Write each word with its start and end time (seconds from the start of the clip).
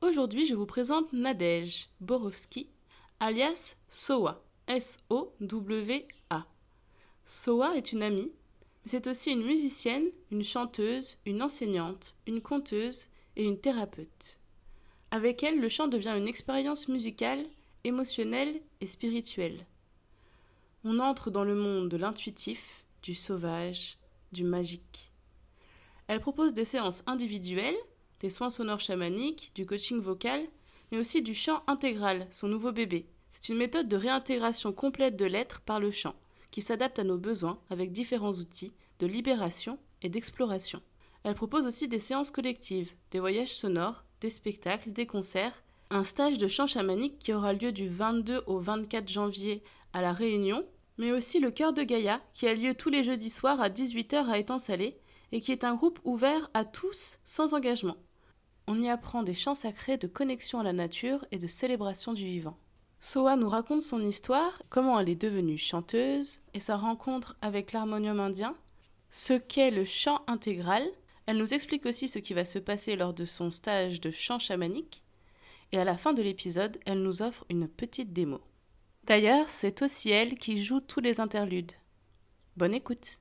Aujourd'hui, 0.00 0.46
je 0.46 0.54
vous 0.54 0.66
présente 0.66 1.12
Nadège 1.12 1.90
Borowski, 2.00 2.68
alias 3.20 3.76
Soa, 3.88 4.42
S-O-W-A. 4.66 6.46
Soa 7.24 7.76
est 7.76 7.92
une 7.92 8.02
amie, 8.02 8.32
mais 8.32 8.90
c'est 8.90 9.06
aussi 9.06 9.30
une 9.30 9.44
musicienne, 9.44 10.08
une 10.32 10.42
chanteuse, 10.42 11.18
une 11.24 11.42
enseignante, 11.42 12.16
une 12.26 12.40
conteuse 12.40 13.06
et 13.36 13.44
une 13.44 13.60
thérapeute. 13.60 14.38
Avec 15.12 15.44
elle, 15.44 15.60
le 15.60 15.68
chant 15.68 15.86
devient 15.86 16.14
une 16.16 16.28
expérience 16.28 16.88
musicale, 16.88 17.44
émotionnelle 17.84 18.60
et 18.80 18.86
spirituelle. 18.86 19.66
On 20.84 20.98
entre 20.98 21.30
dans 21.30 21.44
le 21.44 21.54
monde 21.54 21.88
de 21.88 21.96
l'intuitif, 21.96 22.84
du 23.02 23.14
sauvage, 23.14 23.98
du 24.32 24.42
magique. 24.42 25.12
Elle 26.08 26.20
propose 26.20 26.54
des 26.54 26.64
séances 26.64 27.04
individuelles 27.06 27.78
des 28.20 28.30
soins 28.30 28.50
sonores 28.50 28.80
chamaniques, 28.80 29.52
du 29.54 29.66
coaching 29.66 30.00
vocal, 30.00 30.46
mais 30.90 30.98
aussi 30.98 31.22
du 31.22 31.34
chant 31.34 31.62
intégral, 31.66 32.26
son 32.30 32.48
nouveau 32.48 32.72
bébé. 32.72 33.06
C'est 33.28 33.48
une 33.48 33.58
méthode 33.58 33.88
de 33.88 33.96
réintégration 33.96 34.72
complète 34.72 35.16
de 35.16 35.24
l'être 35.24 35.60
par 35.60 35.80
le 35.80 35.90
chant, 35.90 36.14
qui 36.50 36.62
s'adapte 36.62 36.98
à 36.98 37.04
nos 37.04 37.18
besoins 37.18 37.58
avec 37.70 37.92
différents 37.92 38.32
outils 38.32 38.72
de 38.98 39.06
libération 39.06 39.78
et 40.02 40.08
d'exploration. 40.08 40.82
Elle 41.22 41.34
propose 41.34 41.66
aussi 41.66 41.88
des 41.88 41.98
séances 41.98 42.30
collectives, 42.30 42.92
des 43.10 43.20
voyages 43.20 43.54
sonores, 43.54 44.04
des 44.20 44.30
spectacles, 44.30 44.92
des 44.92 45.06
concerts, 45.06 45.62
un 45.90 46.04
stage 46.04 46.38
de 46.38 46.48
chant 46.48 46.66
chamanique 46.66 47.18
qui 47.18 47.32
aura 47.32 47.52
lieu 47.52 47.72
du 47.72 47.88
22 47.88 48.42
au 48.46 48.58
24 48.58 49.08
janvier 49.08 49.62
à 49.92 50.02
La 50.02 50.12
Réunion, 50.12 50.64
mais 50.98 51.12
aussi 51.12 51.40
le 51.40 51.50
Cœur 51.50 51.72
de 51.72 51.82
Gaïa 51.82 52.20
qui 52.34 52.46
a 52.46 52.54
lieu 52.54 52.74
tous 52.74 52.90
les 52.90 53.02
jeudis 53.02 53.30
soirs 53.30 53.60
à 53.60 53.68
18h 53.68 54.28
à 54.28 54.38
Étang-Salé 54.38 54.98
et 55.32 55.40
qui 55.40 55.52
est 55.52 55.64
un 55.64 55.74
groupe 55.74 55.98
ouvert 56.04 56.50
à 56.54 56.64
tous 56.64 57.18
sans 57.24 57.54
engagement. 57.54 57.96
On 58.72 58.80
y 58.80 58.88
apprend 58.88 59.24
des 59.24 59.34
chants 59.34 59.56
sacrés 59.56 59.96
de 59.96 60.06
connexion 60.06 60.60
à 60.60 60.62
la 60.62 60.72
nature 60.72 61.26
et 61.32 61.38
de 61.38 61.48
célébration 61.48 62.12
du 62.12 62.24
vivant. 62.24 62.56
Soa 63.00 63.34
nous 63.34 63.48
raconte 63.48 63.82
son 63.82 64.00
histoire, 64.06 64.62
comment 64.68 65.00
elle 65.00 65.08
est 65.08 65.20
devenue 65.20 65.58
chanteuse 65.58 66.40
et 66.54 66.60
sa 66.60 66.76
rencontre 66.76 67.36
avec 67.42 67.72
l'harmonium 67.72 68.20
indien, 68.20 68.54
ce 69.10 69.32
qu'est 69.32 69.72
le 69.72 69.84
chant 69.84 70.22
intégral. 70.28 70.84
Elle 71.26 71.38
nous 71.38 71.52
explique 71.52 71.84
aussi 71.84 72.06
ce 72.06 72.20
qui 72.20 72.32
va 72.32 72.44
se 72.44 72.60
passer 72.60 72.94
lors 72.94 73.12
de 73.12 73.24
son 73.24 73.50
stage 73.50 74.00
de 74.00 74.12
chant 74.12 74.38
chamanique. 74.38 75.02
Et 75.72 75.78
à 75.78 75.84
la 75.84 75.98
fin 75.98 76.12
de 76.12 76.22
l'épisode, 76.22 76.78
elle 76.86 77.02
nous 77.02 77.22
offre 77.22 77.44
une 77.50 77.66
petite 77.66 78.12
démo. 78.12 78.40
D'ailleurs, 79.02 79.48
c'est 79.48 79.82
aussi 79.82 80.10
elle 80.10 80.38
qui 80.38 80.64
joue 80.64 80.78
tous 80.78 81.00
les 81.00 81.18
interludes. 81.18 81.72
Bonne 82.56 82.74
écoute! 82.74 83.18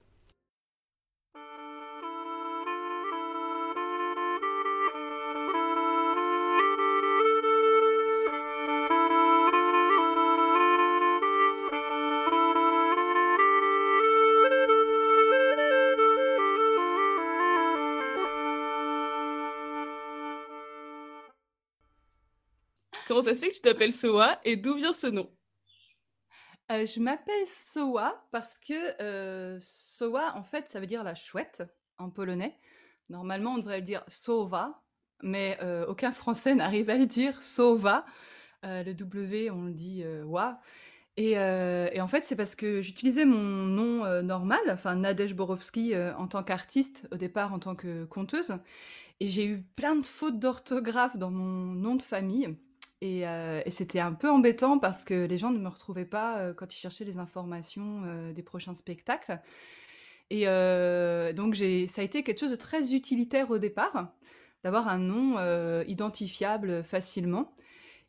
Comment 23.19 23.31
ça 23.31 23.35
se 23.35 23.41
fait 23.41 23.49
que 23.49 23.55
tu 23.55 23.59
t'appelles 23.59 23.91
Soa 23.91 24.39
et 24.45 24.55
d'où 24.55 24.75
vient 24.75 24.93
ce 24.93 25.07
nom? 25.07 25.29
Euh, 26.71 26.85
Je 26.85 27.01
m'appelle 27.01 27.45
Soa 27.45 28.25
parce 28.31 28.57
que 28.57 29.01
euh, 29.01 29.57
Soa, 29.59 30.37
en 30.37 30.41
fait, 30.41 30.69
ça 30.69 30.79
veut 30.79 30.87
dire 30.87 31.03
la 31.03 31.15
chouette 31.15 31.61
en 31.97 32.09
polonais. 32.09 32.57
Normalement, 33.09 33.55
on 33.55 33.57
devrait 33.57 33.79
le 33.79 33.83
dire 33.83 34.05
Sova, 34.07 34.81
mais 35.21 35.57
euh, 35.61 35.85
aucun 35.87 36.13
Français 36.13 36.55
n'arrive 36.55 36.89
à 36.89 36.95
le 36.95 37.07
dire 37.07 37.43
Sova. 37.43 38.05
le 38.63 38.93
W, 38.93 39.51
on 39.51 39.63
le 39.63 39.73
dit 39.73 40.05
Wa. 40.23 40.61
Et, 41.17 41.31
et, 41.31 41.99
en 41.99 42.07
fait, 42.07 42.23
c'est 42.23 42.37
parce 42.37 42.55
que 42.55 42.81
j'utilisais 42.81 43.25
mon 43.25 43.65
nom 43.65 44.23
normal, 44.23 44.61
enfin 44.69 44.95
Nadège 44.95 45.35
Borowski, 45.35 45.93
en 45.97 46.27
tant 46.27 46.43
qu'artiste, 46.43 47.05
au 47.11 47.17
départ 47.17 47.51
en 47.51 47.59
tant 47.59 47.75
que 47.75 48.05
conteuse. 48.05 48.53
Et 49.19 49.25
j'ai 49.25 49.45
eu 49.45 49.61
plein 49.75 49.97
de 49.97 50.05
fautes 50.05 50.39
d'orthographe 50.39 51.17
dans 51.17 51.31
mon 51.31 51.73
nom 51.73 51.95
de 51.95 52.01
famille. 52.01 52.55
Euh, 53.03 53.61
et, 53.65 53.71
c'était 53.71 53.99
un 53.99 54.13
peu 54.13 54.29
embêtant 54.29 54.77
parce 54.77 55.05
que 55.05 55.25
les 55.25 55.37
gens 55.37 55.51
ne 55.51 55.59
me 55.59 55.69
retrouvaient 55.69 56.05
pas 56.05 56.39
euh, 56.39 56.53
quand 56.53 56.75
ils 56.75 56.79
cherchaient 56.79 57.05
les 57.05 57.17
informations 57.17 58.03
euh, 58.05 58.33
des 58.33 58.43
prochains 58.43 58.73
spectacles. 58.73 59.39
Et 60.31 60.45
donc 61.33 61.55
ça 61.55 62.01
a 62.01 62.03
été 62.03 62.21
quelque 62.21 62.39
chose 62.39 62.51
de 62.51 62.55
très 62.55 62.93
utilitaire 62.93 63.49
au 63.49 63.57
départ, 63.57 64.13
d'avoir 64.63 64.87
un 64.87 64.99
nom 64.99 65.39
identifiable 65.87 66.83
facilement. 66.83 67.51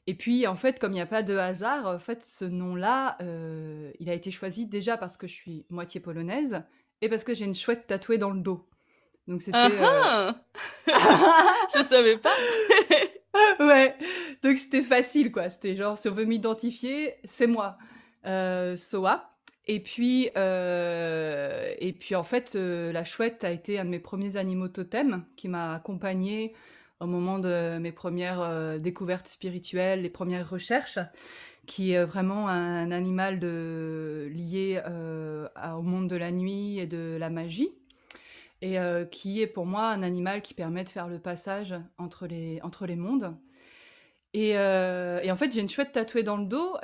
Et 0.07 0.13
puis 0.13 0.47
en 0.47 0.55
fait, 0.55 0.79
comme 0.79 0.93
il 0.93 0.97
n'y 0.97 1.01
a 1.01 1.07
pas 1.07 1.23
de 1.23 1.35
hasard, 1.35 1.87
en 1.87 1.99
fait, 1.99 2.23
ce 2.23 2.45
nom-là, 2.45 3.17
il 4.01 4.11
a 4.11 4.13
été 4.13 4.31
choisi 4.31 4.67
déjà 4.67 4.99
parce 4.99 5.17
que 5.17 5.27
je 5.27 5.33
suis 5.33 5.65
moitié 5.71 5.99
polonaise 5.99 6.63
et 7.01 7.09
parce 7.09 7.25
que 7.25 7.33
j'ai 7.33 7.47
une 7.47 7.55
chouette 7.55 7.87
tatouée 7.87 8.19
dans 8.19 8.33
le 8.33 8.41
dos. 8.41 8.69
Donc 9.27 9.41
c'était. 9.41 9.79
Ah 9.81 10.37
ah 10.93 11.57
je 11.75 11.83
savais 11.83 12.19
pas. 12.19 12.35
ouais, 13.61 13.97
donc 14.43 14.57
c'était 14.57 14.83
facile 14.83 15.33
quoi. 15.33 15.51
C'était 15.51 15.75
genre, 15.75 15.99
si 15.99 16.09
on 16.09 16.15
veut 16.15 16.25
m'identifier, 16.25 17.15
c'est 17.25 17.47
moi, 17.47 17.79
euh, 18.27 18.77
Soa. 18.77 19.27
Et 19.67 19.81
puis, 19.81 20.31
euh, 20.37 21.73
et 21.79 21.93
puis 21.93 22.15
en 22.17 22.23
fait, 22.23 22.55
euh, 22.57 22.93
la 22.93 23.05
chouette 23.05 23.45
a 23.45 23.51
été 23.51 23.79
un 23.79 23.85
de 23.85 23.91
mes 23.91 24.01
premiers 24.01 24.37
animaux 24.37 24.69
totems 24.69 25.25
qui 25.37 25.49
m'a 25.49 25.75
accompagnée 25.75 26.55
au 26.99 27.07
moment 27.07 27.39
de 27.39 27.79
mes 27.79 27.93
premières 27.93 28.77
découvertes 28.79 29.29
spirituelles, 29.29 30.03
les 30.03 30.11
premières 30.11 30.49
recherches, 30.49 30.99
qui 31.67 31.93
est 31.93 32.05
vraiment 32.05 32.49
un, 32.49 32.91
animal 32.91 33.39
de, 33.39 34.29
lié 34.35 34.83
au 34.87 35.83
monde 35.83 36.09
de 36.09 36.17
la 36.17 36.31
nuit 36.31 36.79
et 36.79 36.87
de 36.87 37.17
la 37.19 37.31
magie 37.31 37.71
et 38.61 38.77
qui 39.11 39.41
est 39.41 39.47
pour 39.47 39.65
moi 39.65 39.89
un 39.89 40.03
animal 40.03 40.43
qui 40.43 40.53
permet 40.53 40.85
de 40.85 40.91
faire 40.91 41.09
le 41.09 41.19
passage 41.19 41.75
entre 41.97 42.27
les, 42.27 42.61
entre 42.63 42.85
les 42.85 42.97
mondes. 42.97 43.35
Et, 44.33 44.51
et 44.51 45.31
en 45.31 45.37
fait, 45.37 45.53
j'ai 45.53 45.61
une 45.61 45.69
chouette 45.69 45.93
tatouée 45.93 46.23
dans 46.23 46.37
le 46.37 46.47
dos. 46.47 46.77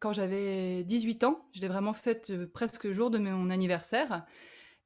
quand 0.00 0.12
j'avais 0.12 0.84
18 0.84 1.24
ans, 1.24 1.46
je 1.52 1.60
l'ai 1.60 1.68
vraiment 1.68 1.92
faite 1.92 2.32
presque 2.46 2.84
le 2.84 2.92
jour 2.92 3.10
de 3.10 3.18
mon 3.18 3.50
anniversaire. 3.50 4.24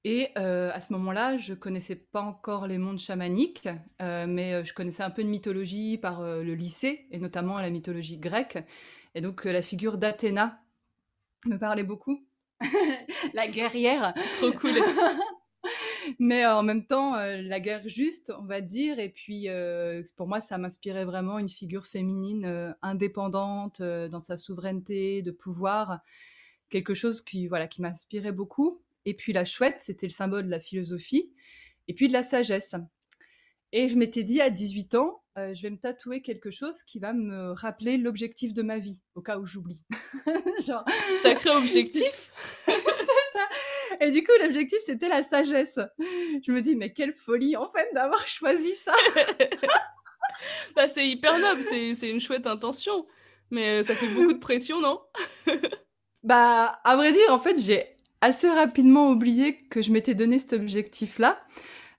Et 0.05 0.35
à 0.37 0.81
ce 0.81 0.93
moment-là, 0.95 1.39
je 1.39 1.55
connaissais 1.55 1.95
pas 1.95 2.23
encore 2.23 2.67
les 2.67 2.79
mondes 2.79 2.99
chamaniques, 2.99 3.69
mais 4.01 4.65
je 4.65 4.75
connaissais 4.75 5.05
un 5.05 5.11
peu 5.11 5.23
de 5.23 5.29
mythologie 5.29 5.97
par 5.97 6.23
le 6.23 6.55
lycée, 6.55 7.07
et 7.13 7.19
notamment 7.19 7.59
la 7.59 7.71
mythologie 7.71 8.19
grecque. 8.19 8.59
Et 9.15 9.21
donc 9.21 9.45
la 9.45 9.63
figure 9.63 9.97
d'Athéna 9.97 10.61
me 11.47 11.57
parlait 11.57 11.85
beaucoup. 11.85 12.27
la 13.35 13.47
guerrière. 13.49 14.15
Trop 14.39 14.53
cool. 14.53 14.73
mais 16.19 16.47
en 16.47 16.63
même 16.63 16.87
temps, 16.87 17.17
euh, 17.17 17.43
la 17.43 17.61
guerre 17.61 17.89
juste, 17.89 18.33
on 18.39 18.45
va 18.45 18.61
dire. 18.61 18.99
Et 18.99 19.09
puis, 19.09 19.49
euh, 19.49 20.03
pour 20.17 20.27
moi, 20.27 20.41
ça 20.41 20.59
m'inspirait 20.59 21.05
vraiment 21.05 21.39
une 21.39 21.49
figure 21.49 21.87
féminine 21.87 22.45
euh, 22.45 22.73
indépendante 22.83 23.83
dans 23.83 24.21
sa 24.21 24.37
souveraineté, 24.37 25.23
de 25.23 25.31
pouvoir, 25.31 26.01
quelque 26.71 26.95
chose 26.95 27.23
qui, 27.23 27.49
voilà, 27.49 27.67
qui 27.67 27.83
m'inspirait 27.83 28.33
beaucoup. 28.33 28.83
Et 29.05 29.15
puis, 29.15 29.33
la 29.33 29.45
chouette, 29.45 29.77
c'était 29.81 30.07
le 30.07 30.13
symbole 30.13 30.47
de 30.47 30.51
la 30.51 30.61
philosophie 30.61 31.33
et 31.89 31.95
puis 31.95 32.09
de 32.09 32.13
la 32.13 32.23
sagesse. 32.23 32.75
Et 33.73 33.89
je 33.89 33.97
m'étais 33.97 34.23
dit 34.23 34.41
à 34.41 34.51
18 34.51 34.95
ans, 34.97 35.23
je 35.37 35.63
vais 35.63 35.71
me 35.71 35.79
tatouer 35.79 36.21
quelque 36.21 36.51
chose 36.51 36.85
qui 36.85 36.99
va 36.99 37.15
me 37.15 37.53
rappeler 37.53 37.97
l'objectif 37.97 38.53
de 38.53 38.63
ma 38.63 38.79
vie, 38.79 39.01
au 39.15 39.23
cas 39.23 39.39
où 39.39 39.47
j'oublie. 39.47 39.85
Genre... 40.67 40.85
Sacré 41.23 41.51
objectif 41.51 42.31
et 44.03 44.11
du 44.11 44.25
coup, 44.25 44.33
l'objectif, 44.43 44.81
c'était 44.85 45.09
la 45.09 45.23
sagesse. 45.23 45.79
Je 46.45 46.51
me 46.51 46.61
dis, 46.61 46.75
mais 46.75 46.93
quelle 46.93 47.13
folie, 47.13 47.57
en 47.57 47.69
fait, 47.69 47.89
d'avoir 47.95 48.27
choisi 48.27 48.75
ça. 48.75 48.93
bah, 50.77 50.89
c'est 50.89 51.07
hyper 51.07 51.39
noble, 51.39 51.61
c'est 51.95 52.11
une 52.11 52.21
chouette 52.21 52.47
intention. 52.47 53.07
Mais 53.51 53.81
euh, 53.81 53.85
ça 53.85 53.95
fait 53.95 54.09
beaucoup 54.09 54.33
de 54.33 54.39
pression, 54.39 54.81
non? 54.81 55.01
Bah, 56.25 56.81
à 56.85 56.95
vrai 56.95 57.13
dire, 57.13 57.31
en 57.31 57.41
fait, 57.41 57.61
j'ai 57.61 57.85
assez 58.21 58.49
rapidement 58.49 59.11
oublié 59.11 59.57
que 59.57 59.83
je 59.83 59.91
m'étais 59.91 60.15
donné 60.15 60.39
cet 60.39 60.53
objectif-là. 60.53 61.45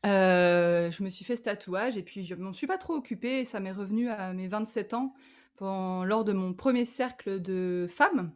je 0.06 1.04
me 1.04 1.10
suis 1.10 1.26
fait 1.26 1.36
ce 1.36 1.42
tatouage 1.42 1.98
et 1.98 2.04
puis 2.04 2.24
je 2.24 2.34
m'en 2.36 2.54
suis 2.54 2.66
pas 2.66 2.78
trop 2.78 2.94
occupée. 2.94 3.44
ça 3.44 3.60
m'est 3.60 3.74
revenu 3.74 4.10
à 4.10 4.32
mes 4.32 4.48
27 4.48 4.94
ans 4.94 5.14
lors 5.60 6.24
de 6.24 6.32
mon 6.32 6.54
premier 6.54 6.86
cercle 6.86 7.42
de 7.42 7.86
femmes 7.90 8.32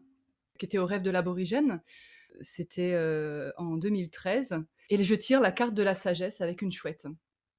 qui 0.57 0.65
était 0.65 0.77
au 0.77 0.85
rêve 0.85 1.03
de 1.03 1.09
l'aborigène. 1.11 1.81
C'était 2.41 2.97
en 3.57 3.77
2013. 3.77 4.59
Et 4.89 5.03
je 5.03 5.15
tire 5.15 5.41
la 5.41 5.51
carte 5.51 5.73
de 5.73 5.83
la 5.83 5.95
sagesse 5.95 6.41
avec 6.41 6.61
une 6.61 6.71
chouette. 6.71 7.07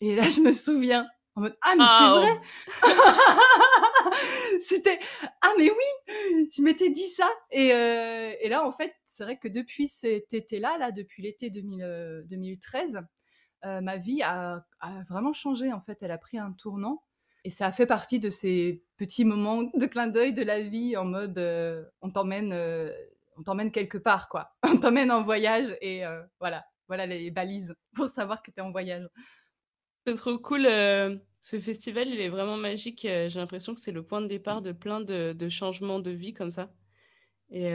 Et 0.00 0.14
là, 0.14 0.22
je 0.30 0.40
me 0.40 0.52
souviens 0.52 1.06
en 1.34 1.42
mode 1.42 1.56
Ah, 1.62 1.74
mais 1.76 1.84
c'est 1.86 2.08
vrai 2.08 2.40
C'était 4.60 4.98
Ah, 5.42 5.52
mais 5.58 5.70
oui 5.70 6.48
Je 6.56 6.62
m'étais 6.62 6.90
dit 6.90 7.08
ça. 7.08 7.28
Et, 7.50 7.68
et 7.68 8.48
là, 8.48 8.66
en 8.66 8.70
fait, 8.70 8.94
c'est 9.06 9.24
vrai 9.24 9.38
que 9.38 9.48
depuis 9.48 9.88
cet 9.88 10.32
été-là, 10.32 10.78
là, 10.78 10.92
depuis 10.92 11.22
l'été 11.22 11.50
2013, 11.50 13.00
ma 13.64 13.96
vie 13.96 14.22
a, 14.22 14.64
a, 14.80 15.02
vraiment 15.08 15.32
changé. 15.32 15.72
En 15.72 15.80
fait, 15.80 15.98
elle 16.02 16.10
a 16.10 16.18
pris 16.18 16.38
un 16.38 16.52
tournant. 16.52 17.02
Et 17.44 17.50
ça 17.50 17.66
a 17.66 17.72
fait 17.72 17.86
partie 17.86 18.18
de 18.18 18.30
ces 18.30 18.82
petits 18.96 19.24
moments 19.24 19.62
de 19.62 19.86
clin 19.86 20.08
d'œil 20.08 20.32
de 20.32 20.42
la 20.42 20.60
vie 20.60 20.96
en 20.96 21.04
mode 21.04 21.38
on 22.00 22.10
t'emmène 22.10 22.52
on 23.38 23.42
t'emmène 23.42 23.70
quelque 23.70 23.98
part 23.98 24.28
quoi. 24.28 24.50
On 24.64 24.78
t'emmène 24.78 25.10
en 25.10 25.22
voyage 25.22 25.76
et 25.80 26.02
voilà, 26.40 26.64
voilà 26.88 27.06
les 27.06 27.30
balises 27.30 27.74
pour 27.94 28.08
savoir 28.08 28.42
que 28.42 28.50
tu 28.50 28.58
es 28.58 28.62
en 28.62 28.70
voyage. 28.70 29.06
C'est 30.06 30.14
trop 30.14 30.38
cool. 30.38 30.62
ce 30.64 31.60
festival, 31.60 32.08
il 32.08 32.20
est 32.20 32.28
vraiment 32.28 32.56
magique. 32.56 33.02
J'ai 33.02 33.38
l'impression 33.38 33.74
que 33.74 33.80
c'est 33.80 33.92
le 33.92 34.02
point 34.02 34.20
de 34.20 34.26
départ 34.26 34.62
de 34.62 34.72
plein 34.72 35.00
de, 35.00 35.48
changements 35.48 36.00
de 36.00 36.10
vie 36.10 36.32
comme 36.32 36.50
ça. 36.50 36.70
Et 37.50 37.72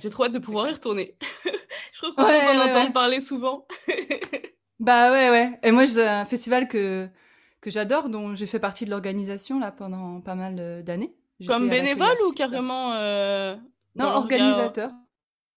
j'ai 0.00 0.10
trop 0.10 0.24
hâte 0.24 0.32
de 0.32 0.38
pouvoir 0.38 0.68
y 0.68 0.72
retourner. 0.72 1.16
Je 1.92 2.00
crois 2.00 2.14
qu'on 2.14 2.24
ouais, 2.24 2.58
en 2.58 2.68
entendre 2.68 2.92
parler 2.92 3.20
souvent. 3.20 3.66
bah 4.80 5.12
ouais, 5.12 5.30
ouais. 5.30 5.58
Et 5.62 5.70
moi, 5.70 5.86
c'est 5.86 6.06
un 6.06 6.24
festival 6.26 6.68
que, 6.68 7.08
que 7.60 7.70
j'adore, 7.70 8.10
dont 8.10 8.34
j'ai 8.34 8.46
fait 8.46 8.60
partie 8.60 8.84
de 8.84 8.90
l'organisation 8.90 9.58
là 9.58 9.72
pendant 9.72 10.20
pas 10.20 10.34
mal 10.34 10.82
d'années. 10.84 11.14
Comme 11.46 11.68
bénévole 11.68 12.16
ou 12.26 12.32
carrément 12.32 12.94
euh, 12.94 13.56
Non, 13.96 14.06
organisateur. 14.14 14.90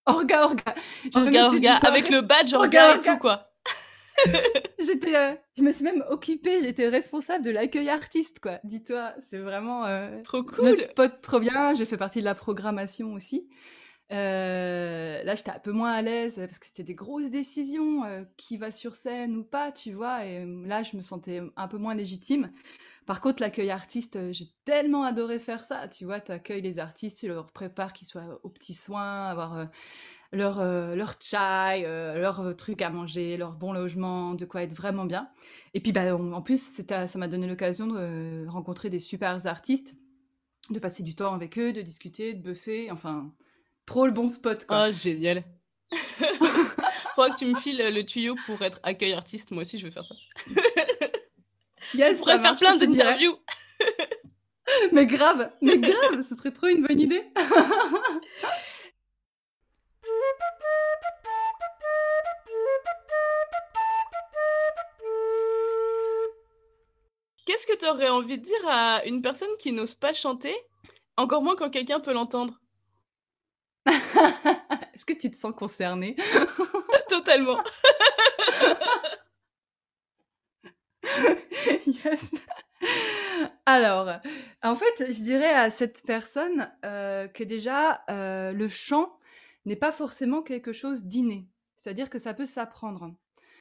Orga, 0.06 0.46
orga. 0.46 0.76
Orga, 1.16 1.48
orga. 1.48 1.76
Avec 1.84 2.10
le 2.10 2.22
badge 2.22 2.54
orga, 2.54 2.96
et 2.96 3.02
tout, 3.02 3.18
quoi. 3.18 3.50
j'étais, 4.80 5.16
euh, 5.16 5.36
je 5.58 5.64
me 5.64 5.72
suis 5.72 5.84
même 5.84 6.04
occupée, 6.10 6.60
j'étais 6.62 6.88
responsable 6.88 7.44
de 7.44 7.52
l'accueil 7.52 7.90
artiste, 7.90 8.40
quoi. 8.40 8.60
Dis-toi, 8.64 9.14
c'est 9.30 9.38
vraiment 9.38 9.86
euh, 9.86 10.22
trop 10.24 10.44
cool. 10.44 10.76
spot 10.76 11.22
trop 11.22 11.40
bien. 11.40 11.74
J'ai 11.74 11.86
fait 11.86 11.98
partie 11.98 12.20
de 12.20 12.26
la 12.26 12.36
programmation 12.36 13.14
aussi. 13.14 13.48
Euh, 14.12 15.24
là, 15.24 15.36
j'étais 15.36 15.52
un 15.52 15.60
peu 15.60 15.72
moins 15.72 15.92
à 15.92 16.02
l'aise 16.02 16.42
parce 16.48 16.58
que 16.60 16.66
c'était 16.66 16.84
des 16.84 16.96
grosses 16.96 17.30
décisions, 17.30 18.04
qui 18.38 18.58
va 18.58 18.72
sur 18.72 18.96
scène 18.96 19.38
ou 19.38 19.44
pas, 19.44 19.72
tu 19.72 19.94
vois. 19.94 20.26
Et 20.26 20.46
là, 20.66 20.84
je 20.84 20.98
me 20.98 21.02
sentais 21.02 21.42
un 21.56 21.68
peu 21.68 21.78
moins 21.78 21.94
légitime. 21.94 22.52
Par 23.10 23.22
contre, 23.22 23.42
l'accueil 23.42 23.72
artiste, 23.72 24.18
euh, 24.18 24.32
j'ai 24.32 24.46
tellement 24.66 25.04
adoré 25.04 25.40
faire 25.40 25.64
ça. 25.64 25.88
Tu 25.88 26.06
vois, 26.06 26.20
tu 26.20 26.32
accueilles 26.32 26.62
les 26.62 26.78
artistes, 26.78 27.18
tu 27.18 27.28
leur 27.28 27.52
prépares 27.52 27.92
qu'ils 27.92 28.08
soient 28.08 28.40
aux 28.44 28.50
petits 28.50 28.76
soins, 28.76 29.26
avoir 29.26 29.68
leur, 30.32 30.64
leur 30.96 31.16
chai, 31.20 31.82
leur 31.82 32.56
truc 32.56 32.84
à 32.84 32.92
manger, 32.92 33.36
leur 33.36 33.56
bon 33.56 33.74
logement, 33.74 34.36
de 34.36 34.46
quoi 34.46 34.62
être 34.62 34.76
vraiment 34.76 35.06
bien. 35.06 35.28
Et 35.74 35.80
puis, 35.80 35.92
bah, 35.92 36.16
en 36.16 36.42
plus, 36.44 36.82
ça 36.88 37.18
m'a 37.18 37.28
donné 37.28 37.48
l'occasion 37.48 37.88
de 37.88 38.46
rencontrer 38.48 38.92
des 38.92 39.00
super 39.00 39.48
artistes, 39.48 39.96
de 40.70 40.78
passer 40.78 41.02
du 41.02 41.16
temps 41.16 41.34
avec 41.34 41.58
eux, 41.58 41.74
de 41.74 41.82
discuter, 41.82 42.36
de 42.36 42.44
buffer, 42.44 42.92
enfin 42.92 43.34
Trop 43.90 44.06
le 44.06 44.12
bon 44.12 44.30
spot, 44.30 44.68
quoi. 44.68 44.86
Oh, 44.88 44.92
génial. 44.92 45.44
Faudra 47.16 47.32
que 47.32 47.40
tu 47.40 47.46
me 47.46 47.60
files 47.60 47.82
le 47.92 48.06
tuyau 48.06 48.36
pour 48.46 48.62
être 48.62 48.80
accueil 48.84 49.14
artiste. 49.14 49.50
Moi 49.50 49.64
aussi, 49.64 49.80
je 49.80 49.88
vais 49.88 49.92
faire 49.92 50.06
ça. 50.06 50.14
yes, 51.94 52.20
On 52.20 52.24
pourrait 52.24 52.40
faire 52.40 52.56
plein 52.56 52.78
d'interviews. 52.78 53.38
mais 54.92 55.06
grave, 55.06 55.52
mais 55.62 55.78
grave, 55.78 56.22
ce 56.22 56.36
serait 56.36 56.52
trop 56.52 56.68
une 56.68 56.86
bonne 56.86 57.00
idée. 57.00 57.24
Qu'est-ce 67.46 67.66
que 67.66 67.76
tu 67.76 67.88
aurais 67.88 68.10
envie 68.10 68.38
de 68.38 68.44
dire 68.44 68.68
à 68.68 69.04
une 69.06 69.24
personne 69.24 69.50
qui 69.58 69.72
n'ose 69.72 69.96
pas 69.96 70.14
chanter, 70.14 70.56
encore 71.18 71.42
moins 71.42 71.56
quand 71.56 71.72
quelqu'un 71.72 72.00
peut 72.00 72.14
l'entendre? 72.14 72.54
Est-ce 73.88 75.04
que 75.04 75.14
tu 75.14 75.32
te 75.32 75.36
sens 75.36 75.56
concernée? 75.56 76.16
Totalement. 77.10 77.58
Alors, 83.66 84.10
en 84.64 84.76
fait, 84.76 85.12
je 85.12 85.24
dirais 85.24 85.54
à 85.54 85.70
cette 85.70 86.04
personne 86.04 86.72
euh, 86.86 87.28
que 87.28 87.44
déjà, 87.44 88.04
euh, 88.10 88.52
le 88.52 88.68
chant 88.68 89.18
n'est 89.66 89.76
pas 89.76 89.92
forcément 89.92 90.42
quelque 90.42 90.74
chose 90.74 91.06
d'inné. 91.06 91.48
C'est-à-dire 91.76 92.10
que 92.10 92.20
ça 92.20 92.34
peut 92.34 92.46
s'apprendre. 92.46 93.14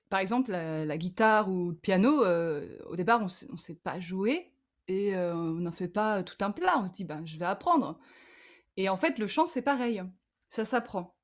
Par 0.08 0.20
exemple, 0.20 0.50
la, 0.50 0.96
guitare 0.96 1.50
ou 1.50 1.70
le 1.70 1.76
piano, 1.76 2.24
euh, 2.24 2.66
au 2.86 2.96
départ, 2.96 3.20
on 3.20 3.24
ne 3.24 3.58
sait 3.58 3.74
pas 3.74 4.00
jouer 4.00 4.50
et 4.88 5.14
on 5.14 5.60
n'en 5.60 5.72
fait 5.72 5.88
pas 5.88 6.22
tout 6.22 6.42
un 6.42 6.50
plat. 6.50 6.78
On 6.78 6.86
se 6.86 6.92
dit, 6.92 7.04
ben, 7.04 7.22
je 7.26 7.38
vais 7.38 7.44
apprendre. 7.44 7.98
Et 8.78 8.88
en 8.88 8.96
fait, 8.96 9.18
le 9.18 9.26
chant, 9.26 9.44
c'est 9.44 9.60
pareil. 9.60 10.02
Ça 10.48 10.64
s'apprend. 10.64 11.14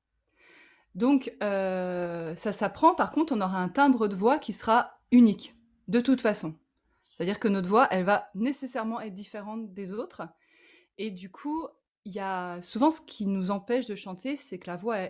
Donc, 0.93 1.33
ça 1.41 2.51
s'apprend. 2.51 2.93
Par 2.93 3.09
contre, 3.09 3.33
on 3.35 3.41
aura 3.41 3.57
un 3.57 3.69
timbre 3.69 4.07
de 4.07 4.15
voix 4.15 4.37
qui 4.37 4.53
sera 4.53 4.99
unique, 5.11 5.55
de 5.87 5.99
toute 5.99 6.21
façon. 6.21 6.53
C'est-à-dire 7.17 7.39
que 7.39 7.47
notre 7.47 7.69
voix, 7.69 7.87
elle 7.91 8.03
va 8.03 8.29
nécessairement 8.35 8.99
être 9.01 9.13
différente 9.13 9.73
des 9.73 9.93
autres. 9.93 10.23
Et 10.97 11.11
du 11.11 11.31
coup, 11.31 11.67
il 12.05 12.13
y 12.13 12.19
a 12.19 12.61
souvent 12.61 12.91
ce 12.91 13.01
qui 13.01 13.25
nous 13.25 13.51
empêche 13.51 13.85
de 13.85 13.95
chanter, 13.95 14.35
c'est 14.35 14.59
que 14.59 14.69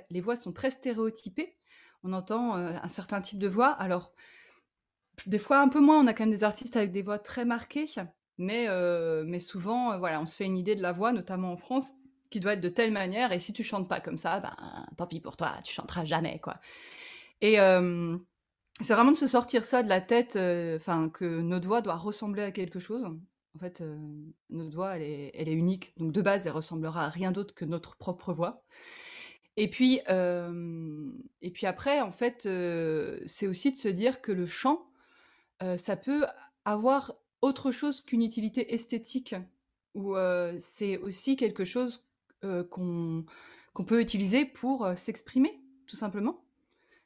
les 0.10 0.22
voix 0.22 0.36
sont 0.36 0.54
très 0.54 0.72
stéréotypées. 0.72 1.57
On 2.04 2.13
entend 2.13 2.56
euh, 2.56 2.78
un 2.81 2.90
certain 2.90 3.19
type 3.19 3.40
de 3.40 3.48
voix. 3.48 3.69
Alors, 3.69 4.13
des 5.25 5.40
fois 5.40 5.60
un 5.60 5.69
peu 5.69 5.80
moins, 5.80 6.00
on 6.00 6.07
a 6.07 6.13
quand 6.13 6.24
même 6.24 6.31
des 6.31 6.44
artistes 6.44 6.75
avec 6.75 6.92
des 6.92 7.02
voix 7.02 7.19
très 7.19 7.46
marquées, 7.46 7.88
mais, 8.38 8.66
euh, 8.68 9.24
mais 9.25 9.40
souvent, 9.40 9.98
voilà, 9.98 10.22
on 10.22 10.25
se 10.25 10.36
fait 10.36 10.46
une 10.46 10.58
idée 10.58 10.75
de 10.75 10.81
la 10.81 10.92
voix, 10.92 11.12
notamment 11.12 11.51
en 11.51 11.58
France 11.58 11.94
qui 12.30 12.40
doit 12.40 12.54
être 12.54 12.62
de 12.62 12.69
telle 12.69 12.92
manière, 12.92 13.31
et 13.31 13.40
si 13.40 13.54
tu 13.54 13.63
chantes 13.63 13.88
pas 13.88 14.01
comme 14.01 14.18
ça, 14.18 14.40
ben 14.40 14.56
tant 14.98 15.08
pis 15.08 15.19
pour 15.22 15.38
toi, 15.38 15.54
tu 15.63 15.74
chanteras 15.74 16.06
jamais, 16.06 16.40
quoi. 16.40 16.60
Et 17.41 17.60
euh, 17.60 18.18
c'est 18.82 18.94
vraiment 18.94 19.12
de 19.12 19.17
se 19.17 19.27
sortir 19.27 19.65
ça 19.65 19.84
de 19.84 19.89
la 19.89 20.01
tête, 20.01 20.36
euh, 20.36 20.75
enfin, 20.77 21.10
que 21.10 21.41
notre 21.41 21.67
voix 21.67 21.82
doit 21.82 21.96
ressembler 21.96 22.44
à 22.44 22.51
quelque 22.51 22.79
chose. 22.79 23.05
En 23.55 23.60
fait, 23.60 23.82
euh, 23.82 23.98
notre 24.50 24.75
voix, 24.75 24.98
elle 24.98 25.03
est, 25.03 25.53
unique, 25.53 25.94
donc 25.98 26.12
de 26.12 26.22
base, 26.22 26.46
elle 26.46 26.53
ressemblera 26.53 27.05
à 27.05 27.10
rien 27.10 27.32
d'autre 27.32 27.53
que 27.53 27.65
notre 27.65 27.96
propre 27.96 28.34
voix. 28.34 28.63
Et 29.58 29.70
puis, 29.70 30.01
et 31.41 31.51
puis 31.51 31.65
après, 31.65 32.01
en 32.01 32.12
fait, 32.12 32.41
c'est 33.25 33.48
aussi 33.48 33.72
de 33.72 33.77
se 33.77 33.88
dire 33.88 34.20
que 34.20 34.34
le 34.34 34.46
chant, 34.46 34.86
ça 35.77 35.96
peut 35.96 36.25
avoir 36.65 37.15
autre 37.41 37.72
chose 37.72 38.01
qu'une 38.01 38.22
utilité 38.22 38.74
esthétique, 38.74 39.34
ou 39.94 40.17
c'est 40.60 40.98
aussi 40.98 41.38
quelque 41.38 41.63
chose 41.63 42.05
euh, 42.46 42.63
qu'on 42.63 43.25
peut 43.86 44.01
utiliser 44.01 44.46
pour 44.46 44.86
euh, 44.86 44.96
s'exprimer, 44.96 45.60
tout 45.88 45.96
simplement. 45.96 46.45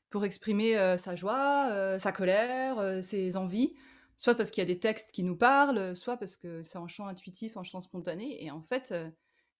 Pour 0.10 0.26
exprimer 0.26 0.78
euh, 0.78 0.98
sa 0.98 1.16
joie, 1.16 1.98
sa 2.00 2.12
colère, 2.12 3.04
ses 3.04 3.38
envies, 3.38 3.76
soit 4.18 4.36
parce 4.36 4.52
qu'il 4.52 4.62
y 4.62 4.66
a 4.66 4.74
des 4.74 4.80
textes 4.80 5.12
qui 5.12 5.24
nous 5.24 5.36
parlent, 5.36 5.96
soit 5.96 6.18
parce 6.18 6.38
que 6.38 6.64
c'est 6.64 6.78
en 6.78 6.88
chant 6.88 7.08
intuitif, 7.08 7.58
en 7.58 7.64
chant 7.64 7.82
spontané. 7.82 8.44
Et 8.44 8.52
en 8.52 8.62
fait, 8.62 8.94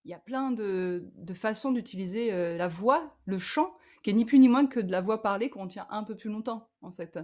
il 0.06 0.12
y 0.12 0.14
a 0.14 0.20
plein 0.20 0.52
de, 0.52 1.06
façons 1.34 1.72
d'utiliser 1.72 2.58
la 2.58 2.68
voix, 2.68 3.16
le 3.26 3.38
chant, 3.38 3.76
qui 4.04 4.10
est 4.10 4.14
ni 4.14 4.26
plus 4.26 4.40
ni 4.40 4.50
moins 4.50 4.66
que 4.66 4.80
de 4.80 4.92
la 4.92 5.02
voix 5.02 5.22
parlée 5.22 5.50
qu'on 5.50 5.68
tient 5.68 5.88
un 5.92 6.04
peu 6.04 6.16
plus 6.16 6.30
longtemps, 6.30 6.70
en 6.82 6.92
fait. 6.92 7.20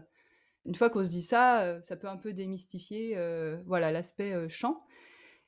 Une 0.66 0.76
fois 0.76 0.90
qu'on 0.90 1.04
se 1.04 1.10
dit 1.10 1.24
ça, 1.24 1.82
ça 1.82 1.96
peut 1.96 2.08
un 2.08 2.18
peu 2.18 2.32
démystifier 2.32 3.18
voilà 3.66 3.92
l'aspect 3.92 4.48
chant. 4.50 4.84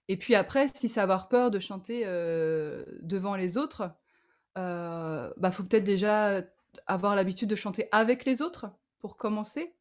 Et 0.07 0.17
puis 0.17 0.35
après, 0.35 0.67
si 0.73 0.87
c'est 0.87 1.01
avoir 1.01 1.27
peur 1.27 1.51
de 1.51 1.59
chanter 1.59 2.03
euh, 2.05 2.83
devant 3.01 3.35
les 3.35 3.57
autres, 3.57 3.91
euh, 4.57 5.31
bah 5.37 5.51
faut 5.51 5.63
peut-être 5.63 5.83
déjà 5.83 6.41
avoir 6.85 7.15
l'habitude 7.15 7.49
de 7.49 7.55
chanter 7.55 7.87
avec 7.91 8.25
les 8.25 8.41
autres 8.41 8.67
pour 8.99 9.17
commencer, 9.17 9.73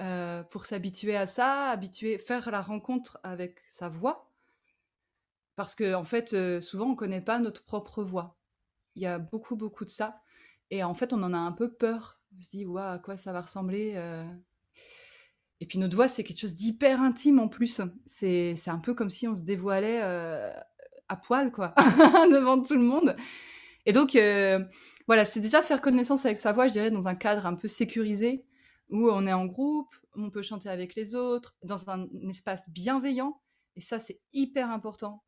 euh, 0.00 0.42
pour 0.44 0.64
s'habituer 0.66 1.16
à 1.16 1.26
ça, 1.26 1.70
habituer, 1.70 2.18
faire 2.18 2.50
la 2.50 2.62
rencontre 2.62 3.18
avec 3.22 3.62
sa 3.68 3.88
voix, 3.88 4.30
parce 5.56 5.74
que 5.74 5.94
en 5.94 6.04
fait, 6.04 6.32
euh, 6.32 6.60
souvent 6.60 6.86
on 6.86 6.94
connaît 6.94 7.20
pas 7.20 7.38
notre 7.38 7.64
propre 7.64 8.02
voix. 8.02 8.38
Il 8.94 9.02
y 9.02 9.06
a 9.06 9.18
beaucoup 9.18 9.56
beaucoup 9.56 9.84
de 9.84 9.90
ça, 9.90 10.22
et 10.70 10.82
en 10.84 10.94
fait 10.94 11.12
on 11.12 11.22
en 11.22 11.34
a 11.34 11.38
un 11.38 11.52
peu 11.52 11.72
peur. 11.72 12.20
On 12.36 12.40
se 12.40 12.50
dit, 12.50 12.64
ouais, 12.64 12.80
à 12.80 12.98
quoi 12.98 13.18
ça 13.18 13.32
va 13.32 13.42
ressembler 13.42 13.94
et 15.62 15.64
puis 15.64 15.78
notre 15.78 15.94
voix, 15.94 16.08
c'est 16.08 16.24
quelque 16.24 16.40
chose 16.40 16.56
d'hyper 16.56 17.00
intime 17.00 17.38
en 17.38 17.46
plus. 17.46 17.80
C'est 18.04 18.56
un 18.66 18.78
peu 18.78 18.94
comme 18.94 19.10
si 19.10 19.28
on 19.28 19.36
se 19.36 19.44
dévoilait 19.44 20.00
euh, 20.02 20.50
à 21.08 21.14
poil, 21.14 21.52
quoi, 21.52 21.72
devant 22.32 22.60
tout 22.60 22.74
le 22.74 22.82
monde. 22.82 23.14
Et 23.86 23.92
donc, 23.92 24.14
euh, 24.16 24.60
voilà, 25.06 25.24
c'est 25.24 25.40
déjà 25.40 25.62
faire 25.62 25.80
connaissance 25.80 26.24
avec 26.24 26.38
sa 26.38 26.52
voix, 26.52 26.68
je 26.68 26.72
dirais, 26.72 26.90
dans 26.90 27.08
un 27.08 27.14
cadre 27.14 27.46
un 27.46 27.54
peu 27.54 27.68
sécurisé, 27.68 28.44
où 28.90 29.10
on 29.10 29.26
est 29.26 29.32
en 29.32 29.46
groupe, 29.46 29.94
on 30.14 30.30
peut 30.30 30.42
chanter 30.42 30.68
avec 30.68 30.94
les 30.94 31.14
autres, 31.14 31.56
dans 31.62 31.90
un, 31.90 32.06
espace 32.28 32.70
bienveillant. 32.70 33.40
Et 33.76 33.80
ça, 33.80 33.98
c'est 33.98 34.20
hyper 34.32 34.70
important 34.70 35.24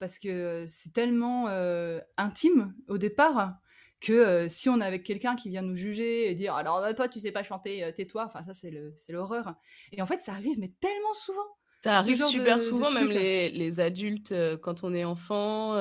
parce 0.00 0.18
que 0.18 0.64
c'est 0.66 0.92
tellement 0.92 1.48
euh, 1.48 2.00
intime 2.16 2.74
au 2.88 2.98
départ 2.98 3.54
que 4.00 4.12
euh, 4.12 4.48
si 4.48 4.68
on 4.68 4.80
est 4.80 4.84
avec 4.84 5.04
quelqu'un 5.04 5.36
qui 5.36 5.48
vient 5.48 5.62
nous 5.62 5.76
juger 5.76 6.28
et 6.28 6.34
dire 6.34 6.54
alors 6.54 6.84
toi 6.94 7.08
tu 7.08 7.20
sais 7.20 7.30
pas 7.30 7.44
chanter, 7.44 7.90
tais-toi, 7.94 8.24
enfin 8.26 8.44
ça 8.44 8.52
c'est 8.52 9.12
l'horreur. 9.12 9.54
Et 9.92 10.02
en 10.02 10.06
fait 10.06 10.20
ça 10.20 10.32
arrive 10.32 10.58
mais 10.58 10.72
tellement 10.80 11.14
souvent. 11.14 11.46
Ça 11.82 11.96
arrive 11.98 12.22
super 12.24 12.60
souvent, 12.60 12.90
même 12.90 13.08
les, 13.08 13.50
les, 13.50 13.78
adultes 13.78 14.34
quand 14.62 14.82
on 14.82 14.92
est 14.92 15.04
enfant. 15.04 15.76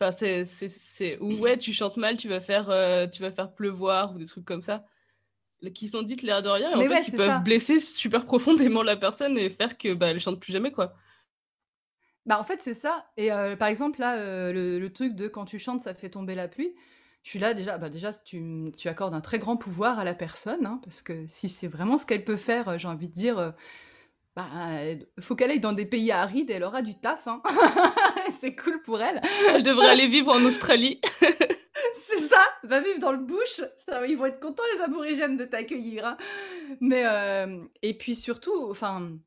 Enfin, 0.00 0.12
c'est, 0.12 1.18
ou 1.20 1.34
ouais, 1.40 1.58
tu 1.58 1.72
chantes 1.72 1.98
mal, 1.98 2.16
tu 2.16 2.28
vas 2.28 2.40
faire, 2.40 2.66
tu 3.10 3.20
vas 3.20 3.30
faire 3.30 3.52
pleuvoir 3.52 4.14
ou 4.14 4.18
des 4.18 4.26
trucs 4.26 4.46
comme 4.46 4.62
ça 4.62 4.84
qui 5.68 5.88
sont 5.88 6.02
dites 6.02 6.22
l'air 6.22 6.42
de 6.42 6.48
rien, 6.48 6.70
et 6.70 6.74
en 6.74 6.88
fait, 6.88 7.08
ils 7.08 7.16
peuvent 7.16 7.42
blesser 7.42 7.80
super 7.80 8.24
profondément 8.24 8.82
la 8.82 8.96
personne 8.96 9.36
et 9.36 9.50
faire 9.50 9.76
que 9.76 9.92
bah, 9.92 10.08
elle 10.08 10.20
chante 10.20 10.40
plus 10.40 10.52
jamais, 10.52 10.72
quoi. 10.72 10.94
Bah, 12.26 12.38
en 12.38 12.44
fait, 12.44 12.62
c'est 12.62 12.74
ça. 12.74 13.06
Et 13.16 13.32
euh, 13.32 13.56
par 13.56 13.68
exemple, 13.68 14.00
là, 14.00 14.16
euh, 14.16 14.78
le, 14.78 14.92
truc 14.92 15.14
de 15.14 15.28
quand 15.28 15.44
tu 15.44 15.58
chantes, 15.58 15.80
ça 15.80 15.94
fait 15.94 16.10
tomber 16.10 16.34
la 16.34 16.48
pluie. 16.48 16.74
Je 17.22 17.30
suis 17.30 17.38
là 17.38 17.52
déjà, 17.52 17.76
bah 17.76 17.90
déjà, 17.90 18.12
tu, 18.12 18.72
tu 18.78 18.88
accordes 18.88 19.12
un 19.12 19.20
très 19.20 19.38
grand 19.38 19.58
pouvoir 19.58 19.98
à 19.98 20.04
la 20.04 20.14
personne, 20.14 20.64
hein, 20.64 20.80
parce 20.82 21.02
que 21.02 21.26
si 21.26 21.50
c'est 21.50 21.68
vraiment 21.68 21.98
ce 21.98 22.06
qu'elle 22.06 22.24
peut 22.24 22.38
faire, 22.38 22.68
euh, 22.70 22.78
j'ai 22.78 22.88
envie 22.88 23.08
de 23.08 23.14
dire, 23.14 23.52
bah, 24.36 24.46
faut 25.18 25.34
qu'elle 25.34 25.50
aille 25.50 25.60
dans 25.60 25.72
des 25.72 25.86
pays 25.86 26.12
arides 26.12 26.50
et 26.50 26.54
elle 26.54 26.64
aura 26.64 26.82
du 26.82 26.94
taf. 26.98 27.26
Hein. 27.26 27.42
c'est 28.30 28.54
cool 28.54 28.80
pour 28.82 29.00
elle. 29.00 29.20
Elle 29.48 29.62
devrait 29.62 29.88
aller 29.88 30.06
vivre 30.06 30.32
en 30.32 30.44
Australie. 30.44 31.00
c'est 32.00 32.18
ça, 32.18 32.40
va 32.62 32.80
vivre 32.80 33.00
dans 33.00 33.12
le 33.12 33.18
bush. 33.18 33.60
Ça, 33.76 34.06
ils 34.06 34.16
vont 34.16 34.26
être 34.26 34.40
contents 34.40 34.62
les 34.74 34.82
aborigènes 34.82 35.36
de 35.36 35.44
t'accueillir. 35.44 36.06
Hein. 36.06 36.16
Mais 36.80 37.04
euh, 37.06 37.62
et 37.82 37.96
puis 37.98 38.14
surtout, 38.14 38.70
enfin, 38.70 39.18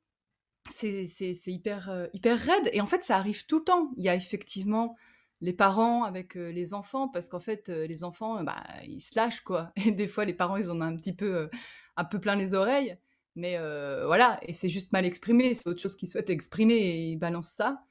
c'est 0.70 1.04
hyper 1.48 1.90
euh, 1.90 2.08
hyper 2.14 2.40
raide. 2.40 2.70
Et 2.72 2.80
en 2.80 2.86
fait, 2.86 3.04
ça 3.04 3.18
arrive 3.18 3.46
tout 3.46 3.60
le 3.60 3.66
temps. 3.66 3.92
Il 3.98 4.04
y 4.04 4.10
a 4.10 4.16
effectivement 4.16 4.96
les 5.42 5.54
parents 5.54 6.06
avec 6.06 6.38
euh, 6.38 6.50
les 6.52 6.74
enfants 6.74 7.10
parce 7.10 7.28
qu'en 7.28 7.40
fait, 7.40 7.68
les 7.68 8.06
enfants, 8.06 8.42
bah, 8.44 8.64
ils 8.86 9.02
se 9.02 9.12
lâchent 9.18 9.42
quoi. 9.42 9.74
Et 9.76 9.92
des 9.92 10.08
fois, 10.08 10.24
les 10.24 10.34
parents, 10.34 10.56
ils 10.56 10.72
en 10.72 10.80
ont 10.80 10.86
un 10.86 10.96
petit 10.96 11.16
peu 11.16 11.50
un 11.98 12.06
peu 12.06 12.20
plein 12.20 12.38
les 12.38 12.54
oreilles. 12.54 12.98
Mais 13.36 13.58
voilà, 14.06 14.40
et 14.44 14.54
c'est 14.54 14.70
juste 14.70 14.94
mal 14.94 15.06
exprimé. 15.06 15.54
C'est 15.56 15.68
autre 15.68 15.82
chose 15.82 15.96
qu'ils 15.96 16.10
souhaitent 16.10 16.30
exprimer 16.30 16.76
et 16.76 17.12
ils 17.12 17.18
balancent 17.18 17.54
ça. 17.54 17.84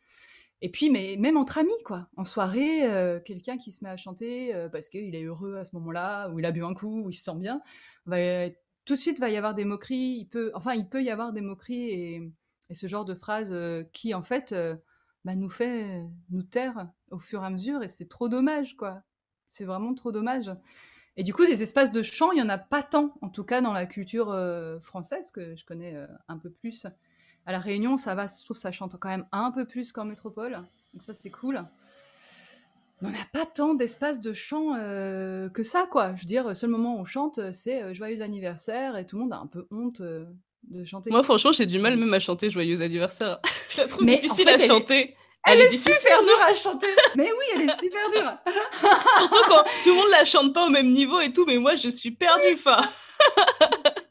Et 0.63 0.71
puis, 0.71 0.91
mais 0.91 1.17
même 1.19 1.37
entre 1.37 1.59
amis, 1.59 1.73
quoi. 1.85 2.09
En 2.17 2.23
soirée, 2.23 2.89
euh, 2.89 3.19
quelqu'un 3.21 3.59
qui 3.59 3.73
se 3.73 3.83
met 3.85 3.91
à 3.91 3.97
chanter 3.97 4.55
euh, 4.55 4.69
parce 4.69 4.89
qu'il 4.89 5.15
est 5.17 5.25
heureux 5.25 5.57
à 5.57 5.65
ce 5.65 5.75
moment-là, 5.77 6.29
ou 6.29 6.39
il 6.39 6.47
a 6.47 6.53
bu 6.53 6.65
un 6.65 6.73
coup, 6.73 7.03
ou 7.05 7.11
il 7.11 7.15
se 7.15 7.25
sent 7.25 7.37
bien, 7.37 7.61
va, 8.07 8.49
tout 8.85 8.95
de 8.95 9.01
suite 9.01 9.19
va 9.19 9.29
y 9.29 9.37
avoir 9.37 9.55
des 9.55 9.65
moqueries. 9.65 10.19
Il 10.21 10.27
peut, 10.27 10.53
enfin, 10.55 10.75
il 10.75 10.89
peut 10.89 11.03
y 11.03 11.11
avoir 11.11 11.33
des 11.33 11.41
moqueries 11.41 11.91
et, 11.91 12.33
ce 12.73 12.87
genre 12.87 13.05
de 13.05 13.15
phrases 13.15 13.53
euh, 13.53 13.83
qui, 13.93 14.15
en 14.15 14.23
fait, 14.23 14.55
bah, 15.25 15.35
nous 15.35 15.51
fait 15.51 16.05
nous 16.31 16.43
taire 16.43 16.89
au 17.11 17.19
fur 17.19 17.43
et 17.43 17.47
à 17.47 17.51
mesure. 17.51 17.83
Et 17.83 17.89
c'est 17.89 18.09
trop 18.09 18.29
dommage, 18.29 18.77
quoi. 18.77 19.03
C'est 19.49 19.65
vraiment 19.65 19.95
trop 19.95 20.13
dommage. 20.13 20.51
Et 21.17 21.23
du 21.23 21.35
coup, 21.35 21.45
des 21.45 21.63
espaces 21.63 21.93
de 21.93 22.03
chant, 22.03 22.33
il 22.33 22.39
y 22.39 22.43
en 22.43 22.49
a 22.49 22.59
pas 22.59 22.83
tant, 22.83 23.15
en 23.21 23.29
tout 23.29 23.45
cas 23.45 23.61
dans 23.61 23.73
la 23.73 23.87
culture 23.87 24.35
française 24.81 25.31
que 25.31 25.55
je 25.57 25.65
connais 25.65 25.95
un 26.29 26.39
peu 26.39 26.51
plus. 26.51 26.87
À 27.45 27.53
La 27.53 27.59
Réunion, 27.59 27.97
ça 27.97 28.15
va, 28.15 28.27
je 28.29 28.45
trouve 28.45 28.57
ça 28.57 28.73
chante 28.73 28.97
quand 28.99 29.09
même 29.09 29.27
un 29.33 29.51
peu 29.51 29.67
plus 29.67 29.93
qu'en 29.93 30.05
métropole. 30.05 30.63
Donc 30.93 31.03
ça, 31.03 31.13
c'est 31.13 31.31
cool. 31.31 31.65
Mais 33.03 33.09
on 33.09 33.11
n'a 33.11 33.27
pas 33.33 33.47
tant 33.47 33.75
d'espace 33.75 34.21
de 34.21 34.33
chant 34.33 34.77
euh, 34.77 35.49
que 35.49 35.65
ça, 35.65 35.87
quoi. 35.91 36.15
Je 36.15 36.23
veux 36.23 36.27
dire, 36.27 36.47
le 36.47 36.55
seul 36.55 36.71
moment 36.71 36.97
où 36.97 37.01
on 37.01 37.05
chante, 37.05 37.41
c'est 37.53 37.83
euh, 37.83 37.95
Joyeux 37.95 38.23
anniversaire 38.23 38.97
et 38.97 39.07
tout 39.07 39.17
le 39.17 39.23
monde 39.23 39.33
a 39.33 39.39
un 39.39 39.49
peu 39.49 39.67
honte 39.73 40.01
euh, 40.01 40.25
de 40.71 40.85
chanter. 40.85 41.11
Moi, 41.11 41.25
franchement, 41.25 41.51
j'ai 41.51 41.67
du 41.67 41.81
mal 41.81 41.97
même 41.97 42.15
à 42.15 42.21
chanter 42.21 42.49
Joyeux 42.49 42.81
anniversaire. 42.81 43.41
je 43.71 43.79
la 43.79 43.89
trouve 43.89 44.07
difficile 44.07 44.49
à 44.49 44.59
chanter. 44.59 45.17
Elle, 45.45 45.61
est, 45.61 45.71
super 45.71 46.23
dure 46.23 46.41
à 46.43 46.55
chanter. 46.55 46.87
mais 47.17 47.31
oui, 47.31 47.45
elle 47.55 47.63
est 47.63 47.81
super 47.81 48.11
dure. 48.11 48.39
Surtout 49.19 49.43
quand 49.49 49.65
tout 49.83 49.91
le 49.91 49.95
monde 49.95 50.11
la 50.11 50.25
chante 50.25 50.55
pas 50.55 50.67
au 50.67 50.71
même 50.71 50.93
niveau 50.93 51.21
et 51.21 51.33
tout, 51.33 51.45
mais 51.47 51.59
moi, 51.59 51.75
je 51.75 51.89
suis 51.89 52.13
perdue. 52.13 52.55
Enfin. 52.55 52.89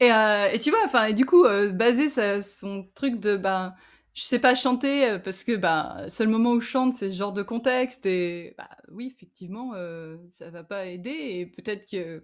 Et, 0.00 0.12
euh, 0.12 0.50
et 0.52 0.58
tu 0.58 0.70
vois, 0.70 0.80
enfin, 0.84 1.06
et 1.06 1.14
du 1.14 1.24
coup, 1.24 1.44
euh, 1.44 1.70
baser 1.72 2.08
son 2.42 2.88
truc 2.94 3.18
de, 3.18 3.36
ben, 3.36 3.74
je 4.14 4.22
sais 4.22 4.38
pas 4.38 4.54
chanter 4.54 5.10
euh, 5.10 5.18
parce 5.18 5.44
que, 5.44 5.56
ben, 5.56 6.06
seul 6.08 6.28
moment 6.28 6.52
où 6.52 6.60
je 6.60 6.68
chante, 6.68 6.94
c'est 6.94 7.10
ce 7.10 7.16
genre 7.16 7.32
de 7.32 7.42
contexte. 7.42 8.06
Et, 8.06 8.54
bah, 8.58 8.68
oui, 8.90 9.12
effectivement, 9.14 9.72
euh, 9.74 10.16
ça 10.30 10.50
va 10.50 10.64
pas 10.64 10.86
aider. 10.86 11.10
Et 11.10 11.46
peut-être 11.46 11.86
qu'il 11.86 12.22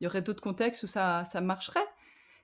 y 0.00 0.06
aurait 0.06 0.22
d'autres 0.22 0.40
contextes 0.42 0.84
où 0.84 0.86
ça, 0.86 1.24
ça 1.24 1.40
marcherait. 1.40 1.86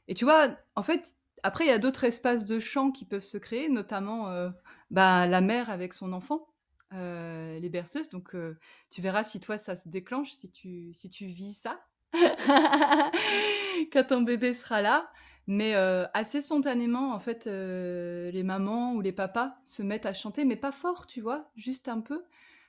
Et 0.08 0.14
tu 0.14 0.24
vois, 0.24 0.48
en 0.76 0.82
fait, 0.82 1.14
après, 1.42 1.64
il 1.64 1.68
y 1.68 1.72
a 1.72 1.78
d'autres 1.78 2.04
espaces 2.04 2.44
de 2.44 2.60
chant 2.60 2.90
qui 2.90 3.04
peuvent 3.04 3.22
se 3.22 3.38
créer, 3.38 3.68
notamment 3.68 4.28
euh, 4.28 4.50
bah, 4.90 5.26
la 5.26 5.40
mère 5.40 5.70
avec 5.70 5.92
son 5.92 6.12
enfant, 6.12 6.48
euh, 6.94 7.58
les 7.58 7.68
berceuses. 7.68 8.10
Donc, 8.10 8.34
euh, 8.34 8.58
tu 8.90 9.00
verras 9.00 9.24
si 9.24 9.40
toi, 9.40 9.58
ça 9.58 9.76
se 9.76 9.88
déclenche, 9.88 10.32
si 10.32 10.50
tu, 10.50 10.92
si 10.94 11.08
tu 11.08 11.26
vis 11.26 11.54
ça. 11.54 11.80
quand 13.92 14.06
ton 14.08 14.22
bébé 14.22 14.54
sera 14.54 14.82
là. 14.82 15.10
Mais 15.46 15.74
assez 15.74 16.40
spontanément, 16.40 17.12
en 17.12 17.18
fait, 17.18 17.46
les 17.46 18.42
mamans 18.44 18.92
ou 18.92 19.00
les 19.00 19.10
papas 19.10 19.56
se 19.64 19.82
mettent 19.82 20.06
à 20.06 20.12
chanter, 20.12 20.44
mais 20.44 20.54
pas 20.54 20.70
fort, 20.70 21.08
tu 21.08 21.20
vois, 21.20 21.50
juste 21.56 21.88
un 21.88 22.00
peu. 22.00 22.22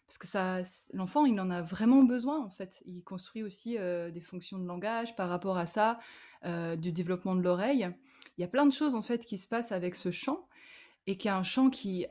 Parce 0.08 0.18
que 0.18 0.98
l'enfant, 0.98 1.26
il 1.26 1.40
en 1.40 1.52
a 1.52 1.62
vraiment 1.62 2.02
besoin, 2.02 2.44
en 2.44 2.50
fait. 2.50 2.82
Il 2.88 3.04
construit 3.04 3.44
aussi 3.44 3.78
des 3.78 4.22
fonctions 4.22 4.58
de 4.58 4.66
langage 4.66 5.16
par 5.16 5.30
rapport 5.30 5.60
à 5.60 5.68
ça, 5.68 6.00
du 6.44 6.92
développement 6.92 7.36
de 7.36 7.42
l'oreille. 7.42 7.94
Il 8.42 8.46
y 8.46 8.48
a 8.48 8.50
plein 8.50 8.66
de 8.66 8.74
choses, 8.74 8.96
en 8.96 9.04
fait, 9.04 9.24
qui 9.24 9.38
se 9.38 9.48
passent 9.48 9.72
avec 9.72 9.96
ce 9.96 10.10
chant 10.10 10.48
et 11.06 11.16
qui 11.16 11.28
est 11.28 11.32
un 11.32 11.44
chant 11.44 11.70
qui, 11.70 12.08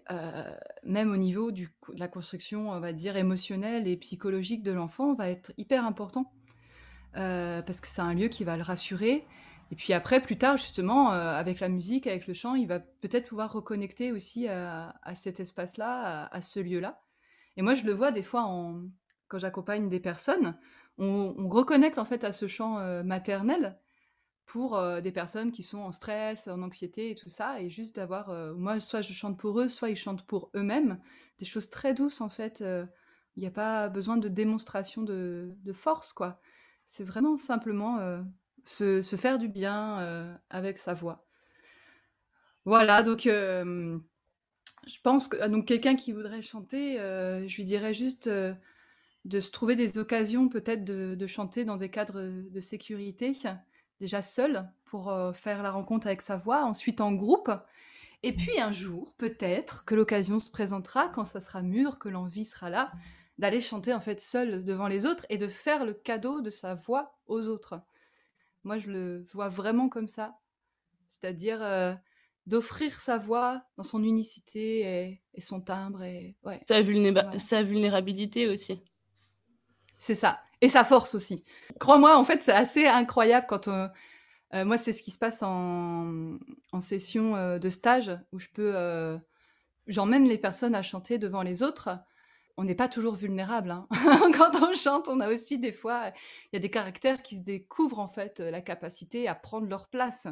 même 0.84 1.10
au 1.10 1.16
niveau 1.16 1.50
de 1.50 1.66
la 1.96 2.06
construction, 2.06 2.70
on 2.70 2.78
va 2.78 2.92
dire, 2.92 3.16
émotionnelle 3.16 3.88
et 3.88 3.96
psychologique 3.96 4.62
de 4.62 4.70
l'enfant, 4.70 5.14
va 5.14 5.28
être 5.28 5.50
hyper 5.56 5.84
important. 5.84 6.32
Euh, 7.16 7.62
parce 7.62 7.80
que 7.80 7.88
c'est 7.88 8.00
un 8.00 8.14
lieu 8.14 8.28
qui 8.28 8.44
va 8.44 8.56
le 8.56 8.62
rassurer. 8.62 9.26
Et 9.72 9.74
puis 9.74 9.92
après, 9.92 10.20
plus 10.20 10.38
tard, 10.38 10.56
justement, 10.56 11.12
euh, 11.12 11.34
avec 11.34 11.58
la 11.58 11.68
musique, 11.68 12.06
avec 12.06 12.28
le 12.28 12.34
chant, 12.34 12.54
il 12.54 12.68
va 12.68 12.78
peut-être 12.78 13.28
pouvoir 13.28 13.52
reconnecter 13.52 14.12
aussi 14.12 14.46
à, 14.46 14.94
cet 15.16 15.40
espace-là, 15.40 16.26
à, 16.26 16.42
ce 16.42 16.60
lieu-là. 16.60 17.02
Et 17.56 17.62
moi, 17.62 17.74
je 17.74 17.84
le 17.84 17.92
vois 17.92 18.12
des 18.12 18.22
fois 18.22 18.42
en, 18.42 18.82
quand 19.26 19.38
j'accompagne 19.38 19.88
des 19.88 19.98
personnes, 19.98 20.56
on, 20.98 21.48
reconnecte 21.48 21.98
en 21.98 22.04
fait 22.04 22.22
à 22.22 22.30
ce 22.30 22.46
chant 22.46 22.78
euh, 22.78 23.02
maternel 23.02 23.78
pour 24.52 24.82
des 25.00 25.12
personnes 25.12 25.52
qui 25.52 25.62
sont 25.62 25.78
en 25.78 25.92
stress, 25.92 26.48
en 26.48 26.60
anxiété 26.62 27.10
et 27.10 27.14
tout 27.14 27.28
ça, 27.28 27.60
et 27.60 27.70
juste 27.70 27.94
d'avoir, 27.96 28.32
moi, 28.54 28.80
soit 28.80 29.00
je 29.00 29.12
chante 29.12 29.38
pour 29.38 29.60
eux, 29.60 29.68
soit 29.68 29.90
ils 29.90 29.96
chantent 29.96 30.26
pour 30.26 30.50
eux-mêmes, 30.56 30.98
des 31.38 31.44
choses 31.44 31.70
très 31.70 31.94
douces 31.94 32.20
en 32.20 32.28
fait. 32.28 32.64
Il 33.36 33.40
n'y 33.40 33.46
a 33.46 33.52
pas 33.52 33.88
besoin 33.88 34.16
de 34.16 34.28
démonstration 34.28 35.02
de, 35.02 35.54
force, 35.72 36.12
quoi. 36.12 36.40
C'est 36.84 37.04
vraiment 37.04 37.36
simplement 37.36 37.98
euh, 37.98 38.20
se, 38.64 39.00
faire 39.16 39.38
du 39.38 39.48
bien 39.48 40.00
euh, 40.00 40.34
avec 40.50 40.78
sa 40.78 40.94
voix. 40.94 41.26
Voilà, 42.64 43.02
donc 43.02 43.26
euh, 43.26 43.98
je 44.86 44.96
pense 45.02 45.28
que 45.28 45.48
donc 45.48 45.66
quelqu'un 45.66 45.94
qui 45.94 46.12
voudrait 46.12 46.42
chanter, 46.42 46.96
je 46.96 47.56
lui 47.56 47.64
dirais 47.64 47.94
juste 47.94 48.28
de 48.28 49.40
se 49.40 49.50
trouver 49.50 49.76
des 49.76 49.98
occasions 49.98 50.48
peut-être 50.48 50.84
de, 50.84 51.26
chanter 51.26 51.64
dans 51.64 51.76
des 51.76 51.88
cadres 51.88 52.20
de 52.20 52.60
sécurité, 52.60 53.32
déjà 54.00 54.22
seul 54.22 54.68
pour 54.84 55.14
faire 55.34 55.62
la 55.62 55.70
rencontre 55.70 56.06
avec 56.06 56.22
sa 56.22 56.36
voix, 56.36 56.64
ensuite 56.64 57.00
en 57.00 57.12
groupe. 57.12 57.50
Et 58.22 58.34
puis 58.34 58.60
un 58.60 58.72
jour, 58.72 59.14
peut-être 59.16 59.84
que 59.84 59.94
l'occasion 59.94 60.38
se 60.38 60.50
présentera 60.50 61.08
quand 61.08 61.24
ça 61.24 61.40
sera 61.40 61.62
mûr, 61.62 61.98
que 61.98 62.08
l'envie 62.08 62.44
sera 62.44 62.68
là, 62.68 62.92
d'aller 63.38 63.62
chanter 63.62 63.94
en 63.94 64.00
fait 64.00 64.20
seul 64.20 64.62
devant 64.64 64.88
les 64.88 65.06
autres 65.06 65.24
et 65.30 65.38
de 65.38 65.48
faire 65.48 65.86
le 65.86 65.94
cadeau 65.94 66.42
de 66.42 66.50
sa 66.50 66.74
voix 66.74 67.18
aux 67.26 67.46
autres. 67.48 67.80
Moi, 68.64 68.76
je 68.76 68.90
le 68.90 69.26
vois 69.32 69.48
vraiment 69.48 69.88
comme 69.88 70.08
ça, 70.08 70.38
c'est-à-dire 71.08 71.62
euh, 71.62 71.94
d'offrir 72.46 73.00
sa 73.00 73.16
voix 73.16 73.62
dans 73.78 73.82
son 73.82 74.04
unicité 74.04 75.20
et, 75.32 75.40
son 75.40 75.62
timbre 75.62 76.02
et 76.02 76.36
ouais. 76.44 76.60
Sa, 76.68 77.38
sa 77.38 77.62
vulnérabilité 77.62 78.46
aussi. 78.48 78.82
C'est 79.96 80.14
ça. 80.14 80.42
Et 80.60 80.68
sa 80.68 80.84
force 80.84 81.14
aussi. 81.14 81.44
Crois-moi, 81.78 82.16
en 82.16 82.24
fait, 82.24 82.42
c'est 82.42 82.52
assez 82.52 82.86
incroyable 82.86 83.46
quand 83.48 83.68
on... 83.68 83.88
Euh, 84.52 84.64
moi, 84.64 84.76
c'est 84.76 84.92
ce 84.92 85.02
qui 85.02 85.10
se 85.10 85.18
passe 85.18 85.42
en, 85.42 86.36
en 86.72 86.80
session 86.80 87.36
euh, 87.36 87.58
de 87.58 87.70
stage 87.70 88.10
où 88.32 88.38
je 88.38 88.48
peux... 88.52 89.18
J'emmène 89.86 90.28
les 90.28 90.38
personnes 90.38 90.74
à 90.74 90.82
chanter 90.82 91.18
devant 91.18 91.42
les 91.42 91.62
autres 91.62 91.98
on 92.60 92.64
n'est 92.64 92.74
pas 92.74 92.88
toujours 92.88 93.14
vulnérable. 93.14 93.70
Hein. 93.70 93.86
Quand 94.36 94.62
on 94.62 94.72
chante, 94.74 95.08
on 95.08 95.20
a 95.20 95.30
aussi 95.30 95.58
des 95.58 95.72
fois, 95.72 96.12
il 96.52 96.56
y 96.56 96.56
a 96.56 96.60
des 96.60 96.70
caractères 96.70 97.22
qui 97.22 97.38
se 97.38 97.42
découvrent 97.42 98.00
en 98.00 98.06
fait, 98.06 98.40
euh, 98.40 98.50
la 98.50 98.60
capacité 98.60 99.28
à 99.28 99.34
prendre 99.34 99.66
leur 99.66 99.88
place. 99.88 100.26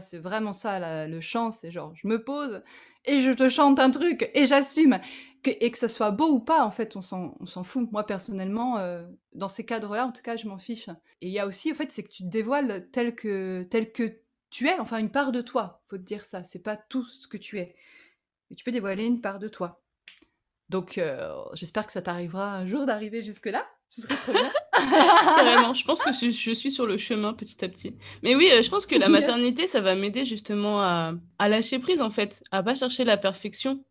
C'est 0.00 0.18
vraiment 0.18 0.52
ça, 0.52 1.06
le 1.06 1.20
chant, 1.20 1.52
c'est 1.52 1.70
genre, 1.70 1.94
je 1.94 2.08
me 2.08 2.22
pose 2.22 2.62
et 3.04 3.20
je 3.20 3.30
te 3.30 3.48
chante 3.48 3.78
un 3.78 3.90
truc 3.90 4.30
et 4.34 4.46
j'assume. 4.46 4.98
et 5.44 5.70
que 5.70 5.78
ça 5.78 5.88
soit 5.88 6.10
beau 6.10 6.28
ou 6.28 6.40
pas, 6.40 6.64
en 6.64 6.70
fait, 6.72 6.96
on 6.96 7.02
s'en 7.02 7.62
fout. 7.62 7.88
Moi, 7.92 8.04
personnellement, 8.04 8.78
euh, 8.78 9.06
dans 9.32 9.48
ces 9.48 9.64
cadres-là, 9.64 10.06
en 10.06 10.12
tout 10.12 10.22
cas, 10.22 10.36
je 10.36 10.48
m'en 10.48 10.58
fiche. 10.58 10.88
Et 11.20 11.28
il 11.28 11.32
y 11.32 11.38
a 11.38 11.46
aussi, 11.46 11.70
en 11.70 11.74
fait, 11.74 11.92
c'est 11.92 12.02
que 12.02 12.10
tu 12.10 12.24
te 12.24 12.28
dévoiles 12.28 12.88
tel 12.90 13.14
que, 13.14 13.64
tel 13.70 13.92
que 13.92 14.20
tu 14.50 14.66
es, 14.68 14.78
enfin, 14.80 14.98
une 14.98 15.10
part 15.10 15.30
de 15.30 15.40
toi, 15.40 15.82
faut 15.86 15.98
te 15.98 16.02
dire 16.02 16.24
ça. 16.24 16.42
C'est 16.42 16.62
pas 16.62 16.76
tout 16.76 17.06
ce 17.06 17.28
que 17.28 17.36
tu 17.36 17.58
es. 17.60 17.76
Mais 18.50 18.56
tu 18.56 18.64
peux 18.64 18.72
dévoiler 18.72 19.04
une 19.04 19.20
part 19.20 19.38
de 19.38 19.48
toi. 19.48 19.82
Donc, 20.68 20.98
euh, 20.98 21.32
j'espère 21.52 21.86
que 21.86 21.92
ça 21.92 22.02
t'arrivera 22.02 22.56
un 22.56 22.66
jour 22.66 22.86
d'arriver 22.86 23.22
jusque-là. 23.22 23.64
Ce 23.88 24.02
serait 24.02 24.16
trop 24.16 24.32
bien. 24.32 24.52
Carrément, 25.36 25.74
je 25.74 25.84
pense 25.84 26.02
que 26.02 26.12
je, 26.12 26.52
suis 26.54 26.72
sur 26.72 26.86
le 26.86 26.96
chemin 26.96 27.32
petit 27.32 27.64
à 27.64 27.68
petit. 27.68 27.94
Mais 28.22 28.34
oui, 28.34 28.48
euh, 28.52 28.62
je 28.62 28.70
pense 28.70 28.86
que 28.86 28.96
la 28.96 29.08
maternité, 29.10 29.66
ça 29.66 29.80
va 29.80 29.94
m'aider 29.94 30.24
justement 30.24 30.82
à, 30.82 31.12
lâcher 31.48 31.78
prise 31.78 32.00
en 32.00 32.10
fait, 32.10 32.42
à 32.50 32.62
pas 32.62 32.74
chercher 32.74 33.04
la 33.04 33.16
perfection, 33.16 33.84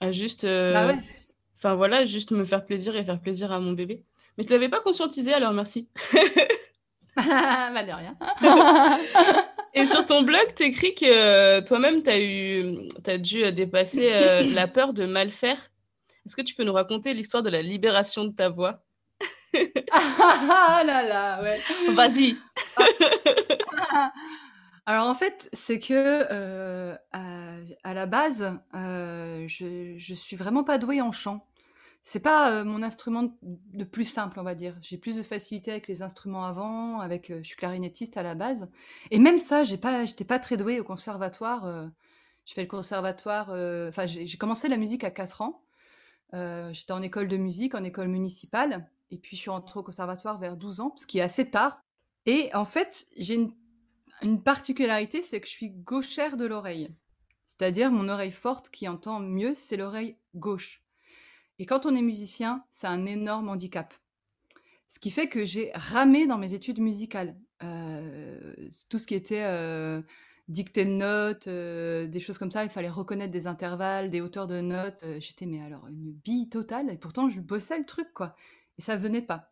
à 0.00 0.12
juste, 0.12 0.44
euh, 0.44 0.72
bah 0.72 0.94
enfin 1.58 1.74
voilà, 1.74 2.06
juste 2.06 2.32
me 2.32 2.44
faire 2.44 2.64
plaisir 2.64 2.96
et 2.96 3.04
faire 3.04 3.20
plaisir 3.20 3.52
à 3.52 3.60
mon 3.60 3.72
bébé. 3.72 4.04
Mais 4.36 4.44
je 4.44 4.50
l'avais 4.50 4.68
pas 4.68 4.80
conscientisé, 4.80 5.32
alors 5.32 5.52
merci. 5.52 5.88
bah 7.16 7.82
de 7.82 7.92
rien. 7.92 8.16
et 9.74 9.86
sur 9.86 10.04
ton 10.06 10.22
blog, 10.22 10.54
tu 10.56 10.64
écris 10.64 10.94
que 10.94 11.04
euh, 11.06 11.60
toi-même, 11.60 12.02
tu 12.02 12.10
as, 12.10 12.20
eu, 12.20 12.78
as 13.06 13.18
dû 13.18 13.52
dépasser 13.52 14.10
la 14.54 14.66
peur 14.66 14.92
de 14.92 15.04
mal 15.04 15.30
faire. 15.30 15.70
Est-ce 16.24 16.36
que 16.36 16.42
tu 16.42 16.54
peux 16.54 16.64
nous 16.64 16.72
raconter 16.72 17.14
l'histoire 17.14 17.42
de 17.42 17.50
la 17.50 17.62
libération 17.62 18.24
de 18.24 18.32
ta 18.32 18.48
voix? 18.48 18.82
Ah 19.92 20.82
là 20.86 21.02
là, 21.02 21.42
ouais. 21.42 21.60
Vas-y. 21.94 22.36
Alors 24.86 25.06
en 25.06 25.14
fait, 25.14 25.48
c'est 25.52 25.78
que 25.78 26.26
euh, 26.30 26.96
à, 27.12 27.94
la 27.94 28.06
base, 28.06 28.58
euh, 28.74 29.44
je, 29.46 29.94
je 29.96 30.14
suis 30.14 30.36
vraiment 30.36 30.64
pas 30.64 30.78
douée 30.78 31.00
en 31.00 31.12
chant. 31.12 31.46
C'est 32.02 32.20
pas 32.20 32.50
euh, 32.50 32.64
mon 32.64 32.82
instrument 32.82 33.32
de 33.42 33.84
plus 33.84 34.04
simple, 34.04 34.40
on 34.40 34.42
va 34.42 34.56
dire. 34.56 34.76
J'ai 34.80 34.98
plus 34.98 35.16
de 35.16 35.22
facilité 35.22 35.70
avec 35.70 35.86
les 35.86 36.02
instruments 36.02 36.44
avant, 36.44 36.98
avec 36.98 37.32
je 37.32 37.42
suis 37.42 37.56
clarinettiste 37.56 38.16
à 38.16 38.24
la 38.24 38.34
base. 38.34 38.68
Et 39.12 39.20
même 39.20 39.38
ça, 39.38 39.62
j'ai 39.62 39.76
pas, 39.76 40.04
j'étais 40.04 40.24
pas 40.24 40.40
très 40.40 40.56
douée 40.56 40.80
au 40.80 40.84
conservatoire. 40.84 41.64
je 42.44 42.52
fais 42.52 42.62
le 42.62 42.68
conservatoire. 42.68 43.50
Enfin, 43.88 44.06
j'ai 44.06 44.36
commencé 44.36 44.66
la 44.66 44.76
musique 44.78 45.04
à 45.04 45.12
4 45.12 45.42
ans. 45.42 45.62
j'étais 46.72 46.92
en 46.92 47.02
école 47.02 47.28
de 47.28 47.36
musique, 47.36 47.76
en 47.76 47.84
école 47.84 48.08
municipale. 48.08 48.90
Et 49.12 49.18
puis, 49.18 49.36
je 49.36 49.42
suis 49.42 49.50
rentrée 49.50 49.78
au 49.78 49.82
conservatoire 49.82 50.38
vers 50.38 50.56
12 50.56 50.80
ans, 50.80 50.94
ce 50.96 51.06
qui 51.06 51.18
est 51.18 51.22
assez 51.22 51.50
tard. 51.50 51.82
Et 52.24 52.48
en 52.54 52.64
fait, 52.64 53.06
j'ai 53.18 53.34
une, 54.22 54.42
particularité, 54.42 55.20
c'est 55.20 55.40
que 55.40 55.46
je 55.46 55.52
suis 55.52 55.70
gauchère 55.70 56.38
de 56.38 56.46
l'oreille. 56.46 56.88
C'est-à-dire, 57.44 57.90
mon 57.90 58.08
oreille 58.08 58.32
forte 58.32 58.70
qui 58.70 58.88
entend 58.88 59.20
mieux, 59.20 59.54
c'est 59.54 59.76
l'oreille 59.76 60.16
gauche. 60.34 60.82
Et 61.58 61.66
quand 61.66 61.84
on 61.84 61.94
est 61.94 62.02
musicien, 62.02 62.64
c'est 62.70 62.86
un 62.86 63.04
énorme 63.04 63.50
handicap. 63.50 63.92
Ce 64.88 64.98
qui 64.98 65.10
fait 65.10 65.28
que 65.28 65.44
j'ai 65.44 65.72
ramé 65.74 66.26
dans 66.26 66.38
mes 66.38 66.54
études 66.54 66.80
musicales. 66.80 67.36
Euh, 67.62 68.54
tout 68.88 68.98
ce 68.98 69.06
qui 69.06 69.14
était 69.14 69.42
euh, 69.42 70.00
dictée 70.48 70.86
de 70.86 70.90
notes, 70.90 71.48
euh, 71.48 72.06
des 72.06 72.20
choses 72.20 72.38
comme 72.38 72.50
ça, 72.50 72.64
il 72.64 72.70
fallait 72.70 72.88
reconnaître 72.88 73.32
des 73.32 73.46
intervalles, 73.46 74.10
des 74.10 74.22
hauteurs 74.22 74.46
de 74.46 74.60
notes. 74.60 75.04
J'étais, 75.18 75.46
mais 75.46 75.60
alors, 75.60 75.86
une 75.88 76.12
bille 76.12 76.48
totale. 76.48 76.90
Et 76.90 76.96
pourtant, 76.96 77.28
je 77.28 77.40
bossais 77.40 77.78
le 77.78 77.84
truc, 77.84 78.12
quoi 78.14 78.36
et 78.78 78.82
ça 78.82 78.96
venait 78.96 79.22
pas. 79.22 79.48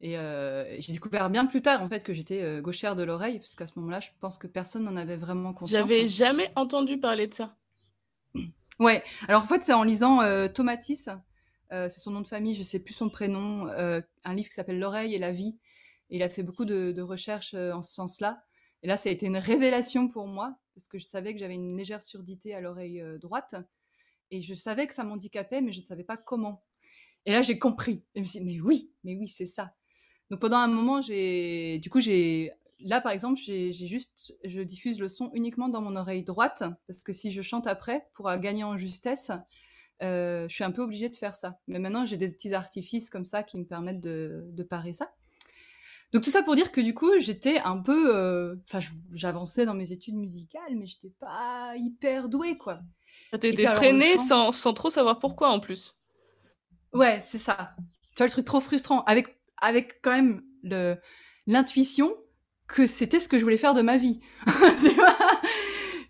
Et 0.00 0.18
euh, 0.18 0.78
j'ai 0.80 0.92
découvert 0.92 1.30
bien 1.30 1.46
plus 1.46 1.62
tard 1.62 1.80
en 1.80 1.88
fait 1.88 2.02
que 2.02 2.12
j'étais 2.12 2.42
euh, 2.42 2.60
gauchère 2.60 2.96
de 2.96 3.02
l'oreille, 3.02 3.38
parce 3.38 3.54
qu'à 3.54 3.66
ce 3.66 3.78
moment-là, 3.78 4.00
je 4.00 4.10
pense 4.20 4.36
que 4.38 4.46
personne 4.46 4.84
n'en 4.84 4.96
avait 4.96 5.16
vraiment 5.16 5.54
conscience. 5.54 5.88
J'avais 5.88 6.08
jamais 6.08 6.52
entendu 6.56 6.98
parler 6.98 7.26
de 7.26 7.34
ça. 7.34 7.56
Ouais, 8.80 9.04
alors 9.28 9.44
en 9.44 9.46
fait, 9.46 9.62
c'est 9.64 9.72
en 9.72 9.84
lisant 9.84 10.20
euh, 10.20 10.48
Tomatis, 10.48 11.08
c'est 11.70 11.88
son 12.00 12.10
nom 12.10 12.20
de 12.20 12.26
famille, 12.26 12.54
je 12.54 12.64
sais 12.64 12.80
plus 12.80 12.92
son 12.92 13.08
prénom, 13.08 13.68
un 13.68 14.34
livre 14.34 14.48
qui 14.48 14.54
s'appelle 14.54 14.78
L'oreille 14.78 15.14
et 15.14 15.18
la 15.18 15.30
vie. 15.30 15.56
Et 16.10 16.16
il 16.16 16.22
a 16.22 16.28
fait 16.28 16.42
beaucoup 16.42 16.64
de, 16.64 16.92
de 16.92 17.02
recherches 17.02 17.54
en 17.54 17.82
ce 17.82 17.94
sens-là. 17.94 18.42
Et 18.82 18.88
là, 18.88 18.96
ça 18.96 19.08
a 19.08 19.12
été 19.12 19.26
une 19.26 19.38
révélation 19.38 20.08
pour 20.08 20.26
moi, 20.26 20.56
parce 20.74 20.88
que 20.88 20.98
je 20.98 21.04
savais 21.04 21.34
que 21.34 21.40
j'avais 21.40 21.54
une 21.54 21.76
légère 21.76 22.02
surdité 22.02 22.54
à 22.54 22.60
l'oreille 22.60 23.02
droite. 23.20 23.54
Et 24.30 24.40
je 24.40 24.54
savais 24.54 24.86
que 24.86 24.94
ça 24.94 25.02
m'handicapait, 25.02 25.60
mais 25.60 25.72
je 25.72 25.80
ne 25.80 25.84
savais 25.84 26.04
pas 26.04 26.16
comment. 26.16 26.64
Et 27.26 27.32
là, 27.32 27.42
j'ai 27.42 27.58
compris. 27.58 28.02
Et 28.14 28.18
je 28.18 28.20
me 28.20 28.24
suis 28.24 28.40
dit, 28.40 28.44
mais 28.44 28.60
oui, 28.60 28.90
mais 29.02 29.16
oui, 29.16 29.28
c'est 29.28 29.46
ça. 29.46 29.74
Donc 30.30 30.40
pendant 30.40 30.58
un 30.58 30.68
moment, 30.68 31.00
j'ai, 31.00 31.78
du 31.78 31.90
coup, 31.90 32.00
j'ai, 32.00 32.52
là 32.80 33.00
par 33.00 33.12
exemple, 33.12 33.38
j'ai 33.38 33.72
juste, 33.72 34.34
je 34.44 34.60
diffuse 34.60 35.00
le 35.00 35.08
son 35.08 35.30
uniquement 35.34 35.68
dans 35.68 35.80
mon 35.80 35.96
oreille 35.96 36.24
droite 36.24 36.62
parce 36.86 37.02
que 37.02 37.12
si 37.12 37.30
je 37.30 37.42
chante 37.42 37.66
après, 37.66 38.06
pour 38.14 38.34
gagner 38.36 38.64
en 38.64 38.76
justesse, 38.76 39.30
euh, 40.02 40.48
je 40.48 40.54
suis 40.54 40.64
un 40.64 40.70
peu 40.70 40.82
obligée 40.82 41.08
de 41.08 41.16
faire 41.16 41.36
ça. 41.36 41.58
Mais 41.68 41.78
maintenant, 41.78 42.04
j'ai 42.04 42.16
des 42.16 42.30
petits 42.30 42.54
artifices 42.54 43.10
comme 43.10 43.24
ça 43.24 43.42
qui 43.42 43.58
me 43.58 43.64
permettent 43.64 44.00
de, 44.00 44.44
de 44.48 44.62
parer 44.62 44.92
ça. 44.92 45.12
Donc 46.12 46.22
tout 46.22 46.30
ça 46.30 46.42
pour 46.42 46.54
dire 46.54 46.70
que 46.70 46.80
du 46.80 46.94
coup, 46.94 47.10
j'étais 47.18 47.58
un 47.58 47.78
peu, 47.78 48.14
euh, 48.14 48.56
enfin, 48.68 48.78
j'avançais 49.12 49.66
dans 49.66 49.74
mes 49.74 49.90
études 49.92 50.14
musicales, 50.14 50.76
mais 50.76 50.86
j'étais 50.86 51.12
pas 51.18 51.74
hyper 51.76 52.28
douée, 52.28 52.56
quoi. 52.56 52.80
T'étais 53.40 53.66
freinée 53.66 54.18
sans, 54.18 54.52
sans 54.52 54.72
trop 54.74 54.90
savoir 54.90 55.18
pourquoi 55.18 55.50
en 55.50 55.58
plus. 55.58 55.92
Ouais, 56.94 57.18
c'est 57.20 57.38
ça. 57.38 57.74
Tu 58.14 58.18
vois, 58.18 58.26
le 58.26 58.32
truc 58.32 58.44
trop 58.44 58.60
frustrant, 58.60 59.02
avec, 59.02 59.36
avec 59.60 60.00
quand 60.02 60.12
même 60.12 60.42
le, 60.62 60.96
l'intuition 61.46 62.14
que 62.66 62.86
c'était 62.86 63.18
ce 63.18 63.28
que 63.28 63.38
je 63.38 63.42
voulais 63.42 63.56
faire 63.56 63.74
de 63.74 63.82
ma 63.82 63.96
vie. 63.96 64.20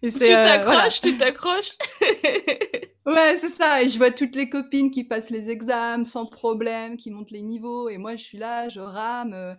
tu 0.02 0.10
tu 0.10 0.22
euh, 0.22 0.44
t'accroches, 0.44 1.00
tu 1.00 1.16
t'accroches. 1.16 1.72
ouais, 3.06 3.36
c'est 3.38 3.48
ça. 3.48 3.82
Et 3.82 3.88
je 3.88 3.96
vois 3.96 4.10
toutes 4.10 4.34
les 4.34 4.48
copines 4.48 4.90
qui 4.90 5.04
passent 5.04 5.30
les 5.30 5.50
examens 5.50 6.04
sans 6.04 6.26
problème, 6.26 6.96
qui 6.96 7.10
montent 7.10 7.30
les 7.30 7.42
niveaux, 7.42 7.88
et 7.88 7.98
moi 7.98 8.16
je 8.16 8.22
suis 8.22 8.38
là, 8.38 8.68
je 8.68 8.80
rame. 8.80 9.32
Euh, 9.32 9.54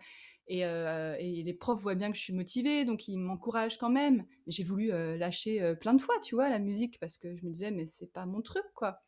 et, 0.47 0.63
euh, 0.63 1.15
et, 1.19 1.41
les 1.41 1.53
profs 1.55 1.81
voient 1.81 1.95
bien 1.95 2.11
que 2.11 2.17
je 2.17 2.21
suis 2.21 2.33
motivée, 2.33 2.85
donc 2.85 3.07
ils 3.07 3.17
m'encouragent 3.17 3.79
quand 3.79 3.89
même. 3.89 4.25
J'ai 4.45 4.63
voulu 4.63 4.89
lâcher 5.17 5.73
plein 5.81 5.95
de 5.95 6.01
fois, 6.01 6.15
tu 6.21 6.35
vois, 6.35 6.49
la 6.49 6.59
musique, 6.59 6.99
parce 6.99 7.17
que 7.17 7.35
je 7.35 7.43
me 7.43 7.49
disais, 7.49 7.71
mais 7.71 7.87
c'est 7.87 8.13
pas 8.13 8.27
mon 8.27 8.43
truc, 8.43 8.63
quoi. 8.75 9.01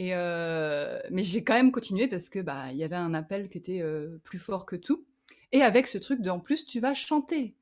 Euh, 0.00 1.00
mais 1.10 1.22
j'ai 1.22 1.42
quand 1.42 1.54
même 1.54 1.72
continué 1.72 2.06
parce 2.08 2.30
que 2.30 2.38
bah 2.38 2.70
il 2.72 2.78
y 2.78 2.84
avait 2.84 2.96
un 2.96 3.14
appel 3.14 3.48
qui 3.48 3.58
était 3.58 3.80
euh, 3.80 4.18
plus 4.24 4.38
fort 4.38 4.66
que 4.66 4.76
tout. 4.76 5.04
Et 5.52 5.62
avec 5.62 5.86
ce 5.86 5.98
truc 5.98 6.20
de 6.20 6.30
en 6.30 6.40
plus 6.40 6.66
tu 6.66 6.80
vas 6.80 6.94
chanter. 6.94 7.56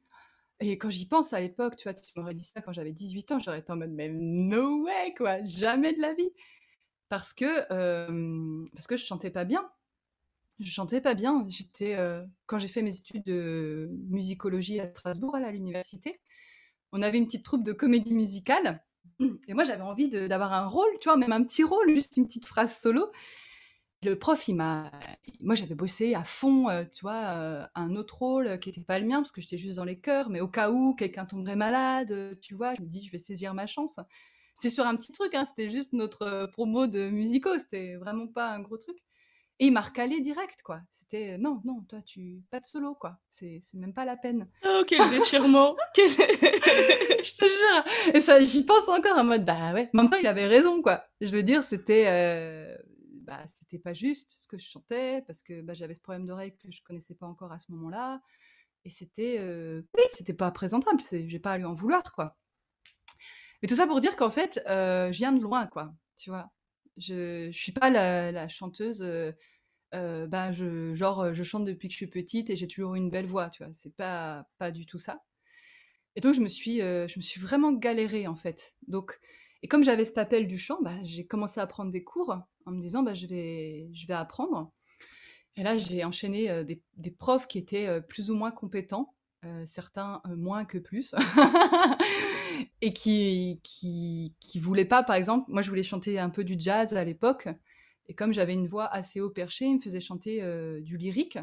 Et 0.61 0.79
quand 0.79 0.90
j'y 0.90 1.07
pense 1.07 1.33
à 1.33 1.40
l'époque, 1.40 1.77
tu 1.77 1.85
vois, 1.85 1.94
tu 1.94 2.12
m'aurais 2.16 2.35
dit 2.35 2.44
ça 2.44 2.62
quand 2.62 2.72
j'avais 2.72 2.92
18 2.92 3.33
ans, 3.33 3.38
j'aurais 3.38 3.61
été 3.61 3.72
en 3.72 3.77
mode 3.77 3.90
mais 3.90 4.09
no 4.11 4.85
way 4.85 5.14
quoi, 5.16 5.44
jamais 5.44 5.92
de 5.92 6.01
la 6.01 6.14
vie. 6.14 6.31
Parce 7.09 7.33
que 7.35 7.72
euh, 7.72 8.66
parce 8.75 8.87
que 8.87 8.96
je 8.96 9.05
chantais 9.05 9.31
pas 9.31 9.44
bien. 9.44 9.68
Je 10.59 10.70
chantais 10.70 11.01
pas 11.01 11.14
bien. 11.14 11.46
J'étais 11.49 11.96
quand 12.46 12.59
j'ai 12.59 12.68
fait 12.68 12.83
mes 12.83 12.96
études 12.96 13.25
de 13.25 13.90
musicologie 14.09 14.81
à 14.81 14.88
Strasbourg 14.88 15.37
à 15.37 15.51
l'université, 15.51 16.20
on 16.92 17.03
avait 17.03 17.18
une 17.18 17.27
petite 17.27 17.44
troupe 17.44 17.64
de 17.64 17.72
comédie 17.72 18.14
musicale 18.14 18.83
et 19.48 19.55
moi, 19.55 19.64
j'avais 19.64 19.83
envie 19.83 20.09
d'avoir 20.09 20.52
un 20.52 20.66
rôle, 20.66 20.90
tu 21.00 21.09
vois, 21.09 21.16
même 21.16 21.33
un 21.33 21.42
petit 21.42 21.64
rôle, 21.64 21.88
juste 21.94 22.16
une 22.16 22.26
petite 22.26 22.46
phrase 22.46 22.79
solo. 22.79 23.11
Le 24.02 24.14
prof, 24.18 24.46
il 24.48 24.55
m'a. 24.55 24.90
Moi, 25.40 25.55
j'avais 25.55 25.74
bossé 25.74 26.14
à 26.14 26.22
fond, 26.22 26.68
euh, 26.68 26.85
tu 26.85 27.00
vois, 27.02 27.35
euh, 27.37 27.66
un 27.74 27.96
autre 27.96 28.18
rôle 28.18 28.59
qui 28.61 28.68
n'était 28.68 28.83
pas 28.83 28.98
le 28.98 29.07
mien, 29.07 29.16
parce 29.16 29.33
que 29.33 29.40
j'étais 29.40 29.59
juste 29.59 29.76
dans 29.76 29.85
les 29.85 29.98
chœurs, 29.98 30.29
mais 30.31 30.40
au 30.40 30.48
cas 30.48 30.70
où 30.70 30.94
quelqu'un 30.94 31.24
tomberait 31.24 31.57
malade, 31.57 32.12
euh, 32.12 32.35
tu 32.40 32.55
vois, 32.55 32.74
je 32.74 32.83
me 32.83 32.87
dis, 32.87 33.02
je 33.05 33.11
vais 33.11 33.18
saisir 33.18 33.55
ma 33.55 33.66
chance. 33.66 33.98
C'était 34.55 34.70
sur 34.70 34.87
un 34.87 34.96
petit 34.96 35.12
truc, 35.12 35.35
hein, 35.35 35.44
c'était 35.44 35.70
juste 35.70 35.92
notre 35.92 36.46
promo 36.52 36.87
de 36.87 37.09
musico, 37.11 37.59
c'était 37.59 37.96
vraiment 37.96 38.26
pas 38.26 38.50
un 38.50 38.61
gros 38.61 38.79
truc. 38.79 38.96
Et 39.59 39.66
il 39.66 39.73
m'a 39.73 39.81
recalé 39.81 40.21
direct, 40.21 40.62
quoi. 40.62 40.81
C'était 40.90 41.38
non, 41.38 41.62
non, 41.64 41.81
toi, 41.88 42.03
tu 42.03 42.42
pas 42.51 42.61
de 42.61 42.66
solo, 42.66 42.95
quoi. 42.95 43.19
C'est 43.31 43.62
même 43.75 43.95
pas 43.95 44.05
la 44.05 44.16
peine. 44.16 44.49
Oh, 44.64 44.83
quel 44.87 45.01
déchirement 45.11 45.77
Je 45.97 47.35
te 47.35 47.45
jure. 47.45 48.14
Et 48.14 48.21
ça, 48.21 48.42
j'y 48.42 48.64
pense 48.64 48.88
encore 48.88 49.16
en 49.16 49.25
mode, 49.25 49.47
bah 49.47 49.73
ouais. 49.73 49.88
Maintenant, 49.95 50.19
il 50.19 50.27
avait 50.27 50.47
raison, 50.47 50.83
quoi. 50.83 51.05
Je 51.23 51.35
veux 51.35 51.42
dire, 51.42 51.62
c'était, 51.62 52.05
euh, 52.07 52.77
bah, 53.23 53.42
c'était 53.47 53.79
pas 53.79 53.95
juste 53.95 54.31
ce 54.31 54.47
que 54.47 54.59
je 54.59 54.69
chantais 54.69 55.23
parce 55.27 55.42
que 55.42 55.62
bah, 55.62 55.73
j'avais 55.73 55.95
ce 55.95 56.03
problème 56.03 56.27
d'oreille 56.27 56.55
que 56.57 56.71
je 56.71 56.83
connaissais 56.83 57.14
pas 57.14 57.27
encore 57.27 57.53
à 57.53 57.59
ce 57.59 57.73
moment-là. 57.73 58.21
Et 58.85 58.90
c'était, 58.90 59.37
euh... 59.38 59.83
oui, 59.97 60.05
c'était 60.11 60.35
pas 60.35 60.51
présentable. 60.51 61.01
J'ai 61.11 61.38
pas 61.40 61.53
à 61.53 61.59
lui 61.59 61.64
en 61.64 61.75
vouloir, 61.75 62.12
quoi. 62.12 62.37
Mais 63.62 63.69
tout 63.69 63.75
ça 63.75 63.87
pour 63.87 64.03
dire 64.03 64.16
qu'en 64.16 64.31
fait, 64.31 64.62
euh, 64.69 65.11
je 65.12 65.19
viens 65.19 65.33
de 65.33 65.40
loin, 65.40 65.66
quoi. 65.66 65.95
Tu 66.19 66.29
vois. 66.29 66.51
Je, 66.96 67.50
je 67.52 67.59
suis 67.59 67.72
pas 67.72 67.90
la, 67.90 68.48
chanteuse. 68.48 69.02
Euh, 69.02 69.32
euh, 69.94 70.26
ben 70.26 70.52
je, 70.52 70.94
genre, 70.94 71.32
je 71.32 71.42
chante 71.42 71.64
depuis 71.64 71.88
que 71.88 71.92
je 71.92 71.98
suis 71.98 72.06
petite 72.06 72.50
et 72.50 72.56
j'ai 72.56 72.68
toujours 72.68 72.94
une 72.94 73.11
belle 73.11 73.26
voix, 73.26 73.50
tu 73.50 73.64
vois. 73.64 73.72
C'est 73.72 73.94
pas, 73.94 74.46
pas 74.59 74.70
du 74.70 74.87
tout 74.87 74.98
ça. 74.98 75.24
Et 76.16 76.20
donc, 76.20 76.35
je 76.35 76.40
me 76.40 76.48
suis, 76.48 76.80
euh, 76.82 77.06
je 77.09 77.18
me 77.18 77.22
suis 77.22 77.40
vraiment 77.40 77.72
galérée, 77.72 78.26
en 78.26 78.37
fait. 78.37 78.74
Donc, 78.88 79.18
et 79.62 79.68
comme 79.68 79.85
j'avais 79.85 80.04
cet 80.04 80.18
appel 80.18 80.46
du 80.46 80.59
chant, 80.59 80.78
bah, 80.82 80.96
j'ai 81.02 81.26
commencé 81.26 81.61
à 81.61 81.66
prendre 81.66 81.92
des 81.92 82.04
cours 82.04 82.38
en 82.66 82.70
me 82.72 82.80
disant, 82.80 83.02
bah, 83.02 83.14
je, 83.14 83.26
vais, 83.26 83.88
je 83.92 84.06
vais 84.06 84.14
apprendre. 84.14 84.72
Et 85.56 85.62
là, 85.62 85.76
j'ai 85.76 86.04
enchaîné 86.04 86.64
des, 86.64 86.82
des, 86.96 87.11
profs 87.11 87.48
qui 87.48 87.59
étaient 87.59 88.02
plus 88.02 88.30
ou 88.30 88.35
moins 88.35 88.50
compétents. 88.50 89.14
certains 89.64 90.20
moins 90.37 90.66
que 90.66 90.76
plus, 90.76 91.14
et 92.81 92.92
qui, 92.92 93.61
qui, 93.62 94.35
qui 94.40 94.59
voulaient 94.59 94.85
pas, 94.85 95.03
par 95.03 95.16
exemple, 95.16 95.51
moi 95.51 95.62
je 95.62 95.69
voulais 95.69 95.83
chanter 95.83 96.19
un 96.19 96.31
peu 96.31 96.45
du 96.45 96.57
jazz 96.59 96.95
à 96.95 97.05
l'époque, 97.05 97.49
et 98.09 98.14
comme 98.14 98.33
j'avais 98.33 98.55
une 98.55 98.66
voix 98.66 98.87
assez 98.87 99.21
haut 99.21 99.31
perché, 99.31 99.66
il 99.66 99.77
me 99.77 99.81
faisait 99.81 100.01
chanter 100.01 100.40
du 100.83 100.97
lyrique, 100.97 101.38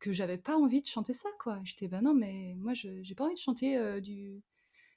que 0.00 0.12
j'avais 0.12 0.38
pas 0.38 0.56
envie 0.56 0.82
de 0.82 0.86
chanter 0.86 1.12
ça, 1.12 1.28
quoi. 1.38 1.60
J'étais, 1.62 1.86
ben 1.86 2.02
non, 2.02 2.14
mais 2.14 2.54
moi 2.58 2.72
j'ai 2.74 3.14
pas 3.14 3.24
envie 3.24 3.34
de 3.34 3.38
chanter 3.38 4.00
du, 4.00 4.42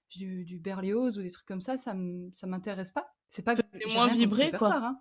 du, 0.10 0.46
du, 0.46 0.60
Berlioz 0.60 1.20
ou 1.20 1.22
des 1.22 1.32
trucs 1.32 1.48
comme 1.48 1.62
ça, 1.62 1.78
ça 1.78 1.94
m'intéresse 1.94 2.92
pas. 2.92 3.16
C'est 3.30 3.44
pas 3.44 3.56
que 3.56 3.62
moins 3.94 4.12
vibré, 4.12 4.52
quoi. 4.52 4.74
Hein. 4.76 5.00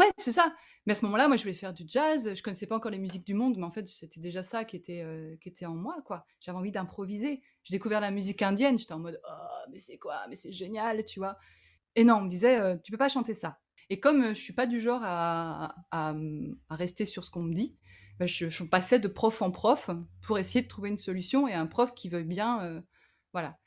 Ouais, 0.00 0.10
c'est 0.16 0.32
ça. 0.32 0.54
Mais 0.86 0.92
à 0.92 0.94
ce 0.94 1.04
moment-là, 1.04 1.28
moi, 1.28 1.36
je 1.36 1.42
voulais 1.42 1.52
faire 1.52 1.74
du 1.74 1.84
jazz. 1.86 2.32
Je 2.34 2.42
connaissais 2.42 2.66
pas 2.66 2.74
encore 2.74 2.90
les 2.90 2.98
musiques 2.98 3.26
du 3.26 3.34
monde, 3.34 3.58
mais 3.58 3.64
en 3.64 3.70
fait, 3.70 3.86
c'était 3.86 4.18
déjà 4.18 4.42
ça 4.42 4.64
qui 4.64 4.76
était, 4.76 5.02
euh, 5.02 5.36
qui 5.42 5.50
était 5.50 5.66
en 5.66 5.74
moi, 5.74 5.98
quoi. 6.06 6.24
J'avais 6.40 6.56
envie 6.56 6.70
d'improviser. 6.70 7.42
J'ai 7.64 7.76
découvert 7.76 8.00
la 8.00 8.10
musique 8.10 8.40
indienne. 8.40 8.78
J'étais 8.78 8.94
en 8.94 8.98
mode, 8.98 9.20
oh, 9.28 9.68
mais 9.70 9.78
c'est 9.78 9.98
quoi? 9.98 10.22
Mais 10.30 10.36
c'est 10.36 10.52
génial, 10.52 11.04
tu 11.04 11.18
vois. 11.18 11.36
Et 11.96 12.04
non, 12.04 12.14
on 12.14 12.20
me 12.22 12.30
disait, 12.30 12.58
euh, 12.58 12.78
tu 12.82 12.92
peux 12.92 12.96
pas 12.96 13.10
chanter 13.10 13.34
ça. 13.34 13.58
Et 13.90 14.00
comme 14.00 14.22
euh, 14.22 14.28
je 14.28 14.40
suis 14.40 14.54
pas 14.54 14.66
du 14.66 14.80
genre 14.80 15.02
à, 15.04 15.74
à, 15.90 16.14
à 16.70 16.76
rester 16.76 17.04
sur 17.04 17.22
ce 17.22 17.30
qu'on 17.30 17.42
me 17.42 17.52
dit, 17.52 17.76
bah, 18.18 18.24
je, 18.24 18.48
je, 18.48 18.64
passais 18.64 19.00
de 19.00 19.08
prof 19.08 19.42
en 19.42 19.50
prof 19.50 19.90
pour 20.22 20.38
essayer 20.38 20.62
de 20.62 20.68
trouver 20.68 20.88
une 20.88 20.96
solution 20.96 21.46
et 21.46 21.52
un 21.52 21.66
prof 21.66 21.92
qui 21.92 22.08
veut 22.08 22.22
bien, 22.22 22.82
voilà. 23.34 23.58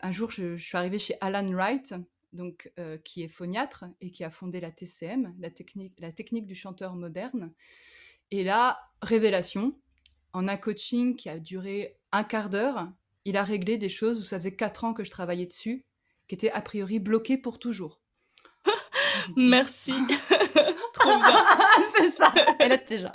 Un 0.00 0.12
jour, 0.12 0.30
je, 0.30 0.56
je 0.56 0.64
suis 0.64 0.78
arrivée 0.78 1.00
chez 1.00 1.16
Alan 1.20 1.48
Wright, 1.48 1.94
donc, 2.32 2.70
euh, 2.78 2.98
qui 2.98 3.22
est 3.22 3.28
phoniatre 3.28 3.84
et 4.00 4.10
qui 4.10 4.24
a 4.24 4.30
fondé 4.30 4.60
la 4.60 4.70
TCM, 4.70 5.34
la 5.38 5.50
technique, 5.50 5.94
la 5.98 6.12
technique 6.12 6.46
du 6.46 6.54
chanteur 6.54 6.94
moderne. 6.94 7.52
Et 8.30 8.44
là, 8.44 8.78
révélation, 9.02 9.72
en 10.32 10.48
un 10.48 10.56
coaching 10.56 11.16
qui 11.16 11.28
a 11.28 11.38
duré 11.38 11.98
un 12.12 12.24
quart 12.24 12.50
d'heure, 12.50 12.88
il 13.24 13.36
a 13.36 13.42
réglé 13.42 13.78
des 13.78 13.88
choses 13.88 14.20
où 14.20 14.24
ça 14.24 14.38
faisait 14.38 14.56
quatre 14.56 14.84
ans 14.84 14.94
que 14.94 15.04
je 15.04 15.10
travaillais 15.10 15.46
dessus, 15.46 15.84
qui 16.28 16.34
étaient 16.34 16.50
a 16.50 16.60
priori 16.60 16.98
bloquées 16.98 17.38
pour 17.38 17.58
toujours. 17.58 18.00
Merci. 19.36 19.92
Trop 20.94 21.18
bien. 21.18 21.44
c'est 21.96 22.10
ça. 22.10 22.32
Elle 22.58 22.72
est 22.72 22.88
déjà. 22.88 23.12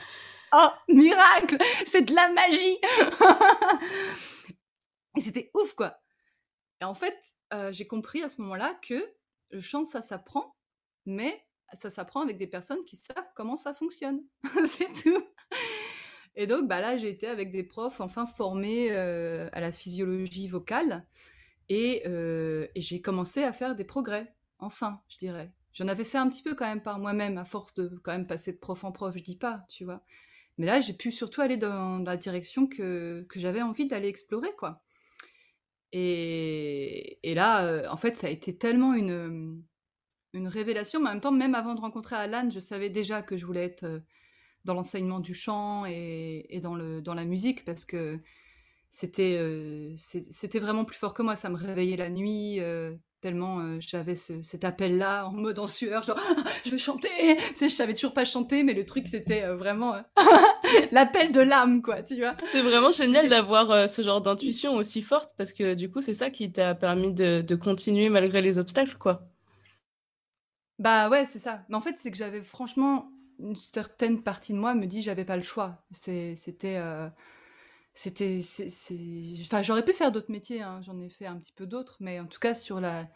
Oh, 0.55 0.69
miracle 0.87 1.57
C'est 1.85 2.03
de 2.03 2.13
la 2.13 2.29
magie 2.31 2.77
Et 5.17 5.21
c'était 5.21 5.49
ouf, 5.55 5.73
quoi. 5.73 6.02
En 6.89 6.93
fait, 6.93 7.35
euh, 7.53 7.71
j'ai 7.71 7.87
compris 7.87 8.23
à 8.23 8.29
ce 8.29 8.41
moment-là 8.41 8.77
que 8.87 9.03
le 9.51 9.59
chant, 9.59 9.83
ça 9.85 10.01
s'apprend, 10.01 10.55
mais 11.05 11.45
ça 11.73 11.89
s'apprend 11.89 12.21
avec 12.21 12.37
des 12.37 12.47
personnes 12.47 12.83
qui 12.83 12.95
savent 12.95 13.27
comment 13.35 13.55
ça 13.55 13.73
fonctionne. 13.73 14.23
c'est 14.67 14.91
tout. 15.03 15.23
Et 16.35 16.47
donc, 16.47 16.67
bah 16.67 16.79
là, 16.79 16.97
j'ai 16.97 17.09
été 17.09 17.27
avec 17.27 17.51
des 17.51 17.63
profs 17.63 18.01
enfin 18.01 18.25
formés 18.25 18.91
euh, 18.91 19.49
à 19.53 19.59
la 19.59 19.71
physiologie 19.71 20.47
vocale 20.47 21.05
euh, 21.71 22.67
et, 22.75 22.81
j'ai 22.81 23.01
commencé 23.01 23.43
à 23.43 23.53
faire 23.53 23.75
des 23.75 23.83
progrès. 23.83 24.33
Enfin, 24.59 25.01
je 25.07 25.17
dirais. 25.17 25.51
J'en 25.73 25.87
avais 25.87 26.03
fait 26.03 26.17
un 26.17 26.29
petit 26.29 26.43
peu 26.43 26.55
quand 26.55 26.67
même 26.67 26.83
par 26.83 26.99
moi-même, 26.99 27.37
à 27.37 27.45
force 27.45 27.73
de 27.73 27.87
quand 28.03 28.11
même 28.11 28.27
passer 28.27 28.53
de 28.53 28.57
prof 28.57 28.83
en 28.83 28.91
prof, 28.91 29.15
je 29.17 29.23
dis 29.23 29.37
pas, 29.37 29.65
tu 29.69 29.85
vois. 29.85 30.03
Mais 30.57 30.67
là, 30.67 30.79
j'ai 30.81 30.93
pu 30.93 31.11
surtout 31.11 31.41
aller 31.41 31.57
dans 31.57 31.99
la 31.99 32.15
direction 32.15 32.67
que, 32.67 33.25
que 33.27 33.39
j'avais 33.39 33.63
envie 33.63 33.87
d'aller 33.87 34.07
explorer, 34.07 34.53
quoi. 34.55 34.82
Et, 35.93 37.33
là, 37.35 37.65
euh, 37.65 37.87
en 37.89 37.97
fait, 37.97 38.17
ça 38.17 38.27
a 38.27 38.29
été 38.31 38.57
tellement 38.57 38.93
une, 38.95 39.63
une 40.33 40.47
révélation. 40.47 40.99
Mais 40.99 41.09
en 41.09 41.13
même 41.13 41.21
temps, 41.21 41.31
même 41.31 41.55
avant 41.55 41.75
de 41.75 41.81
rencontrer 41.81 42.15
Alan, 42.15 42.49
je 42.49 42.59
savais 42.59 42.89
déjà 42.89 43.21
que 43.21 43.37
je 43.37 43.45
voulais 43.45 43.63
être 43.63 43.83
euh, 43.83 43.99
dans 44.65 44.73
l'enseignement 44.73 45.19
du 45.19 45.35
chant 45.35 45.85
et, 45.85 46.59
dans, 46.63 46.75
le, 46.75 47.01
dans 47.01 47.13
la 47.13 47.25
musique 47.25 47.65
parce 47.65 47.85
que 47.85 48.19
c'était 48.89 49.37
euh, 49.39 49.93
c'était 49.97 50.59
vraiment 50.59 50.85
plus 50.85 50.97
fort 50.97 51.13
que 51.13 51.21
moi. 51.21 51.35
Ça 51.35 51.49
me 51.49 51.55
réveillait 51.55 51.97
la 51.97 52.09
nuit 52.09 52.59
tellement 53.23 53.79
j'avais 53.79 54.15
cet 54.15 54.65
appel-là 54.65 55.27
en 55.27 55.31
mode 55.31 55.57
en 55.57 55.67
sueur, 55.67 56.03
genre 56.03 56.19
je 56.65 56.71
veux 56.71 56.77
chanter. 56.77 57.07
Tu 57.49 57.55
sais, 57.55 57.69
je 57.69 57.73
savais 57.73 57.93
toujours 57.93 58.13
pas 58.13 58.25
chanter, 58.25 58.63
mais 58.63 58.73
le 58.73 58.85
truc 58.85 59.07
c'était 59.07 59.47
vraiment 59.47 59.95
l'appel 60.91 61.31
de 61.31 61.39
l'âme, 61.39 61.81
quoi, 61.81 62.03
tu 62.03 62.17
vois. 62.17 62.35
C'est 62.51 62.61
vraiment 62.61 62.91
génial 62.91 63.29
d'avoir 63.29 63.71
euh, 63.71 63.87
ce 63.87 64.01
genre 64.01 64.21
d'intuition 64.21 64.75
aussi 64.75 65.01
forte 65.01 65.31
parce 65.37 65.53
que 65.53 65.73
du 65.73 65.89
coup, 65.89 66.01
c'est 66.01 66.13
ça 66.13 66.29
qui 66.29 66.51
t'a 66.51 66.75
permis 66.75 67.13
de, 67.13 67.55
continuer 67.55 68.09
malgré 68.09 68.41
les 68.41 68.57
obstacles, 68.57 68.97
quoi. 68.97 69.21
Bah 70.79 71.09
ouais, 71.09 71.25
c'est 71.25 71.39
ça. 71.39 71.63
Mais 71.69 71.75
en 71.75 71.81
fait, 71.81 71.95
c'est 71.97 72.11
que 72.11 72.17
j'avais 72.17 72.41
franchement 72.41 73.09
une 73.39 73.55
certaine 73.55 74.21
partie 74.21 74.53
de 74.53 74.57
moi 74.57 74.75
me 74.75 74.85
dit 74.85 75.01
j'avais 75.01 75.25
pas 75.25 75.37
le 75.37 75.43
choix. 75.43 75.85
C'était. 75.91 76.75
C'était. 77.93 78.39
Enfin, 79.41 79.61
j'aurais 79.61 79.85
pu 79.85 79.93
faire 79.93 80.11
d'autres 80.11 80.31
métiers, 80.31 80.61
hein. 80.61 80.81
j'en 80.81 80.99
ai 80.99 81.09
fait 81.09 81.27
un 81.27 81.37
petit 81.37 81.53
peu 81.53 81.65
d'autres, 81.65 81.97
mais 81.99 82.19
en 82.19 82.25
tout 82.25 82.39
cas, 82.39 82.55
sur 82.55 82.79
la, 82.79 83.07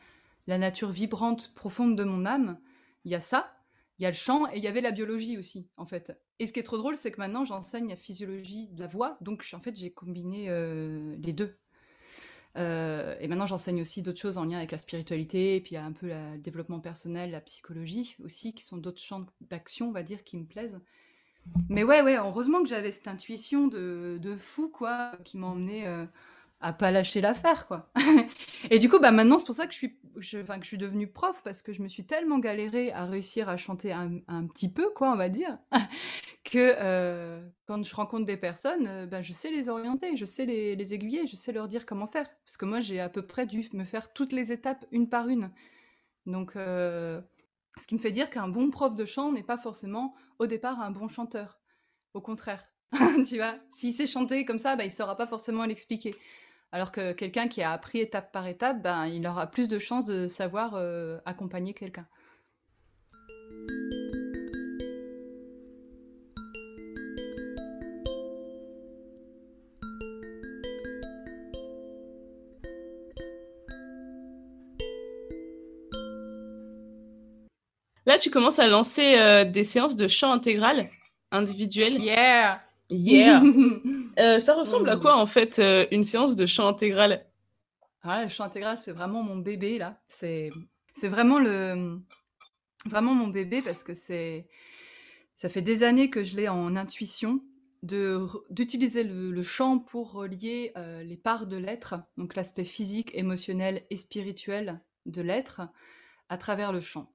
la 0.45 0.57
nature 0.57 0.91
vibrante, 0.91 1.53
profonde 1.55 1.95
de 1.97 2.03
mon 2.03 2.25
âme, 2.25 2.59
il 3.05 3.11
y 3.11 3.15
a 3.15 3.21
ça 3.21 3.57
il 3.99 4.03
y 4.03 4.05
a 4.05 4.09
le 4.09 4.15
chant 4.15 4.47
et 4.47 4.57
il 4.57 4.63
y 4.63 4.67
avait 4.67 4.81
la 4.81 4.91
biologie 4.91 5.37
aussi, 5.37 5.69
en 5.77 5.85
fait. 5.85 6.17
Et 6.39 6.45
ce 6.45 6.53
qui 6.53 6.59
est 6.59 6.63
trop 6.63 6.77
drôle, 6.77 6.97
c'est 6.97 7.11
que 7.11 7.19
maintenant, 7.19 7.45
j'enseigne 7.45 7.89
la 7.89 7.95
physiologie 7.95 8.67
de 8.67 8.79
la 8.79 8.87
voix, 8.87 9.17
donc 9.21 9.45
en 9.53 9.59
fait, 9.59 9.75
j'ai 9.75 9.91
combiné 9.91 10.49
euh, 10.49 11.15
les 11.19 11.33
deux. 11.33 11.57
Euh, 12.57 13.15
et 13.19 13.27
maintenant, 13.27 13.45
j'enseigne 13.47 13.81
aussi 13.81 14.01
d'autres 14.01 14.19
choses 14.19 14.37
en 14.37 14.45
lien 14.45 14.57
avec 14.57 14.71
la 14.71 14.77
spiritualité, 14.77 15.55
et 15.55 15.61
puis 15.61 15.71
il 15.71 15.75
y 15.75 15.77
a 15.77 15.85
un 15.85 15.91
peu 15.91 16.07
le 16.07 16.37
développement 16.37 16.79
personnel, 16.79 17.31
la 17.31 17.41
psychologie 17.41 18.15
aussi, 18.23 18.53
qui 18.53 18.63
sont 18.63 18.77
d'autres 18.77 19.01
champs 19.01 19.25
d'action, 19.41 19.89
on 19.89 19.91
va 19.91 20.03
dire, 20.03 20.23
qui 20.23 20.37
me 20.37 20.45
plaisent. 20.45 20.79
Mais 21.69 21.83
ouais, 21.83 22.01
ouais, 22.01 22.17
heureusement 22.17 22.61
que 22.61 22.69
j'avais 22.69 22.91
cette 22.91 23.07
intuition 23.07 23.67
de, 23.67 24.17
de, 24.21 24.35
fou, 24.35 24.69
quoi, 24.69 25.11
qui 25.23 25.37
m'a 25.37 25.47
emmené 25.47 25.85
euh, 25.87 26.05
à 26.59 26.73
pas 26.73 26.91
lâcher 26.91 27.21
l'affaire, 27.21 27.67
quoi. 27.67 27.91
et 28.71 28.79
du 28.79 28.89
coup, 28.89 28.99
bah 28.99 29.11
maintenant, 29.11 29.37
c'est 29.37 29.45
pour 29.45 29.55
ça 29.55 29.67
que 29.67 29.73
je 29.73 29.77
suis, 29.77 29.99
je, 30.17 30.39
que 30.39 30.63
je 30.63 30.67
suis 30.67 30.77
devenue 30.77 31.07
prof, 31.07 31.41
parce 31.43 31.61
que 31.61 31.73
je 31.73 31.81
me 31.81 31.87
suis 31.87 32.05
tellement 32.05 32.39
galérée 32.39 32.91
à 32.91 33.05
réussir 33.05 33.49
à 33.49 33.57
chanter 33.57 33.91
un, 33.91 34.19
un 34.27 34.47
petit 34.47 34.71
peu, 34.71 34.89
quoi, 34.95 35.11
on 35.11 35.15
va 35.15 35.29
dire, 35.29 35.57
que 36.43 36.75
euh, 36.79 37.45
quand 37.67 37.83
je 37.83 37.93
rencontre 37.93 38.25
des 38.25 38.37
personnes, 38.37 38.87
euh, 38.87 39.05
bah, 39.05 39.21
je 39.21 39.33
sais 39.33 39.51
les 39.51 39.69
orienter, 39.69 40.15
je 40.15 40.25
sais 40.25 40.45
les, 40.45 40.75
les, 40.75 40.93
aiguiller, 40.93 41.27
je 41.27 41.35
sais 41.35 41.51
leur 41.51 41.67
dire 41.67 41.85
comment 41.85 42.07
faire. 42.07 42.27
Parce 42.45 42.57
que 42.57 42.65
moi, 42.65 42.79
j'ai 42.79 42.99
à 42.99 43.09
peu 43.09 43.21
près 43.21 43.45
dû 43.45 43.67
me 43.73 43.83
faire 43.83 44.13
toutes 44.13 44.33
les 44.33 44.51
étapes 44.51 44.85
une 44.91 45.09
par 45.09 45.27
une. 45.27 45.51
Donc, 46.25 46.55
euh, 46.55 47.21
ce 47.77 47.85
qui 47.85 47.95
me 47.95 47.99
fait 47.99 48.11
dire 48.11 48.29
qu'un 48.29 48.47
bon 48.47 48.69
prof 48.69 48.95
de 48.95 49.05
chant 49.05 49.31
n'est 49.31 49.43
pas 49.43 49.57
forcément, 49.57 50.15
au 50.39 50.47
départ, 50.47 50.81
un 50.81 50.91
bon 50.91 51.07
chanteur. 51.07 51.59
Au 52.13 52.21
contraire. 52.21 52.63
tu 53.27 53.37
vois, 53.37 53.55
s'il 53.69 53.91
sait 53.91 54.07
chanter 54.07 54.45
comme 54.45 54.59
ça, 54.59 54.75
bah, 54.75 54.83
il 54.83 54.87
ne 54.87 54.93
saura 54.93 55.17
pas 55.17 55.27
forcément 55.27 55.65
l'expliquer. 55.65 56.11
Alors 56.71 56.91
que 56.91 57.13
quelqu'un 57.13 57.47
qui 57.47 57.61
a 57.61 57.71
appris 57.71 57.99
étape 57.99 58.31
par 58.31 58.47
étape, 58.47 58.81
ben, 58.81 59.07
il 59.07 59.25
aura 59.27 59.47
plus 59.47 59.67
de 59.67 59.79
chances 59.79 60.05
de 60.05 60.27
savoir 60.27 60.73
euh, 60.75 61.19
accompagner 61.25 61.73
quelqu'un. 61.73 62.07
Là, 78.07 78.17
tu 78.17 78.31
commences 78.31 78.57
à 78.57 78.67
lancer 78.67 79.19
euh, 79.19 79.43
des 79.43 79.65
séances 79.65 79.97
de 79.97 80.07
chant 80.07 80.31
intégral 80.31 80.89
individuel. 81.31 82.01
Yeah! 82.01 82.61
Yeah. 82.89 83.43
Euh, 84.17 84.39
ça 84.39 84.55
ressemble 84.55 84.89
à 84.89 84.97
quoi 84.97 85.15
en 85.15 85.27
fait 85.27 85.59
euh, 85.59 85.85
une 85.91 86.03
séance 86.03 86.35
de 86.35 86.47
chant 86.47 86.67
intégral? 86.67 87.23
Ah, 88.01 88.23
Le 88.23 88.29
chant 88.29 88.45
intégral, 88.45 88.75
c'est 88.75 88.91
vraiment 88.91 89.21
mon 89.21 89.37
bébé 89.37 89.77
là. 89.77 90.01
C'est 90.07 90.49
c'est 90.91 91.07
vraiment 91.07 91.37
le 91.37 91.99
vraiment 92.87 93.13
mon 93.13 93.27
bébé 93.27 93.61
parce 93.61 93.83
que 93.83 93.93
c'est 93.93 94.47
ça 95.35 95.49
fait 95.49 95.61
des 95.61 95.83
années 95.83 96.09
que 96.09 96.23
je 96.23 96.35
l'ai 96.35 96.49
en 96.49 96.75
intuition 96.75 97.43
de 97.83 98.25
d'utiliser 98.49 99.03
le, 99.03 99.41
chant 99.43 99.77
pour 99.77 100.13
relier 100.13 100.71
euh, 100.77 101.03
les 101.03 101.17
parts 101.17 101.45
de 101.45 101.57
l'être, 101.57 101.93
donc 102.17 102.35
l'aspect 102.35 102.65
physique, 102.65 103.11
émotionnel 103.13 103.85
et 103.91 103.95
spirituel 103.95 104.81
de 105.05 105.21
l'être 105.21 105.61
à 106.29 106.37
travers 106.39 106.71
le 106.71 106.81
chant. 106.81 107.13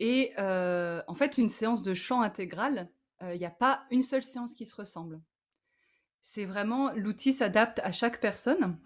Et 0.00 0.32
en 0.36 1.14
fait, 1.14 1.38
une 1.38 1.48
séance 1.48 1.82
de 1.82 1.94
chant 1.94 2.22
intégral, 2.22 2.88
il 3.22 3.38
n'y 3.38 3.46
a 3.46 3.50
pas 3.50 3.84
une 3.90 4.02
seule 4.02 4.22
séance 4.22 4.54
qui 4.54 4.66
se 4.66 4.74
ressemble. 4.74 5.20
C'est 6.22 6.44
vraiment 6.44 6.90
l'outil 6.92 7.32
s'adapte 7.32 7.80
à 7.80 7.92
chaque 7.92 8.20
personne. 8.20 8.78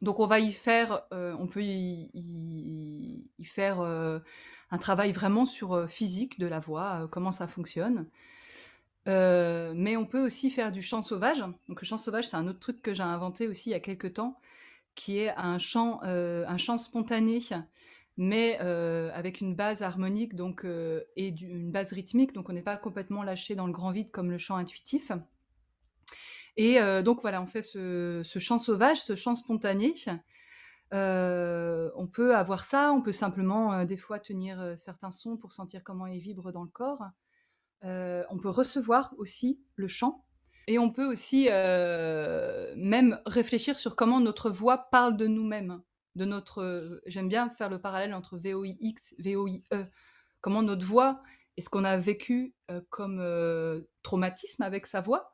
Donc 0.00 0.20
on 0.20 0.26
va 0.26 0.38
y 0.40 0.52
faire, 0.52 1.02
on 1.10 1.46
peut 1.46 1.62
y, 1.62 3.30
faire 3.44 3.80
un 3.80 4.78
travail 4.78 5.12
vraiment 5.12 5.46
sur 5.46 5.88
physique 5.88 6.38
de 6.38 6.46
la 6.46 6.60
voix, 6.60 7.08
comment 7.10 7.32
ça 7.32 7.46
fonctionne. 7.46 8.06
mais 9.06 9.96
on 9.96 10.06
peut 10.06 10.24
aussi 10.24 10.50
faire 10.50 10.72
du 10.72 10.82
chant 10.82 11.02
sauvage. 11.02 11.40
Donc 11.68 11.80
le 11.80 11.86
chant 11.86 11.96
sauvage, 11.96 12.28
c'est 12.28 12.36
un 12.36 12.48
autre 12.48 12.60
truc 12.60 12.82
que 12.82 12.94
j'ai 12.94 13.02
inventé 13.02 13.48
aussi 13.48 13.70
il 13.70 13.72
y 13.72 13.76
a 13.76 13.80
quelques 13.80 14.14
temps, 14.14 14.34
qui 14.94 15.18
est 15.18 15.34
un 15.36 15.58
chant 15.58 15.98
spontané 16.78 17.40
mais 18.18 18.58
euh, 18.60 19.10
avec 19.14 19.40
une 19.40 19.54
base 19.54 19.82
harmonique 19.82 20.34
donc, 20.34 20.64
euh, 20.64 21.04
et 21.14 21.28
une 21.28 21.70
base 21.70 21.92
rythmique, 21.92 22.32
donc 22.32 22.50
on 22.50 22.52
n'est 22.52 22.62
pas 22.62 22.76
complètement 22.76 23.22
lâché 23.22 23.54
dans 23.54 23.66
le 23.66 23.72
grand 23.72 23.92
vide 23.92 24.10
comme 24.10 24.30
le 24.30 24.38
chant 24.38 24.56
intuitif. 24.56 25.12
Et 26.56 26.80
donc 27.04 27.20
voilà, 27.22 27.40
on 27.40 27.46
fait 27.46 27.62
ce, 27.62 28.20
chant 28.24 28.58
sauvage, 28.58 29.00
ce 29.00 29.14
chant 29.14 29.36
spontané. 29.36 29.94
on 30.90 32.08
peut 32.12 32.34
avoir 32.34 32.64
ça, 32.64 32.92
on 32.92 33.00
peut 33.00 33.12
simplement 33.12 33.84
des 33.84 33.96
fois 33.96 34.18
tenir 34.18 34.74
certains 34.76 35.12
sons 35.12 35.36
pour 35.36 35.52
sentir 35.52 35.84
comment 35.84 36.08
ils 36.08 36.18
vibrent 36.18 36.50
dans 36.50 36.64
le 36.64 36.68
corps. 36.68 37.04
on 37.84 38.38
peut 38.42 38.48
recevoir 38.48 39.14
aussi 39.18 39.62
le 39.76 39.86
chant. 39.86 40.24
Et 40.66 40.80
on 40.80 40.90
peut 40.90 41.06
aussi 41.06 41.48
même 41.48 43.20
réfléchir 43.24 43.78
sur 43.78 43.94
comment 43.94 44.18
notre 44.18 44.50
voix 44.50 44.88
parle 44.90 45.16
de 45.16 45.28
nous-mêmes. 45.28 45.80
De 46.14 46.24
notre, 46.24 47.00
j'aime 47.06 47.28
bien 47.28 47.48
faire 47.48 47.68
le 47.68 47.80
parallèle 47.80 48.14
entre 48.14 48.38
VOIX, 48.38 49.14
VOIE. 49.18 49.62
Comment 50.40 50.62
notre 50.62 50.84
voix 50.84 51.22
et 51.56 51.60
ce 51.60 51.68
qu'on 51.68 51.84
a 51.84 51.96
vécu 51.96 52.54
comme 52.90 53.22
traumatisme 54.02 54.62
avec 54.62 54.86
sa 54.86 55.00
voix 55.00 55.32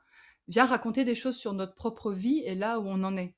vient 0.48 0.66
raconter 0.66 1.04
des 1.04 1.14
choses 1.14 1.36
sur 1.36 1.54
notre 1.54 1.74
propre 1.74 2.12
vie 2.12 2.42
et 2.44 2.54
là 2.54 2.80
où 2.80 2.84
on 2.86 3.02
en 3.02 3.16
est. 3.16 3.34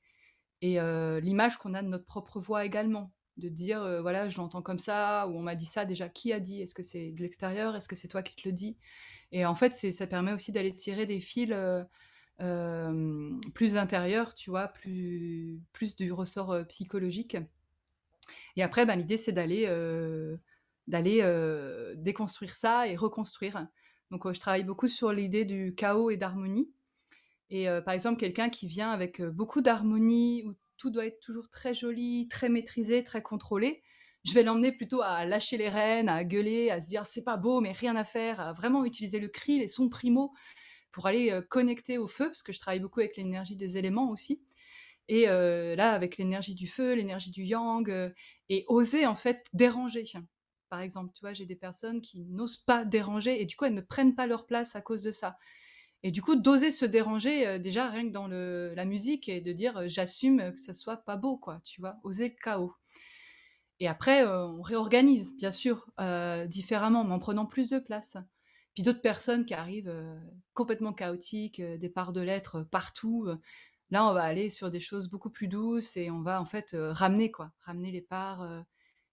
Et 0.61 0.79
l'image 1.21 1.57
qu'on 1.57 1.73
a 1.73 1.81
de 1.83 1.87
notre 1.87 2.05
propre 2.05 2.39
voix 2.39 2.65
également, 2.65 3.13
de 3.37 3.49
dire 3.49 4.01
voilà, 4.01 4.27
je 4.29 4.37
l'entends 4.37 4.61
comme 4.61 4.79
ça, 4.79 5.27
ou 5.27 5.37
on 5.37 5.41
m'a 5.41 5.55
dit 5.55 5.65
ça 5.65 5.85
déjà, 5.85 6.09
qui 6.09 6.33
a 6.33 6.39
dit? 6.39 6.61
Est-ce 6.61 6.73
que 6.73 6.83
c'est 6.83 7.11
de 7.11 7.21
l'extérieur? 7.21 7.75
Est-ce 7.75 7.87
que 7.87 7.95
c'est 7.95 8.07
toi 8.07 8.23
qui 8.23 8.35
te 8.35 8.47
le 8.47 8.51
dis? 8.51 8.77
Et 9.31 9.45
en 9.45 9.55
fait, 9.55 9.73
ça 9.75 10.07
permet 10.07 10.33
aussi 10.33 10.51
d'aller 10.51 10.75
tirer 10.75 11.05
des 11.05 11.21
fils 11.21 11.53
plus 12.37 13.77
intérieurs, 13.77 14.33
tu 14.33 14.49
vois, 14.49 14.67
plus, 14.67 15.59
plus 15.73 15.95
du 15.95 16.11
ressort 16.11 16.55
psychologique. 16.67 17.37
Et 18.55 18.63
après, 18.63 18.85
ben, 18.85 18.95
l'idée, 18.95 19.17
c'est 19.17 19.31
d'aller 19.31 19.65
d'aller 20.87 21.21
déconstruire 21.97 22.55
ça 22.55 22.87
et 22.87 22.95
reconstruire. 22.95 23.67
Donc, 24.11 24.31
je 24.31 24.39
travaille 24.39 24.63
beaucoup 24.63 24.87
sur 24.87 25.11
l'idée 25.11 25.45
du 25.45 25.75
chaos 25.75 26.09
et 26.09 26.17
d'harmonie. 26.17 26.71
Et 27.49 27.67
par 27.85 27.93
exemple, 27.93 28.19
quelqu'un 28.19 28.49
qui 28.49 28.67
vient 28.67 28.91
avec 28.91 29.21
beaucoup 29.21 29.61
d'harmonie, 29.61 30.43
où 30.45 30.53
tout 30.77 30.89
doit 30.89 31.05
être 31.05 31.19
toujours 31.19 31.49
très 31.49 31.73
joli, 31.73 32.27
très 32.29 32.49
maîtrisé, 32.49 33.03
très 33.03 33.21
contrôlé, 33.21 33.81
je 34.23 34.33
vais 34.33 34.43
l'emmener 34.43 34.71
plutôt 34.71 35.01
à 35.01 35.25
lâcher 35.25 35.57
les 35.57 35.69
rênes, 35.69 36.09
à 36.09 36.23
gueuler, 36.23 36.69
à 36.69 36.81
se 36.81 36.87
dire 36.87 37.05
c'est 37.05 37.23
pas 37.23 37.37
beau, 37.37 37.61
mais 37.61 37.71
rien 37.71 37.95
à 37.95 38.03
faire, 38.03 38.39
à 38.39 38.51
vraiment 38.53 38.83
utiliser 38.83 39.19
le 39.19 39.29
cri, 39.29 39.59
les 39.59 39.69
sons 39.69 39.89
primo 39.89 40.33
pour 40.91 41.07
aller 41.07 41.39
connecter 41.49 41.97
au 41.97 42.07
feu, 42.07 42.27
parce 42.27 42.43
que 42.43 42.51
je 42.53 42.59
travaille 42.59 42.79
beaucoup 42.79 42.99
avec 42.99 43.17
l'énergie 43.17 43.55
des 43.55 43.77
éléments 43.77 44.09
aussi. 44.09 44.41
Et 45.09 45.25
là, 45.25 45.93
avec 45.93 46.17
l'énergie 46.17 46.55
du 46.55 46.67
feu, 46.67 46.93
l'énergie 46.95 47.31
du 47.31 47.43
yang, 47.43 48.13
et 48.49 48.65
oser 48.67 49.05
en 49.05 49.15
fait 49.15 49.45
déranger. 49.53 50.05
Par 50.69 50.81
exemple, 50.81 51.13
tu 51.13 51.21
vois, 51.21 51.33
j'ai 51.33 51.45
des 51.45 51.55
personnes 51.55 52.01
qui 52.01 52.25
n'osent 52.25 52.57
pas 52.57 52.83
déranger 52.83 53.41
et 53.41 53.45
du 53.45 53.55
coup, 53.55 53.65
elles 53.65 53.73
ne 53.73 53.81
prennent 53.81 54.15
pas 54.15 54.27
leur 54.27 54.45
place 54.45 54.75
à 54.75 54.81
cause 54.81 55.03
de 55.03 55.11
ça. 55.11 55.37
Et 56.03 56.11
du 56.11 56.21
coup, 56.21 56.35
d'oser 56.35 56.71
se 56.71 56.85
déranger, 56.85 57.47
euh, 57.47 57.59
déjà 57.59 57.89
rien 57.89 58.05
que 58.05 58.11
dans 58.11 58.27
le, 58.27 58.73
la 58.75 58.85
musique, 58.85 59.29
et 59.29 59.41
de 59.41 59.51
dire 59.53 59.77
euh, 59.77 59.87
j'assume 59.87 60.53
que 60.53 60.59
ça 60.59 60.73
soit 60.73 60.97
pas 60.97 61.17
beau, 61.17 61.37
quoi, 61.37 61.59
tu 61.65 61.81
vois, 61.81 61.97
oser 62.03 62.29
le 62.29 62.35
chaos. 62.41 62.73
Et 63.79 63.87
après, 63.87 64.25
euh, 64.25 64.45
on 64.47 64.61
réorganise, 64.61 65.37
bien 65.37 65.51
sûr, 65.51 65.89
différemment, 66.47 67.03
mais 67.03 67.13
en 67.13 67.19
prenant 67.19 67.45
plus 67.45 67.69
de 67.69 67.79
place. 67.79 68.17
Puis 68.77 68.83
d'autres 68.83 69.01
personnes 69.01 69.43
qui 69.43 69.55
arrivent 69.55 69.91
complètement 70.53 70.93
chaotiques, 70.93 71.59
des 71.59 71.89
parts 71.89 72.13
de 72.13 72.21
lettres 72.21 72.61
partout. 72.61 73.27
là, 73.89 74.07
on 74.07 74.13
va 74.13 74.21
aller 74.21 74.51
sur 74.51 74.69
des 74.69 74.79
choses 74.79 75.09
beaucoup 75.09 75.31
plus 75.31 75.47
douces 75.47 75.97
et 75.97 76.11
on 76.11 76.21
va 76.21 76.39
en 76.39 76.45
fait 76.45 76.77
ramener, 76.79 77.31
quoi, 77.31 77.51
ramener 77.61 77.89
les 77.89 78.03
parts, 78.03 78.47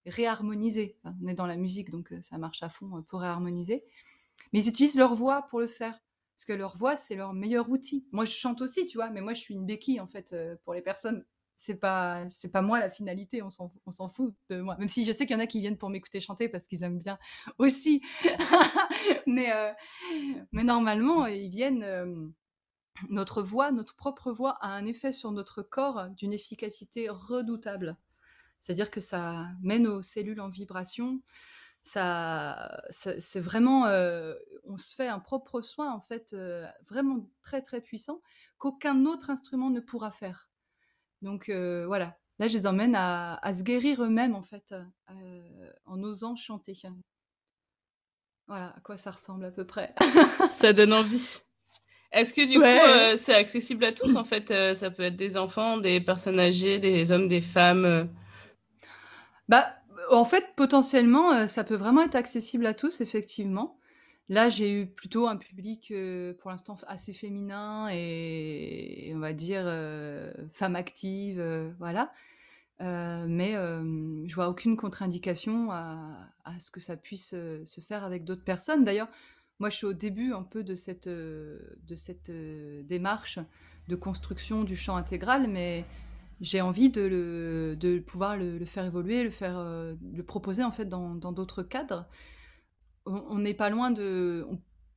réharmoniser. 0.05 0.99
on 1.03 1.27
est 1.27 1.33
dans 1.33 1.47
la 1.47 1.55
musique, 1.55 1.89
donc 1.89 2.13
ça 2.21 2.37
marche 2.37 2.61
à 2.61 2.69
fond 2.69 3.01
pour 3.07 3.21
réharmoniser. 3.21 3.83
Mais 4.53 4.59
ils 4.59 4.69
utilisent 4.69 4.99
leur 4.99 5.15
voix 5.15 5.47
pour 5.49 5.59
le 5.59 5.65
faire. 5.65 5.99
Parce 6.35 6.45
que 6.45 6.53
leur 6.53 6.77
voix, 6.77 6.95
c'est 6.95 7.15
leur 7.15 7.33
meilleur 7.33 7.67
outil. 7.71 8.05
Moi, 8.11 8.25
je 8.25 8.33
chante 8.33 8.61
aussi, 8.61 8.85
tu 8.85 8.99
vois, 8.99 9.09
mais 9.09 9.21
moi, 9.21 9.33
je 9.33 9.39
suis 9.39 9.55
une 9.55 9.65
béquille, 9.65 9.99
en 9.99 10.05
fait, 10.05 10.31
euh, 10.33 10.55
pour 10.63 10.75
les 10.75 10.83
personnes. 10.83 11.25
C'est 11.57 11.75
pas, 11.75 12.25
c'est 12.29 12.51
pas 12.51 12.61
moi 12.61 12.79
la 12.79 12.89
finalité, 12.89 13.41
on 13.41 13.49
s'en, 13.49 13.71
on 13.85 13.91
s'en 13.91 14.09
fout 14.09 14.33
de 14.49 14.59
moi. 14.59 14.75
Même 14.77 14.89
si 14.89 15.05
je 15.05 15.11
sais 15.11 15.25
qu'il 15.25 15.35
y 15.35 15.39
en 15.39 15.43
a 15.43 15.47
qui 15.47 15.61
viennent 15.61 15.77
pour 15.77 15.89
m'écouter 15.89 16.19
chanter 16.19 16.49
parce 16.49 16.67
qu'ils 16.67 16.83
aiment 16.83 16.99
bien 16.99 17.17
aussi. 17.57 18.01
mais, 19.27 19.53
euh, 19.53 19.71
mais 20.51 20.63
normalement, 20.63 21.25
ils 21.25 21.49
viennent. 21.49 21.83
Euh, 21.83 22.27
notre 23.09 23.41
voix, 23.41 23.71
notre 23.71 23.93
propre 23.97 24.31
voix, 24.31 24.57
a 24.61 24.69
un 24.69 24.85
effet 24.85 25.11
sur 25.11 25.33
notre 25.33 25.61
corps 25.61 26.09
d'une 26.11 26.31
efficacité 26.31 27.09
redoutable. 27.09 27.97
C'est-à-dire 28.61 28.89
que 28.89 29.01
ça 29.01 29.49
met 29.61 29.79
nos 29.79 30.01
cellules 30.01 30.39
en 30.39 30.47
vibration, 30.47 31.21
ça, 31.81 32.81
c'est 32.89 33.41
vraiment, 33.41 33.85
euh, 33.87 34.33
on 34.63 34.77
se 34.77 34.95
fait 34.95 35.09
un 35.09 35.19
propre 35.19 35.59
soin 35.59 35.91
en 35.91 35.99
fait, 35.99 36.33
vraiment 36.87 37.29
très 37.41 37.61
très 37.61 37.81
puissant 37.81 38.21
qu'aucun 38.57 39.05
autre 39.05 39.29
instrument 39.29 39.69
ne 39.69 39.81
pourra 39.81 40.09
faire. 40.09 40.49
Donc 41.21 41.49
euh, 41.49 41.85
voilà, 41.87 42.17
là 42.39 42.47
je 42.47 42.57
les 42.57 42.67
emmène 42.67 42.95
à, 42.95 43.39
se 43.53 43.63
guérir 43.63 44.03
eux-mêmes 44.03 44.35
en 44.35 44.41
fait, 44.41 44.73
en 45.85 46.03
osant 46.03 46.35
chanter. 46.35 46.73
Voilà 48.47 48.73
à 48.75 48.79
quoi 48.81 48.97
ça 48.97 49.11
ressemble 49.11 49.45
à 49.45 49.51
peu 49.51 49.65
près. 49.65 49.93
ça 50.53 50.73
donne 50.73 50.93
envie. 50.93 51.39
Est-ce 52.11 52.33
que 52.33 52.45
du 52.45 52.59
coup 52.59 53.17
c'est 53.17 53.33
accessible 53.33 53.85
à 53.85 53.91
tous 53.91 54.15
en 54.15 54.23
fait 54.23 54.53
Ça 54.75 54.91
peut 54.91 55.03
être 55.03 55.17
des 55.17 55.37
enfants, 55.37 55.77
des 55.77 55.99
personnes 55.99 56.39
âgées, 56.39 56.79
des 56.79 57.11
hommes, 57.11 57.27
des 57.27 57.41
femmes. 57.41 58.09
Bah 59.47 59.75
en 60.09 60.25
fait, 60.25 60.53
potentiellement, 60.55 61.31
euh, 61.31 61.47
ça 61.47 61.63
peut 61.63 61.75
vraiment 61.75 62.01
être 62.01 62.15
accessible 62.15 62.65
à 62.65 62.73
tous, 62.73 63.01
effectivement. 63.01 63.77
Là, 64.27 64.49
j'ai 64.49 64.81
eu 64.81 64.87
plutôt 64.87 65.27
un 65.27 65.37
public, 65.37 65.91
euh, 65.91 66.33
pour 66.33 66.49
l'instant, 66.49 66.75
assez 66.87 67.13
féminin 67.13 67.89
et, 67.91 69.11
on 69.15 69.19
va 69.19 69.33
dire 69.33 69.63
euh, 69.65 70.33
femme 70.51 70.75
active, 70.75 71.39
voilà. 71.79 72.11
mais 72.79 73.53
je 73.53 74.35
vois 74.35 74.49
aucune 74.49 74.77
contre-indication 74.77 75.71
à, 75.71 76.31
ce 76.59 76.71
que 76.71 76.79
ça 76.79 76.97
puisse 76.97 77.29
se 77.31 77.81
faire 77.81 78.03
avec 78.03 78.23
d'autres 78.25 78.43
personnes. 78.43 78.83
D'ailleurs, 78.83 79.09
moi, 79.59 79.69
je 79.69 79.77
suis 79.77 79.85
au 79.85 79.93
début 79.93 80.33
un 80.33 80.43
peu 80.43 80.63
de 80.63 80.75
cette, 80.75 81.07
de 81.07 81.95
cette 81.95 82.31
démarche 82.31 83.39
de 83.87 83.95
construction 83.95 84.63
du 84.63 84.75
champ 84.75 84.95
intégral, 84.95 85.47
mais 85.47 85.85
j'ai 86.41 86.61
envie 86.61 86.89
de, 86.89 87.01
le, 87.01 87.75
de 87.79 87.99
pouvoir 87.99 88.37
le, 88.37 88.63
faire 88.65 88.85
évoluer, 88.85 89.23
le 89.23 89.29
faire, 89.29 89.57
euh, 89.57 89.95
le 90.13 90.23
proposer 90.23 90.63
en 90.63 90.71
fait 90.71 90.85
dans 90.85 91.15
d'autres 91.15 91.63
cadres. 91.63 92.05
On 93.05 93.37
n'est 93.37 93.53
pas 93.53 93.69
loin 93.69 93.91
de, 93.91 94.47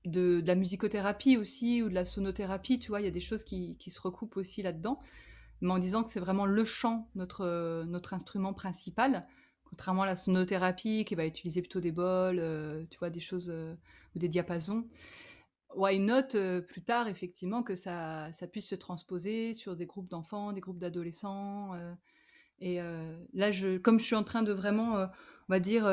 de, 0.05 0.43
la 0.47 0.55
musicothérapie 0.55 1.37
aussi 1.37 1.83
ou 1.83 1.89
de 1.89 1.95
la 1.95 2.05
sonothérapie, 2.05 2.79
tu 2.79 2.89
vois, 2.89 3.01
il 3.01 3.05
y 3.05 3.09
a 3.09 3.13
des 3.13 3.21
choses 3.21 3.45
qui, 3.45 3.77
qui 3.77 3.91
se 3.91 4.01
recoupent 4.01 4.37
aussi 4.37 4.63
là-dedans, 4.63 4.99
mais 5.61 5.71
en 5.71 5.79
disant 5.79 6.03
que 6.03 6.11
c'est 6.11 6.21
vraiment 6.21 6.47
le 6.47 6.65
chant, 6.65 7.11
notre, 7.15 7.85
notre 7.87 8.15
instrument 8.15 8.55
principal, 8.55 9.27
contrairement 9.65 10.03
à 10.03 10.07
la 10.07 10.17
sonothérapie 10.17 11.05
qui 11.05 11.15
va 11.15 11.27
utiliser 11.27 11.61
plutôt 11.61 11.81
des 11.81 11.93
bols, 11.93 12.39
euh, 12.39 12.85
tu 12.91 12.99
vois, 12.99 13.11
des 13.11 13.21
choses 13.21 13.51
euh, 13.51 13.75
ou 14.15 14.19
des 14.19 14.29
diapasons 14.29 14.87
why 15.75 15.99
not 16.01 16.35
euh, 16.35 16.63
plus 16.63 16.83
tard, 16.83 17.09
effectivement, 17.09 17.63
que 17.63 17.75
ça, 17.75 18.33
ça, 18.33 18.47
puisse 18.47 18.69
se 18.69 18.75
transposer 18.75 19.53
sur 19.53 19.77
des 19.77 19.85
groupes 19.85 20.09
d'enfants, 20.09 20.53
des 20.53 20.63
groupes 20.63 20.79
d'adolescents. 20.79 21.75
Et 22.61 22.81
là, 23.35 23.51
je, 23.51 23.77
comme 23.77 23.99
je 24.01 24.05
suis 24.05 24.17
en 24.17 24.25
train 24.25 24.43
de 24.43 24.53
vraiment, 24.53 25.07
on 25.49 25.55
va 25.55 25.61
dire, 25.61 25.89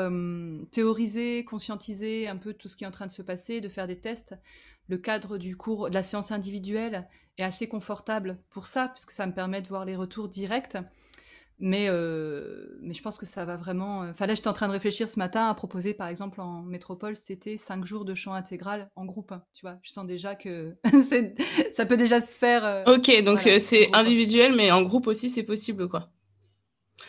théoriser, 0.70 1.44
conscientiser 1.44 2.28
un 2.28 2.36
peu 2.36 2.52
tout 2.52 2.68
ce 2.68 2.76
qui 2.76 2.84
est 2.84 2.86
en 2.86 2.90
train 2.90 3.06
de 3.06 3.12
se 3.12 3.22
passer, 3.22 3.60
de 3.60 3.68
faire 3.68 3.86
des 3.86 3.98
tests, 3.98 4.34
le 4.88 4.98
cadre 4.98 5.38
du 5.38 5.56
cours, 5.56 5.88
de 5.88 5.94
la 5.94 6.02
séance 6.02 6.30
individuelle 6.30 7.08
est 7.38 7.42
assez 7.42 7.68
confortable 7.68 8.38
pour 8.50 8.66
ça, 8.66 8.88
puisque 8.88 9.10
ça 9.10 9.26
me 9.26 9.32
permet 9.32 9.60
de 9.62 9.68
voir 9.68 9.84
les 9.84 9.96
retours 9.96 10.28
directs. 10.28 10.76
Mais, 11.58 11.86
euh, 11.88 12.76
mais 12.82 12.92
je 12.92 13.02
pense 13.02 13.18
que 13.18 13.24
ça 13.24 13.46
va 13.46 13.56
vraiment. 13.56 14.02
Euh, 14.02 14.10
enfin, 14.10 14.26
là, 14.26 14.34
j'étais 14.34 14.48
en 14.48 14.52
train 14.52 14.68
de 14.68 14.72
réfléchir 14.72 15.08
ce 15.08 15.18
matin 15.18 15.48
à 15.48 15.54
proposer, 15.54 15.94
par 15.94 16.08
exemple, 16.08 16.40
en 16.42 16.60
métropole, 16.60 17.16
c'était 17.16 17.56
cinq 17.56 17.86
jours 17.86 18.04
de 18.04 18.14
chant 18.14 18.34
intégral 18.34 18.90
en 18.94 19.06
groupe. 19.06 19.32
Hein, 19.32 19.42
tu 19.54 19.62
vois, 19.62 19.78
je 19.82 19.90
sens 19.90 20.06
déjà 20.06 20.34
que 20.34 20.76
ça 21.72 21.86
peut 21.86 21.96
déjà 21.96 22.20
se 22.20 22.36
faire. 22.36 22.64
Euh, 22.64 22.84
ok, 22.96 23.22
donc 23.24 23.40
c'est 23.40 23.88
individuel, 23.94 24.54
mais 24.54 24.70
en 24.70 24.82
groupe 24.82 25.06
aussi, 25.06 25.30
c'est 25.30 25.44
possible, 25.44 25.88
quoi. 25.88 26.10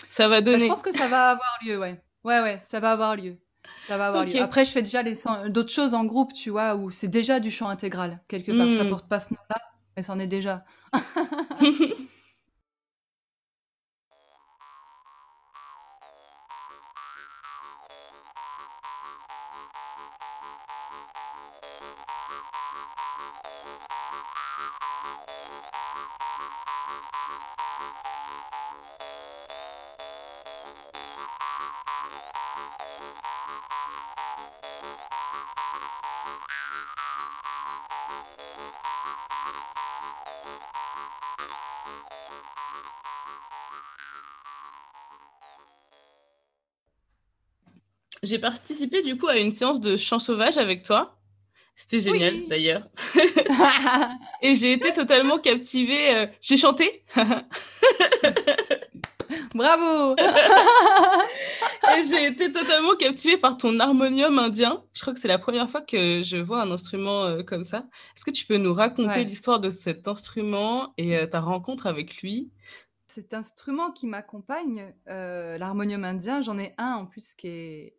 Ça 0.09 0.29
va 0.29 0.39
bah, 0.39 0.41
donner. 0.41 0.59
je 0.63 0.67
pense 0.67 0.81
que 0.81 0.93
ça 0.93 1.09
va 1.09 1.31
avoir 1.31 1.59
lieu, 1.65 1.77
ouais. 1.77 2.01
Ouais, 2.27 2.41
ouais, 2.41 2.57
ça 2.59 2.81
va 2.81 2.91
avoir 2.91 3.15
lieu. 3.15 3.37
Ça 3.79 3.97
va 3.97 4.07
avoir 4.07 4.25
lieu. 4.25 4.41
Après, 4.41 4.65
je 4.65 4.71
fais 4.71 4.81
déjà 4.81 5.01
d'autres 5.47 5.71
choses 5.71 5.93
en 5.93 6.03
groupe, 6.03 6.33
tu 6.33 6.49
vois, 6.49 6.75
où 6.75 6.91
c'est 6.91 7.07
déjà 7.07 7.39
du 7.39 7.49
chant 7.49 7.69
intégral, 7.69 8.19
quelque 8.27 8.51
part. 8.51 8.69
Ça 8.69 8.83
hmm. 8.83 8.89
porte 8.89 9.07
pas 9.07 9.21
ce 9.21 9.33
nom-là, 9.33 9.61
mais 9.95 10.03
c'en 10.03 10.19
est 10.19 10.27
déjà. 10.27 10.65
J'ai 48.27 48.39
participé 48.39 49.01
du 49.03 49.17
coup 49.17 49.27
à 49.27 49.37
une 49.37 49.51
séance 49.51 49.79
de 49.79 49.95
chant 49.95 50.19
sauvage 50.19 50.57
avec 50.57 50.83
toi. 50.83 51.17
C'était 51.75 52.01
génial 52.01 52.33
Oui. 52.33 52.47
d'ailleurs. 52.49 52.83
Et 54.41 54.55
j'ai 54.55 54.73
été 54.73 54.91
totalement 54.91 55.37
captivée. 55.39 56.13
euh, 56.15 56.27
J'ai 56.41 56.57
chanté. 56.57 57.03
Bravo 59.55 60.15
Et 61.97 62.03
j'ai 62.09 62.25
été 62.27 62.51
totalement 62.51 62.95
captivée 62.97 63.37
par 63.37 63.57
ton 63.57 63.79
harmonium 63.79 64.37
indien. 64.39 64.83
Je 64.93 65.01
crois 65.01 65.13
que 65.13 65.19
c'est 65.19 65.27
la 65.27 65.39
première 65.39 65.69
fois 65.69 65.81
que 65.81 66.21
je 66.23 66.37
vois 66.37 66.61
un 66.61 66.71
instrument 66.71 67.23
euh, 67.25 67.43
comme 67.43 67.63
ça. 67.63 67.85
Est-ce 68.15 68.25
que 68.25 68.31
tu 68.31 68.45
peux 68.45 68.57
nous 68.57 68.73
raconter 68.73 69.07
Ouais. 69.19 69.23
l'histoire 69.23 69.59
de 69.59 69.69
cet 69.69 70.07
instrument 70.07 70.93
et 70.97 71.15
euh, 71.17 71.27
ta 71.27 71.39
rencontre 71.39 71.87
avec 71.87 72.21
lui? 72.21 72.49
Cet 73.07 73.33
instrument 73.33 73.91
qui 73.91 74.05
m'accompagne, 74.07 74.93
euh, 75.09 75.57
l'harmonium 75.57 76.03
indien, 76.03 76.41
j'en 76.41 76.57
ai 76.59 76.73
un 76.77 76.93
en 76.95 77.05
plus 77.05 77.33
qui 77.33 77.47
est 77.47 77.93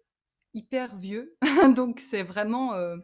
hyper 0.59 0.97
vieux. 0.97 1.37
Donc 1.77 2.01
c'est 2.01 2.23
vraiment, 2.23 2.75
euh, 2.75 2.97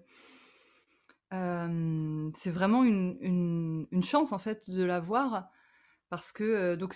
euh, 1.32 2.30
vraiment 2.46 2.84
une, 2.84 3.86
une- 3.90 4.02
chance 4.02 4.32
en 4.32 4.38
fait 4.38 4.70
de 4.70 4.84
l'avoir. 4.84 5.48
Parce 6.10 6.32
que, 6.32 6.44
euh, 6.44 6.76
donc, 6.76 6.94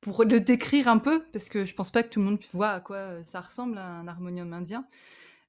pour 0.00 0.24
le 0.24 0.40
décrire 0.40 0.88
un 0.88 0.98
peu, 0.98 1.24
parce 1.32 1.48
que 1.48 1.64
je 1.64 1.74
pense 1.74 1.90
pas 1.90 2.02
que 2.02 2.08
tout 2.08 2.20
le 2.20 2.26
monde 2.26 2.40
voit 2.52 2.70
à 2.70 2.80
quoi 2.80 3.24
ça 3.24 3.40
ressemble 3.40 3.78
un 3.78 4.06
harmonium 4.08 4.52
indien. 4.52 4.86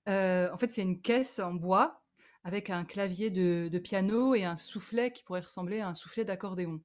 en 0.08 0.58
fait, 0.58 0.71
c'est 0.74 0.84
une 0.84 1.02
caisse 1.02 1.39
en 1.39 1.54
bois 1.54 2.04
avec 2.43 2.69
un 2.69 2.86
clavier 2.86 3.30
de, 3.30 3.78
piano 3.80 4.36
et 4.36 4.45
un 4.45 4.58
soufflet 4.58 5.12
qui 5.12 5.24
pourrait 5.24 5.41
ressembler 5.41 5.82
à 5.82 5.88
un 5.89 5.93
soufflet 5.93 6.26
d'accordéon. 6.26 6.82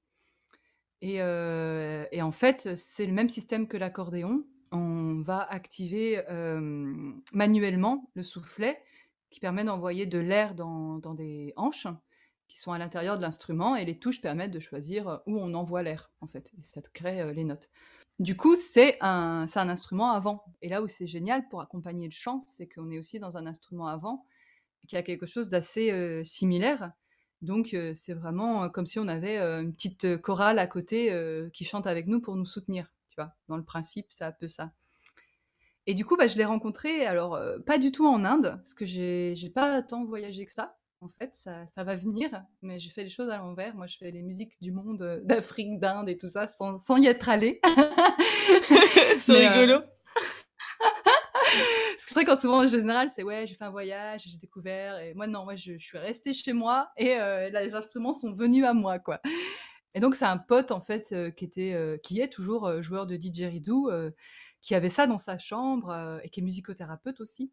Et, 1.03 1.17
et 1.17 2.23
en 2.23 2.33
fait, 2.33 2.77
c'est 2.77 3.07
le 3.07 3.12
même 3.12 3.29
système 3.29 3.69
que 3.69 3.77
l'accordéon. 3.77 4.45
On 4.73 5.21
va 5.23 5.43
activer 5.43 6.23
euh, 6.29 7.13
manuellement 7.33 8.11
le 8.15 8.23
soufflet 8.23 8.83
qui 9.31 9.41
permet 9.41 9.65
d'envoyer 9.65 10.07
de 10.07 10.19
l'air 10.19 10.55
dans, 10.55 10.99
des 11.15 11.53
hanches 11.57 11.87
qui 12.49 12.59
sont 12.59 12.73
à 12.73 12.79
l'intérieur 12.79 13.17
de 13.17 13.23
l'instrument 13.23 13.77
et 13.77 13.85
les 13.85 13.99
touches 13.99 14.21
permettent 14.21 14.53
de 14.53 14.61
choisir 14.61 15.09
euh, 15.09 15.19
où 15.27 15.39
on 15.39 15.55
envoie 15.55 15.83
l'air 15.83 16.11
en 16.21 16.27
fait 16.27 16.53
et 16.59 16.63
ça 16.63 16.81
crée 16.93 17.21
euh, 17.21 17.33
les 17.33 17.45
notes. 17.45 17.71
Du 18.19 18.37
coup, 18.37 18.57
c'est 18.57 18.97
un, 19.03 19.47
instrument 19.55 20.13
à 20.13 20.21
vent. 20.21 20.43
Et 20.63 20.71
là 20.71 20.81
où 20.83 20.89
c'est 20.89 21.07
génial 21.07 21.47
pour 21.49 21.61
accompagner 21.61 22.07
le 22.07 22.13
chant, 22.13 22.41
c'est 22.47 22.67
qu'on 22.67 22.91
est 22.91 22.99
aussi 22.99 23.19
dans 23.21 23.37
un 23.37 23.47
instrument 23.47 23.89
à 23.89 23.97
vent 23.99 24.25
qui 24.89 24.97
a 24.97 25.03
quelque 25.03 25.27
chose 25.27 25.49
d'assez 25.49 26.23
similaire. 26.25 26.93
Donc, 27.43 27.77
c'est 27.95 28.15
vraiment 28.15 28.71
comme 28.71 28.87
si 28.87 28.99
on 28.99 29.07
avait 29.07 29.37
une 29.37 29.75
petite 29.75 30.17
chorale 30.23 30.59
à 30.59 30.67
côté 30.67 31.15
qui 31.53 31.67
chante 31.67 31.87
avec 31.87 32.07
nous 32.07 32.23
pour 32.23 32.37
nous 32.37 32.47
soutenir. 32.47 32.96
Tu 33.17 33.23
vois, 33.23 33.33
dans 33.49 33.57
le 33.57 33.65
principe, 33.65 34.07
c'est 34.11 34.25
un 34.25 34.33
peu 34.33 34.47
ça. 34.47 34.73
Et 35.87 35.95
du 35.95 36.05
coup, 36.05 36.17
bah, 36.17 36.27
je 36.27 36.37
l'ai 36.37 36.45
rencontré, 36.45 37.07
alors 37.07 37.35
euh, 37.35 37.59
pas 37.61 37.79
du 37.79 37.93
tout 37.93 38.07
en 38.07 38.25
Inde, 38.25 38.57
parce 38.57 38.75
que 38.75 38.85
j'ai 38.85 39.51
pas 39.55 39.83
tant 39.83 40.05
voyagé 40.05 40.45
que 40.45 40.53
ça. 40.53 40.77
En 41.01 41.09
fait, 41.09 41.35
ça, 41.35 41.67
ça 41.75 41.85
va 41.85 41.95
venir, 41.95 42.43
mais 42.63 42.79
je 42.79 42.91
fais 42.91 43.03
les 43.05 43.09
choses 43.09 43.29
à 43.29 43.39
l'envers. 43.39 43.75
Moi, 43.75 43.87
je 43.87 43.97
fais 43.97 44.11
les 44.11 44.23
musiques 44.23 44.61
du 44.61 44.73
monde, 44.73 45.03
euh, 45.03 45.21
d'Afrique, 45.23 45.79
d'Inde 45.79 46.09
et 46.09 46.17
tout 46.19 46.27
ça, 46.27 46.47
sans, 46.47 46.79
sans 46.79 46.97
y 46.97 47.07
être 47.07 47.29
allée. 47.29 47.61
C'est 49.21 49.47
euh, 49.47 49.61
rigolo. 49.61 49.81
c'est 51.99 52.15
vrai 52.15 52.25
qu'en 52.25 52.37
souvent, 52.37 52.65
en 52.65 52.67
général, 52.67 53.11
c'est 53.11 53.23
ouais, 53.23 53.47
j'ai 53.47 53.55
fait 53.55 53.65
un 53.65 53.71
voyage, 53.71 54.25
j'ai 54.27 54.39
découvert. 54.39 54.99
Et 54.99 55.15
moi, 55.15 55.27
non, 55.27 55.45
moi, 55.45 55.57
je, 55.57 55.73
je 55.79 55.85
suis 55.85 55.99
restée 55.99 56.33
chez 56.33 56.53
moi 56.53 56.91
et 56.97 57.15
euh, 57.19 57.51
là, 57.51 57.63
les 57.63 57.75
instruments 57.75 58.13
sont 58.13 58.33
venus 58.35 58.65
à 58.65 58.75
moi, 58.75 58.99
quoi. 58.99 59.21
Et 59.97 60.01
donc, 60.01 60.15
c'est 60.15 60.27
un 60.27 60.37
pote, 60.37 60.73
en 60.73 60.81
fait, 60.81 61.13
euh, 61.13 61.31
qui, 61.31 61.47
était, 61.47 61.73
euh, 61.73 61.97
qui 61.97 62.21
est 62.21 62.29
toujours 62.29 62.67
euh, 62.67 62.83
joueur 62.83 63.07
de 63.07 63.17
didgeridoo, 63.17 63.91
qui 64.61 64.75
avait 64.75 64.91
ça 64.91 65.07
dans 65.07 65.17
sa 65.17 65.39
chambre 65.39 66.21
et 66.23 66.29
qui 66.29 66.41
est 66.41 66.43
musicothérapeute 66.43 67.21
aussi. 67.21 67.51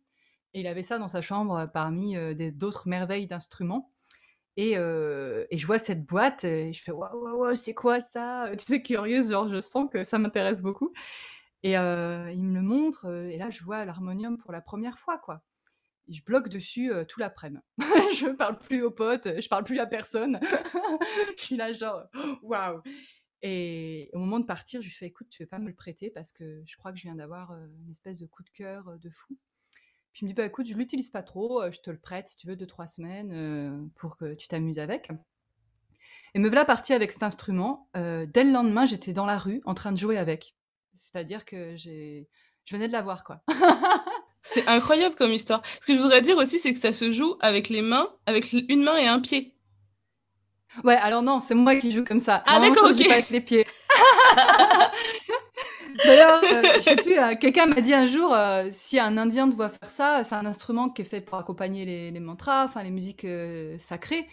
Et 0.54 0.60
il 0.60 0.68
avait 0.68 0.84
ça 0.84 1.00
dans 1.00 1.08
sa 1.08 1.22
chambre 1.22 1.70
parmi 1.74 2.16
d'autres 2.52 2.90
merveilles 2.90 3.28
d'instruments. 3.28 3.92
Et, 4.58 4.74
je 4.76 5.66
vois 5.66 5.80
cette 5.80 6.06
boîte 6.06 6.44
et 6.44 6.74
je 6.74 6.82
fais 6.82 6.92
waouh, 6.92 7.24
waouh, 7.24 7.40
waouh, 7.42 7.56
c'est 7.56 7.74
quoi 7.74 8.00
ça? 8.00 8.50
Tu 8.60 8.66
sais, 8.66 8.82
curieuse, 8.82 9.32
genre, 9.32 9.48
je 9.48 9.62
sens 9.62 9.90
que 9.92 10.04
ça 10.04 10.18
m'intéresse 10.18 10.62
beaucoup. 10.62 10.92
Et 11.64 11.74
il 11.74 12.44
me 12.44 12.56
le 12.56 12.62
montre, 12.62 13.08
et 13.10 13.38
là, 13.38 13.50
je 13.52 13.64
vois 13.64 13.86
l'harmonium 13.86 14.38
pour 14.38 14.52
la 14.52 14.62
première 14.62 14.98
fois, 14.98 15.18
quoi. 15.20 15.44
Je 16.10 16.22
bloque 16.22 16.50
dessus 16.50 16.92
euh, 16.92 17.06
tout 17.06 17.20
l'après-midi. 17.20 17.62
je 17.80 18.30
parle 18.34 18.58
plus 18.58 18.84
aux 18.84 18.92
potes, 18.92 19.40
je 19.40 19.48
parle 19.48 19.64
plus 19.64 19.80
à 19.80 19.86
personne. 19.86 20.40
je 21.38 21.44
suis 21.44 21.56
là, 21.56 21.72
genre, 21.72 22.04
waouh. 22.44 22.82
Et 23.42 24.10
au 24.14 24.20
moment 24.20 24.40
de 24.40 24.46
partir, 24.46 24.82
je 24.82 24.88
lui 24.88 24.94
fais, 24.94 25.08
écoute, 25.08 25.28
tu 25.30 25.44
veux 25.44 25.48
pas 25.48 25.60
me 25.60 25.68
le 25.68 25.76
prêter 25.76 26.10
parce 26.10 26.32
que 26.32 26.64
je 26.66 26.78
crois 26.78 26.94
que 26.94 26.98
je 26.98 27.04
viens 27.04 27.16
d'avoir 27.16 27.52
euh, 27.52 27.66
une 27.84 27.92
espèce 27.92 28.20
de 28.20 28.26
coup 28.26 28.44
de 28.44 28.50
cœur 28.50 28.88
euh, 28.88 28.98
de 28.98 29.10
fou. 29.10 29.38
Puis 30.14 30.22
il 30.22 30.26
me 30.26 30.30
dit, 30.30 30.36
bah 30.36 30.46
écoute, 30.46 30.68
je 30.68 30.76
l'utilise 30.76 31.10
pas 31.10 31.24
trop, 31.24 31.62
euh, 31.62 31.72
je 31.72 31.82
te 31.82 31.90
le 31.90 31.98
prête 31.98 32.28
si 32.30 32.38
tu 32.38 32.46
veux 32.46 32.56
deux, 32.56 32.68
trois 32.68 32.88
semaines 32.88 33.32
euh, 33.32 33.84
pour 33.96 34.16
que 34.16 34.36
tu 34.36 34.48
t'amuses 34.48 34.78
avec. 34.78 35.10
Et 36.36 36.40
me 36.40 36.48
voilà 36.48 36.66
partie 36.66 36.94
avec 36.94 37.12
cet 37.12 37.24
instrument. 37.24 37.90
Euh, 37.98 38.28
dès 38.28 38.44
le 38.44 38.52
lendemain, 38.52 38.86
j'étais 38.86 39.12
dans 39.12 39.26
la 39.26 39.40
rue 39.40 39.62
en 39.66 39.74
train 39.74 39.92
de 39.92 39.98
jouer 39.98 40.18
avec. 40.18 40.56
C'est-à-dire 40.94 41.46
que 41.46 41.76
je 41.76 42.26
venais 42.70 42.88
de 42.88 42.94
l'avoir, 42.94 43.24
quoi. 43.24 43.44
C'est 44.54 44.68
incroyable 44.68 45.16
comme 45.16 45.32
histoire. 45.32 45.62
Ce 45.82 45.88
que 45.88 45.96
je 45.96 46.00
voudrais 46.00 46.22
dire 46.22 46.38
aussi, 46.38 46.60
c'est 46.60 46.74
que 46.74 46.80
ça 46.80 46.94
se 46.94 47.12
joue 47.12 47.36
avec 47.40 47.70
les 47.70 47.82
mains, 47.82 48.10
avec 48.26 48.54
une 48.54 48.84
main 48.84 48.98
et 48.98 49.08
un 49.08 49.20
pied. 49.20 49.54
Ouais, 50.84 50.96
alors 50.96 51.22
non, 51.22 51.40
c'est 51.40 51.56
moi 51.56 51.76
qui 51.76 51.92
joue 51.92 52.04
comme 52.04 52.20
ça. 52.20 52.44
Ah, 52.48 52.60
d'accord, 52.60 52.92
joue 52.92 53.04
pas 53.04 53.14
avec 53.14 53.30
les 53.30 53.42
pieds. 53.42 53.66
D'ailleurs, 56.06 56.42
euh, 56.44 56.62
je 56.76 56.80
sais 56.82 56.96
plus, 56.96 57.18
euh, 57.20 57.36
quelqu'un 57.40 57.68
m'a 57.68 57.80
dit 57.80 57.94
un 57.94 58.08
jour, 58.08 58.34
euh, 58.34 58.68
si 58.72 59.00
un 59.00 59.16
Indien 59.18 59.48
te 59.50 59.56
voit 59.56 59.70
faire 59.70 59.92
ça, 59.92 60.24
c'est 60.24 60.34
un 60.34 60.46
instrument 60.46 60.90
qui 60.90 61.04
est 61.04 61.06
fait 61.06 61.22
pour 61.22 61.38
accompagner 61.38 61.86
les, 61.86 62.12
les 62.12 62.20
mantras, 62.20 62.66
enfin 62.66 62.84
les 62.84 62.90
musiques 62.90 63.26
euh, 63.26 63.78
sacrées. 63.78 64.28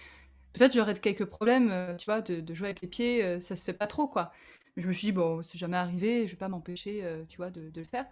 Peut-être 0.55 0.73
j'aurais 0.75 0.95
quelques 0.95 1.27
problèmes, 1.27 1.95
tu 1.99 2.07
vois, 2.07 2.23
de, 2.23 2.41
de 2.41 2.55
jouer 2.55 2.69
avec 2.69 2.81
les 2.81 2.89
pieds, 2.89 3.41
ça 3.41 3.55
se 3.55 3.65
fait 3.65 3.73
pas 3.73 3.87
trop, 3.87 4.09
quoi. 4.09 4.33
Je 4.77 4.89
me 4.89 4.93
suis 4.93 5.07
dit, 5.07 5.13
bon, 5.13 5.43
c'est 5.43 5.59
jamais 5.59 5.77
arrivé, 5.77 6.27
je 6.27 6.33
vais 6.33 6.39
pas 6.39 6.49
m'empêcher, 6.49 7.05
tu 7.29 7.37
vois, 7.37 7.51
de, 7.51 7.71
de 7.71 7.81
le 7.81 7.87
faire. 7.87 8.07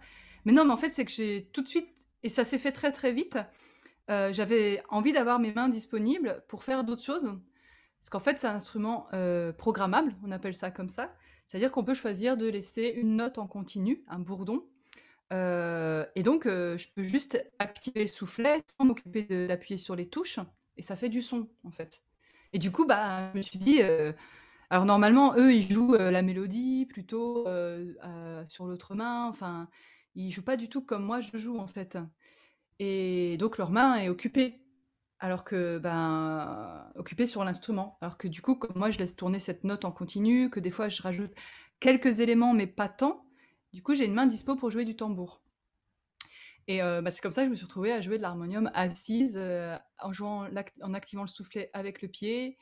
Mais 0.45 0.53
non, 0.53 0.63
mais 0.63 0.71
en 0.71 0.77
fait, 0.77 0.91
c'est 0.91 1.03
que 1.03 1.11
j'ai 1.11 1.49
tout 1.51 1.61
de 1.61 1.67
suite, 1.67 1.89
et 2.23 2.29
ça 2.29 2.45
s'est 2.45 2.57
fait 2.57 2.71
très 2.71 2.91
très 2.91 3.11
vite, 3.11 3.37
euh, 4.09 4.33
j'avais 4.33 4.81
envie 4.89 5.13
d'avoir 5.13 5.39
mes 5.39 5.53
mains 5.53 5.69
disponibles 5.69 6.43
pour 6.47 6.63
faire 6.63 6.83
d'autres 6.83 7.03
choses. 7.03 7.39
Parce 8.01 8.09
qu'en 8.09 8.19
fait, 8.19 8.39
c'est 8.39 8.47
un 8.47 8.55
instrument 8.55 9.07
euh, 9.13 9.53
programmable, 9.53 10.15
on 10.23 10.31
appelle 10.31 10.55
ça 10.55 10.71
comme 10.71 10.89
ça. 10.89 11.13
C'est-à-dire 11.47 11.71
qu'on 11.71 11.83
peut 11.83 11.93
choisir 11.93 12.37
de 12.37 12.47
laisser 12.47 12.93
une 12.95 13.15
note 13.15 13.37
en 13.37 13.47
continu, 13.47 14.03
un 14.07 14.19
bourdon. 14.19 14.65
Euh, 15.31 16.05
et 16.15 16.23
donc, 16.23 16.45
je 16.45 16.93
peux 16.95 17.03
juste 17.03 17.43
activer 17.59 18.01
le 18.01 18.07
soufflet 18.07 18.63
sans 18.77 18.85
m'occuper 18.85 19.47
d'appuyer 19.47 19.77
sur 19.77 19.95
les 19.95 20.07
touches. 20.07 20.39
Et 20.77 20.81
ça 20.81 20.95
fait 20.95 21.09
du 21.09 21.21
son, 21.21 21.49
en 21.63 21.71
fait. 21.71 22.03
Et 22.53 22.59
du 22.59 22.71
coup, 22.71 22.85
bah, 22.85 23.31
je 23.33 23.37
me 23.37 23.41
suis 23.41 23.57
dit... 23.57 23.81
alors 24.69 24.85
normalement, 24.85 25.35
eux, 25.37 25.53
ils 25.53 25.71
jouent 25.71 25.95
la 25.95 26.21
mélodie 26.21 26.85
plutôt 26.85 27.45
sur 28.47 28.65
l'autre 28.65 28.93
main. 28.95 29.25
Enfin, 29.25 29.67
ils 30.15 30.31
jouent 30.31 30.43
pas 30.43 30.57
du 30.57 30.69
tout 30.69 30.81
comme 30.81 31.03
moi 31.03 31.21
je 31.21 31.37
joue, 31.37 31.57
en 31.59 31.67
fait. 31.67 31.97
Et 32.79 33.37
donc, 33.37 33.57
leur 33.57 33.71
main 33.71 33.95
est 33.97 34.09
occupée 34.09 34.61
alors 35.19 35.43
que 35.43 35.79
ben 35.79 36.91
occupé 36.95 37.25
sur 37.25 37.43
l'instrument. 37.43 37.97
Alors 38.01 38.17
que 38.17 38.27
du 38.27 38.41
coup, 38.41 38.55
comme 38.55 38.77
moi 38.77 38.89
je 38.91 38.99
laisse 38.99 39.15
tourner 39.15 39.39
cette 39.39 39.63
note 39.65 39.85
en 39.85 39.91
continu, 39.91 40.49
que 40.49 40.59
des 40.61 40.71
fois 40.71 40.89
je 40.89 41.01
rajoute 41.01 41.33
quelques 41.79 42.19
éléments 42.21 42.53
mais 42.53 42.67
pas 42.67 42.87
tant, 42.89 43.25
du 43.73 43.83
coup 43.83 43.95
j'ai 43.95 44.05
une 44.05 44.13
main 44.13 44.27
dispo 44.27 44.55
pour 44.55 44.71
jouer 44.71 44.85
du 44.85 44.95
tambour. 44.95 45.41
Et 46.69 46.81
bah, 46.81 47.09
c'est 47.09 47.21
comme 47.21 47.31
ça 47.31 47.41
que 47.41 47.47
je 47.47 47.51
me 47.51 47.55
suis 47.55 47.65
retrouvée 47.65 47.91
à 47.91 47.99
jouer 47.99 48.17
de 48.17 48.21
l'harmonium 48.21 48.69
assise, 48.75 49.37
euh, 49.37 49.75
en 49.99 50.13
jouant, 50.13 50.47
en 50.83 50.93
activant 50.93 51.23
le 51.23 51.27
soufflet 51.27 51.71
avec 51.73 52.03
le 52.03 52.07
pied, 52.07 52.57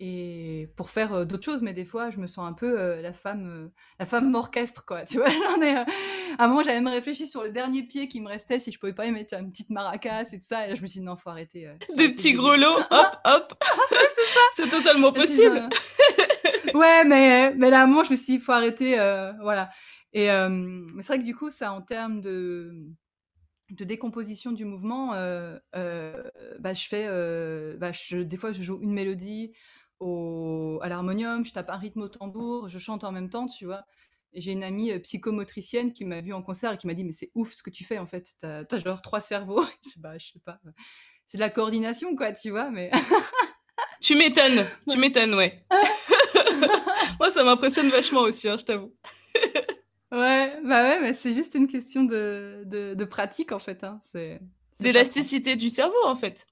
et 0.00 0.68
pour 0.76 0.90
faire 0.90 1.12
euh, 1.14 1.24
d'autres 1.24 1.44
choses. 1.44 1.62
Mais 1.62 1.72
des 1.74 1.84
fois, 1.84 2.10
je 2.10 2.18
me 2.18 2.26
sens 2.26 2.46
un 2.48 2.52
peu 2.52 2.78
euh, 2.80 3.00
la 3.02 3.12
femme, 3.12 3.46
euh, 3.46 3.68
la 3.98 4.06
femme 4.06 4.34
orchestre, 4.34 4.84
quoi. 4.84 5.04
Tu 5.04 5.18
vois, 5.18 5.28
j'en 5.30 5.60
ai. 5.62 5.78
euh, 5.78 5.84
à 6.38 6.44
un 6.44 6.48
moment, 6.48 6.62
j'avais 6.62 6.80
même 6.80 6.92
réfléchi 6.92 7.26
sur 7.26 7.42
le 7.42 7.50
dernier 7.52 7.82
pied 7.84 8.08
qui 8.08 8.20
me 8.20 8.28
restait, 8.28 8.58
si 8.58 8.72
je 8.72 8.78
pouvais 8.78 8.92
pas 8.94 9.06
y 9.06 9.12
mettre 9.12 9.34
une 9.34 9.50
petite 9.50 9.70
maracas 9.70 10.24
et 10.32 10.38
tout 10.38 10.44
ça. 10.46 10.66
Et 10.66 10.70
là, 10.70 10.74
je 10.74 10.82
me 10.82 10.86
suis 10.86 11.00
dit 11.00 11.06
non, 11.06 11.16
faut 11.16 11.30
arrêter. 11.30 11.66
faut 11.86 11.96
Des 11.96 12.04
arrêter 12.04 12.12
petits 12.12 12.32
le 12.32 12.38
grelots, 12.38 12.78
hop, 12.90 13.16
hop. 13.24 13.54
c'est 14.56 14.68
totalement 14.70 15.12
je 15.14 15.20
me 15.20 15.26
suis 15.26 15.38
dit, 15.38 15.48
possible. 15.48 15.68
ouais, 16.74 17.04
mais, 17.04 17.54
mais 17.54 17.70
là, 17.70 17.80
à 17.80 17.84
un 17.84 17.86
moment, 17.86 18.04
je 18.04 18.10
me 18.10 18.16
suis 18.16 18.26
dit, 18.26 18.32
il 18.34 18.40
faut 18.40 18.52
arrêter. 18.52 18.98
euh, 18.98 19.32
voilà. 19.42 19.70
Et 20.12 20.30
euh, 20.30 20.48
mais 20.50 21.02
c'est 21.02 21.08
vrai 21.14 21.18
que 21.18 21.24
du 21.24 21.34
coup, 21.34 21.50
ça, 21.50 21.72
en 21.72 21.82
termes 21.82 22.20
de, 22.20 22.72
de 23.70 23.84
décomposition 23.84 24.52
du 24.52 24.64
mouvement, 24.64 25.14
euh, 25.14 25.58
euh, 25.74 26.22
bah, 26.60 26.74
je 26.74 26.86
fais. 26.86 27.06
euh, 27.08 27.76
bah, 27.78 27.92
je, 27.92 28.18
des 28.18 28.36
fois, 28.36 28.52
je 28.52 28.62
joue 28.62 28.80
une 28.82 28.92
mélodie 28.92 29.52
au, 30.00 30.78
à 30.82 30.88
l'harmonium, 30.88 31.44
je 31.44 31.52
tape 31.52 31.70
un 31.70 31.76
rythme 31.76 32.02
au 32.02 32.08
tambour, 32.08 32.68
je 32.68 32.78
chante 32.78 33.04
en 33.04 33.12
même 33.12 33.30
temps, 33.30 33.46
tu 33.46 33.64
vois. 33.64 33.84
J'ai 34.32 34.52
une 34.52 34.64
amie 34.64 34.92
euh, 34.92 34.98
psychomotricienne 34.98 35.92
qui 35.92 36.04
m'a 36.04 36.20
vue 36.20 36.34
en 36.34 36.42
concert 36.42 36.72
et 36.72 36.76
qui 36.76 36.86
m'a 36.86 36.94
dit, 36.94 37.04
mais 37.04 37.12
c'est 37.12 37.30
ouf 37.34 37.52
ce 37.52 37.62
que 37.62 37.70
tu 37.70 37.84
fais, 37.84 37.98
en 37.98 38.06
fait. 38.06 38.34
T'as 38.38 38.64
as 38.70 38.78
genre 38.78 39.00
trois 39.00 39.20
cerveaux. 39.20 39.64
je 39.94 39.98
bah, 40.00 40.18
je 40.18 40.26
sais 40.32 40.40
pas. 40.44 40.60
C'est 41.26 41.38
de 41.38 41.42
la 41.42 41.50
coordination, 41.50 42.14
quoi, 42.14 42.32
tu 42.32 42.50
vois, 42.50 42.70
mais. 42.70 42.90
Tu 44.00 44.14
m'étonnes, 44.14 44.66
tu 44.88 44.98
m'étonnes, 44.98 45.34
ouais. 45.34 45.64
Moi, 47.18 47.30
ça 47.30 47.42
m'impressionne 47.42 47.88
vachement 47.88 48.20
aussi, 48.20 48.48
hein, 48.48 48.56
je 48.58 48.64
t'avoue. 48.64 48.94
Ouais, 50.12 50.60
bah 50.64 50.82
ouais, 50.82 51.00
mais 51.00 51.12
c'est 51.12 51.32
juste 51.32 51.54
une 51.54 51.66
question 51.66 52.04
de, 52.04 52.62
de, 52.64 53.04
pratique 53.04 53.52
en 53.52 53.58
fait. 53.58 53.84
Hein. 53.84 54.00
C'est 54.12 54.40
d'élasticité 54.80 55.56
du 55.56 55.68
cerveau 55.68 56.04
en 56.04 56.14
fait. 56.14 56.46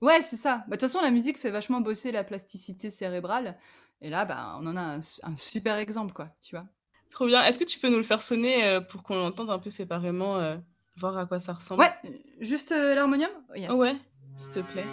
Ouais, 0.00 0.22
c'est 0.22 0.36
ça. 0.36 0.58
Bah, 0.58 0.62
de 0.64 0.72
toute 0.72 0.82
façon, 0.82 1.00
la 1.00 1.10
musique 1.10 1.38
fait 1.38 1.50
vachement 1.50 1.80
bosser 1.80 2.12
la 2.12 2.24
plasticité 2.24 2.90
cérébrale. 2.90 3.58
Et 4.00 4.08
là, 4.08 4.24
bah, 4.24 4.56
on 4.60 4.66
en 4.66 4.76
a 4.76 4.98
un, 5.22 5.36
super 5.36 5.76
exemple, 5.76 6.12
quoi, 6.12 6.28
tu 6.40 6.56
vois. 6.56 6.66
Trop 7.10 7.26
bien. 7.26 7.42
Est-ce 7.44 7.58
que 7.58 7.64
tu 7.64 7.78
peux 7.78 7.88
nous 7.88 7.98
le 7.98 8.02
faire 8.02 8.22
sonner 8.22 8.64
euh, 8.64 8.80
pour 8.80 9.02
qu'on 9.02 9.16
l'entende 9.16 9.50
un 9.50 9.58
peu 9.58 9.70
séparément, 9.70 10.38
euh, 10.38 10.56
voir 10.96 11.18
à 11.18 11.26
quoi 11.26 11.40
ça 11.40 11.52
ressemble? 11.52 11.82
Ouais, 11.82 12.12
juste 12.40 12.72
euh, 12.72 12.94
l'harmonium? 12.94 13.30
Ouais, 13.50 13.96
s'il 14.38 14.62
te 14.62 14.72
plaît. 14.72 14.86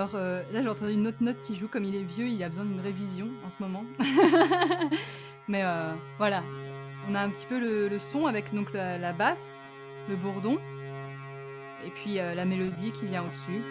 Alors 0.00 0.12
euh, 0.14 0.40
là 0.50 0.62
j'ai 0.62 0.68
entendu 0.70 0.94
une 0.94 1.06
autre 1.06 1.18
note 1.20 1.36
qui 1.42 1.54
joue, 1.54 1.68
comme 1.68 1.84
il 1.84 1.94
est 1.94 2.02
vieux, 2.02 2.24
il 2.24 2.42
a 2.42 2.48
besoin 2.48 2.64
d'une 2.64 2.80
révision 2.80 3.28
en 3.44 3.50
ce 3.50 3.56
moment. 3.60 3.84
Mais 5.48 5.62
euh, 5.62 5.92
voilà, 6.16 6.42
on 7.06 7.14
a 7.14 7.20
un 7.20 7.28
petit 7.28 7.44
peu 7.44 7.60
le, 7.60 7.98
son 7.98 8.24
avec 8.24 8.54
donc 8.54 8.72
la, 8.72 9.12
basse, 9.12 9.58
le 10.08 10.16
bourdon, 10.16 10.56
et 11.84 11.90
puis 11.90 12.18
euh, 12.18 12.34
la 12.34 12.46
mélodie 12.46 12.92
qui 12.92 13.08
vient 13.08 13.24
au-dessus. 13.24 13.62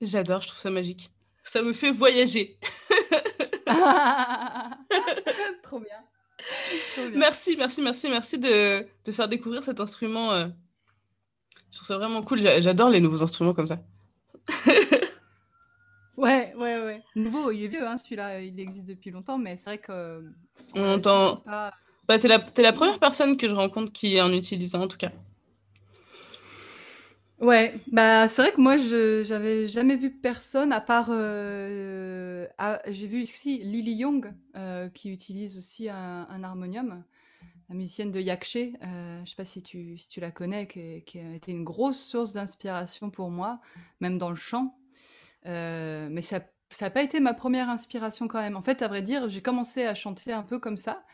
J'adore, 0.00 0.42
je 0.42 0.48
trouve 0.48 0.60
ça 0.60 0.70
magique. 0.70 1.10
Ça 1.44 1.62
me 1.62 1.72
fait 1.72 1.92
voyager. 1.92 2.58
Trop 5.62 5.80
bien. 5.80 5.98
Merci, 7.14 7.56
merci, 7.56 7.82
merci, 7.82 8.08
merci 8.08 8.38
de, 8.38 8.86
de, 9.04 9.12
faire 9.12 9.28
découvrir 9.28 9.62
cet 9.62 9.80
instrument. 9.80 10.32
Euh. 10.32 10.48
Je 11.70 11.76
trouve 11.76 11.86
ça 11.86 11.98
vraiment 11.98 12.22
cool. 12.22 12.40
J'adore 12.60 12.90
les 12.90 13.00
nouveaux 13.00 13.22
instruments 13.22 13.54
comme 13.54 13.66
ça. 13.66 13.78
ouais, 16.16 16.54
ouais, 16.56 16.80
ouais. 16.80 17.02
Nouveau, 17.14 17.50
il 17.50 17.64
est 17.64 17.68
vieux, 17.68 17.86
hein, 17.86 17.96
celui-là. 17.96 18.40
Il 18.40 18.58
existe 18.58 18.88
depuis 18.88 19.10
longtemps, 19.10 19.38
mais 19.38 19.56
c'est 19.56 19.70
vrai 19.70 19.78
que. 19.78 20.24
On 20.74 20.94
entend. 20.94 21.36
Pas... 21.36 21.72
Bah, 22.08 22.18
t'es 22.18 22.28
la, 22.28 22.44
la 22.56 22.72
première 22.72 22.98
personne 22.98 23.36
que 23.36 23.48
je 23.48 23.54
rencontre 23.54 23.92
qui 23.92 24.20
en 24.20 24.32
utilise 24.32 24.74
en 24.74 24.88
tout 24.88 24.98
cas. 24.98 25.12
Ouais, 27.40 27.74
bah 27.90 28.28
c'est 28.28 28.42
vrai 28.42 28.52
que 28.52 28.60
moi 28.60 28.76
je 28.76 29.24
j'avais 29.24 29.66
jamais 29.66 29.96
vu 29.96 30.10
personne 30.10 30.74
à 30.74 30.80
part 30.82 31.06
euh, 31.08 32.46
j'ai 32.88 33.06
vu 33.06 33.22
ici 33.22 33.58
Lily 33.58 33.94
Young 33.94 34.34
euh, 34.56 34.90
qui 34.90 35.10
utilise 35.10 35.56
aussi 35.56 35.88
un, 35.88 36.42
harmonium, 36.42 37.02
la 37.70 37.74
musicienne 37.74 38.10
de 38.10 38.20
Yakshe. 38.20 38.56
Euh, 38.56 39.24
je 39.24 39.30
sais 39.30 39.36
pas 39.36 39.46
si 39.46 39.62
tu 39.62 39.96
si 39.96 40.08
tu 40.08 40.20
la 40.20 40.30
connais, 40.30 40.66
qui, 40.66 41.18
a 41.18 41.34
été 41.34 41.52
une 41.52 41.64
grosse 41.64 41.98
source 41.98 42.34
d'inspiration 42.34 43.10
pour 43.10 43.30
moi, 43.30 43.60
même 44.00 44.18
dans 44.18 44.30
le 44.30 44.36
chant. 44.36 44.76
Euh, 45.46 46.08
mais 46.10 46.22
ça 46.22 46.40
ça 46.68 46.86
n'a 46.86 46.90
pas 46.90 47.02
été 47.02 47.20
ma 47.20 47.34
première 47.34 47.68
inspiration 47.68 48.28
quand 48.28 48.40
même. 48.40 48.56
En 48.56 48.60
fait, 48.60 48.82
à 48.82 48.88
vrai 48.88 49.02
dire, 49.02 49.28
j'ai 49.28 49.42
commencé 49.42 49.84
à 49.86 49.94
chanter 49.94 50.32
un 50.32 50.42
peu 50.42 50.58
comme 50.58 50.76
ça. 50.76 51.04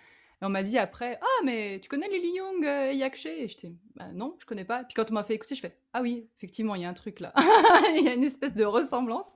Et 0.42 0.44
on 0.44 0.50
m'a 0.50 0.62
dit 0.62 0.76
après, 0.76 1.18
ah, 1.22 1.44
mais 1.44 1.80
tu 1.80 1.88
connais 1.88 2.08
Lily 2.08 2.36
Young 2.36 2.64
et 2.64 2.94
Yakshe? 2.94 3.26
Et 3.26 3.48
j'étais, 3.48 3.72
bah 3.94 4.08
non, 4.12 4.36
je 4.38 4.44
connais 4.44 4.66
pas. 4.66 4.84
Puis 4.84 4.94
quand 4.94 5.10
on 5.10 5.14
m'a 5.14 5.24
fait 5.24 5.34
écouter, 5.34 5.54
je 5.54 5.60
fais, 5.60 5.78
ah 5.94 6.02
oui, 6.02 6.28
effectivement, 6.36 6.74
il 6.74 6.82
y 6.82 6.84
a 6.84 6.90
un 6.90 6.94
truc 6.94 7.20
là. 7.20 7.32
Il 7.96 8.04
y 8.04 8.08
a 8.08 8.14
une 8.14 8.24
espèce 8.24 8.54
de 8.54 8.64
ressemblance. 8.64 9.28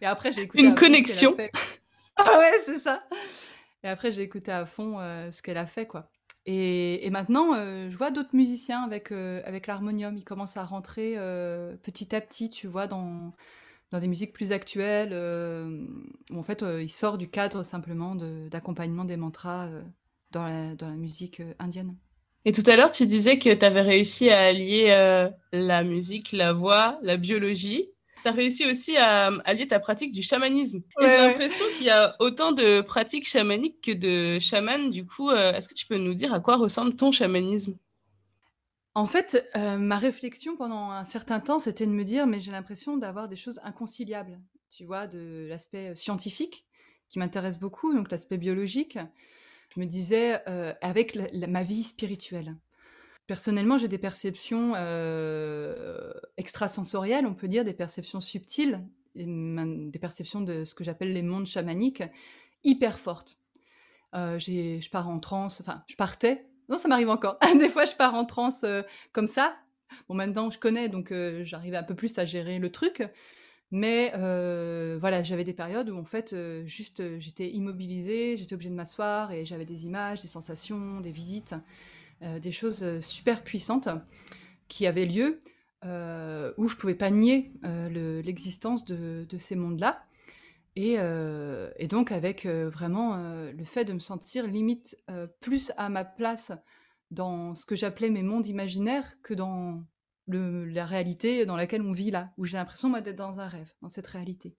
Et 0.00 0.06
après, 0.06 0.32
j'ai 0.32 0.42
écouté. 0.42 0.64
Une 0.64 0.74
connexion. 0.74 1.34
Ah 2.16 2.38
ouais, 2.38 2.58
c'est 2.62 2.78
ça. 2.78 3.02
Et 3.82 3.88
après, 3.88 4.12
j'ai 4.12 4.20
écouté 4.20 4.52
à 4.52 4.66
fond 4.66 5.00
euh, 5.00 5.30
ce 5.30 5.42
qu'elle 5.42 5.56
a 5.56 5.66
fait, 5.66 5.86
quoi. 5.86 6.10
Et, 6.44 7.06
et 7.06 7.10
maintenant, 7.10 7.54
euh, 7.54 7.88
je 7.88 7.96
vois 7.96 8.10
d'autres 8.10 8.36
musiciens 8.36 8.82
avec, 8.82 9.12
euh, 9.12 9.40
avec 9.44 9.66
l'harmonium. 9.66 10.16
Ils 10.16 10.24
commencent 10.24 10.58
à 10.58 10.64
rentrer 10.64 11.14
petit 11.82 12.14
à 12.14 12.20
petit, 12.20 12.50
tu 12.50 12.66
vois, 12.66 12.86
dans, 12.86 13.32
dans 13.92 13.98
des 13.98 14.08
musiques 14.08 14.34
plus 14.34 14.52
actuelles, 14.52 15.14
où 16.30 16.38
en 16.38 16.42
fait, 16.42 16.62
il 16.62 16.90
sort 16.92 17.16
du 17.16 17.30
cadre 17.30 17.62
simplement 17.62 18.14
d'accompagnement 18.14 19.06
des 19.06 19.16
mantras 19.16 19.68
dans 20.32 20.46
la, 20.46 20.74
dans 20.74 20.88
la 20.88 20.96
musique 20.96 21.40
euh, 21.40 21.54
indienne. 21.58 21.96
Et 22.44 22.52
tout 22.52 22.64
à 22.66 22.74
l'heure, 22.74 22.90
tu 22.90 23.06
disais 23.06 23.38
que 23.38 23.54
tu 23.54 23.64
avais 23.64 23.82
réussi 23.82 24.30
à 24.30 24.40
allier 24.40 24.86
euh, 24.88 25.30
la 25.52 25.84
musique, 25.84 26.32
la 26.32 26.52
voix, 26.52 26.98
la 27.02 27.16
biologie. 27.16 27.88
Tu 28.22 28.28
as 28.28 28.32
réussi 28.32 28.68
aussi 28.68 28.96
à 28.96 29.26
allier 29.44 29.68
ta 29.68 29.78
pratique 29.78 30.12
du 30.12 30.22
chamanisme. 30.22 30.82
J'ai 31.00 31.06
l'impression 31.06 31.64
qu'il 31.76 31.86
y 31.86 31.90
a 31.90 32.16
autant 32.18 32.52
de 32.52 32.80
pratiques 32.80 33.28
chamaniques 33.28 33.80
que 33.80 33.92
de 33.92 34.40
chamans. 34.40 34.88
Du 34.88 35.06
coup, 35.06 35.30
euh, 35.30 35.52
est-ce 35.52 35.68
que 35.68 35.74
tu 35.74 35.86
peux 35.86 35.98
nous 35.98 36.14
dire 36.14 36.34
à 36.34 36.40
quoi 36.40 36.56
ressemble 36.56 36.96
ton 36.96 37.12
chamanisme? 37.12 37.74
En 38.94 39.06
fait, 39.06 39.50
ma 39.54 39.96
réflexion 39.96 40.54
pendant 40.54 40.90
un 40.90 41.04
certain 41.04 41.40
temps, 41.40 41.58
c'était 41.58 41.86
de 41.86 41.92
me 41.92 42.04
dire, 42.04 42.26
mais 42.26 42.40
j'ai 42.40 42.52
l'impression 42.52 42.98
d'avoir 42.98 43.26
des 43.26 43.36
choses 43.36 43.58
inconciliables. 43.64 44.38
Tu 44.70 44.84
vois, 44.84 45.06
de 45.06 45.46
l'aspect 45.48 45.94
scientifique 45.94 46.66
qui 47.08 47.18
m'intéresse 47.18 47.58
beaucoup, 47.58 47.94
donc 47.94 48.10
l'aspect 48.10 48.36
biologique 48.36 48.98
je 49.74 49.80
me 49.80 49.86
disais, 49.86 50.40
euh, 50.48 50.74
avec 50.80 51.16
ma 51.48 51.62
vie 51.62 51.82
spirituelle. 51.82 52.56
Personnellement, 53.26 53.78
j'ai 53.78 53.88
des 53.88 53.98
perceptions 53.98 54.74
euh, 54.76 56.12
extrasensorielles, 56.36 57.26
on 57.26 57.34
peut 57.34 57.48
dire, 57.48 57.64
des 57.64 57.72
perceptions 57.72 58.20
subtiles, 58.20 58.84
des 59.14 59.98
perceptions 60.00 60.40
de 60.40 60.64
ce 60.64 60.74
que 60.74 60.84
j'appelle 60.84 61.12
les 61.12 61.22
mondes 61.22 61.46
chamaniques, 61.46 62.02
hyper 62.64 62.98
fortes. 62.98 63.38
Euh, 64.14 64.38
je 64.38 64.90
pars 64.90 65.08
en 65.08 65.20
transe, 65.20 65.60
enfin, 65.62 65.84
je 65.86 65.96
partais, 65.96 66.46
non, 66.68 66.76
ça 66.76 66.88
m'arrive 66.88 67.08
encore. 67.08 67.38
des 67.58 67.68
fois, 67.68 67.84
je 67.86 67.94
pars 67.94 68.14
en 68.14 68.26
transe 68.26 68.66
comme 69.12 69.26
ça. 69.26 69.56
Bon, 70.08 70.14
maintenant, 70.14 70.50
je 70.50 70.58
connais, 70.58 70.88
donc 70.88 71.14
j'arrive 71.42 71.74
un 71.74 71.82
peu 71.82 71.94
plus 71.94 72.18
à 72.18 72.26
gérer 72.26 72.58
le 72.58 72.70
truc. 72.70 73.02
Mais 73.74 74.12
euh, 74.14 74.98
voilà, 75.00 75.22
j'avais 75.22 75.44
des 75.44 75.54
périodes 75.54 75.88
où 75.88 75.96
en 75.96 76.04
fait, 76.04 76.34
euh, 76.34 76.64
juste, 76.66 77.00
euh, 77.00 77.16
j'étais 77.18 77.48
immobilisée, 77.48 78.36
j'étais 78.36 78.52
obligée 78.52 78.68
de 78.68 78.74
m'asseoir 78.74 79.32
et 79.32 79.46
j'avais 79.46 79.64
des 79.64 79.86
images, 79.86 80.20
des 80.20 80.28
sensations, 80.28 81.00
des 81.00 81.10
visites, 81.10 81.54
des 82.40 82.52
choses 82.52 83.00
super 83.00 83.42
puissantes 83.42 83.88
qui 84.68 84.86
avaient 84.86 85.06
lieu 85.06 85.40
où 85.82 86.68
je 86.68 86.76
pouvais 86.76 86.94
pas 86.94 87.10
nier 87.10 87.50
l'existence 87.64 88.84
de, 88.84 89.26
ces 89.38 89.56
mondes-là. 89.56 90.04
Et, 90.76 90.98
et, 91.78 91.86
donc 91.88 92.12
avec 92.12 92.46
vraiment 92.46 93.16
le 93.50 93.64
fait 93.64 93.84
de 93.84 93.92
me 93.92 93.98
sentir 93.98 94.46
limite 94.46 94.96
plus 95.40 95.72
à 95.78 95.88
ma 95.88 96.04
place 96.04 96.52
dans 97.10 97.56
ce 97.56 97.66
que 97.66 97.74
j'appelais 97.74 98.08
mes 98.08 98.22
mondes 98.22 98.46
imaginaires 98.46 99.20
que 99.24 99.34
dans 99.34 99.82
la 100.28 100.86
réalité 100.86 101.46
dans 101.46 101.56
laquelle 101.56 101.82
on 101.82 101.92
vit 101.92 102.10
là, 102.10 102.30
où 102.36 102.44
j'ai 102.44 102.56
l'impression 102.56 102.90
d'être 102.90 103.16
dans 103.16 103.40
un 103.40 103.48
rêve, 103.48 103.72
dans 103.82 103.88
cette 103.88 104.06
réalité. 104.06 104.56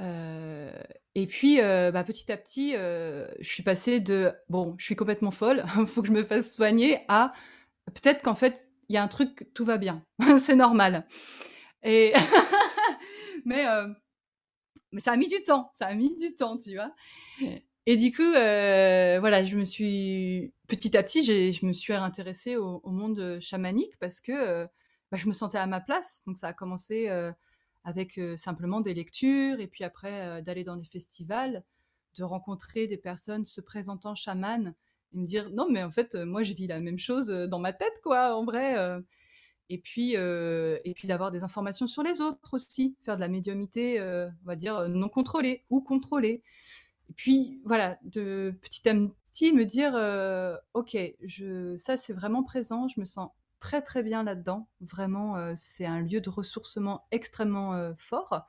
Euh, 0.00 0.72
et 1.14 1.26
puis, 1.26 1.60
euh, 1.60 1.90
bah, 1.90 2.04
petit 2.04 2.30
à 2.30 2.36
petit, 2.36 2.74
euh, 2.76 3.26
je 3.40 3.48
suis 3.48 3.62
passée 3.62 4.00
de 4.00 4.32
bon, 4.48 4.74
je 4.78 4.84
suis 4.84 4.96
complètement 4.96 5.30
folle, 5.30 5.64
il 5.78 5.86
faut 5.86 6.02
que 6.02 6.08
je 6.08 6.12
me 6.12 6.22
fasse 6.22 6.54
soigner, 6.54 7.00
à 7.08 7.32
peut-être 7.86 8.22
qu'en 8.22 8.34
fait, 8.34 8.70
il 8.88 8.94
y 8.94 8.96
a 8.96 9.02
un 9.02 9.08
truc, 9.08 9.48
tout 9.54 9.64
va 9.64 9.76
bien, 9.76 9.96
c'est 10.38 10.56
normal. 10.56 11.06
Et 11.82 12.12
mais 13.44 13.64
mais 14.92 15.00
ça 15.00 15.12
a 15.12 15.16
mis 15.16 15.28
du 15.28 15.42
temps, 15.42 15.70
ça 15.74 15.86
a 15.86 15.94
mis 15.94 16.16
du 16.16 16.34
temps, 16.34 16.56
tu 16.56 16.74
vois. 16.74 16.94
Et 17.90 17.96
du 17.96 18.12
coup, 18.12 18.20
euh, 18.20 19.16
voilà, 19.18 19.46
je 19.46 19.56
me 19.56 19.64
suis 19.64 20.52
petit 20.66 20.94
à 20.94 21.02
petit, 21.02 21.22
je 21.24 21.64
me 21.64 21.72
suis 21.72 21.94
intéressée 21.94 22.54
au, 22.54 22.82
monde 22.84 23.38
chamanique 23.40 23.98
parce 23.98 24.20
que 24.20 24.30
euh, 24.30 24.66
bah, 25.10 25.16
je 25.16 25.26
me 25.26 25.32
sentais 25.32 25.56
à 25.56 25.66
ma 25.66 25.80
place. 25.80 26.22
Donc 26.26 26.36
ça 26.36 26.48
a 26.48 26.52
commencé 26.52 27.08
euh, 27.08 27.32
avec 27.84 28.20
simplement 28.36 28.82
des 28.82 28.92
lectures 28.92 29.58
et 29.58 29.68
puis 29.68 29.84
après 29.84 30.42
d'aller 30.42 30.64
dans 30.64 30.76
des 30.76 30.84
festivals, 30.84 31.64
de 32.18 32.24
rencontrer 32.24 32.88
des 32.88 32.98
personnes 32.98 33.46
se 33.46 33.62
présentant 33.62 34.14
chamanes 34.14 34.74
et 35.14 35.16
me 35.16 35.24
dire 35.24 35.48
non 35.50 35.66
mais 35.70 35.82
en 35.82 35.90
fait 35.90 36.14
moi 36.14 36.42
je 36.42 36.52
vis 36.52 36.66
la 36.66 36.80
même 36.80 36.98
chose 36.98 37.28
dans 37.28 37.58
ma 37.58 37.72
tête 37.72 38.02
quoi 38.02 38.36
en 38.36 38.44
vrai. 38.44 38.76
et 39.70 39.78
puis, 39.78 40.12
et 40.12 40.94
puis 40.94 41.08
d'avoir 41.08 41.30
des 41.30 41.42
informations 41.42 41.86
sur 41.86 42.02
les 42.02 42.20
autres 42.20 42.52
aussi, 42.52 42.98
faire 43.02 43.16
de 43.16 43.22
la 43.22 43.28
médiumité, 43.28 43.98
on 44.02 44.46
va 44.46 44.56
dire, 44.56 44.90
non 44.90 45.08
contrôlée 45.08 45.64
ou 45.70 45.80
contrôlée. 45.80 46.42
Et 47.08 47.12
puis, 47.14 47.60
voilà, 47.64 47.98
de 48.02 48.58
petit 48.62 48.88
à 48.88 48.94
petit, 48.94 49.52
me 49.52 49.64
dire, 49.64 49.94
ok, 50.74 50.96
je, 51.22 51.76
ça 51.76 51.96
c'est 51.96 52.12
vraiment 52.12 52.42
présent, 52.42 52.88
je 52.88 53.00
me 53.00 53.04
sens 53.04 53.30
très 53.58 53.82
très 53.82 54.02
bien 54.02 54.22
là-dedans. 54.22 54.68
Vraiment, 54.80 55.54
c'est 55.56 55.86
un 55.86 56.00
lieu 56.00 56.20
de 56.20 56.30
ressourcement 56.30 57.06
extrêmement 57.10 57.92
fort. 57.96 58.46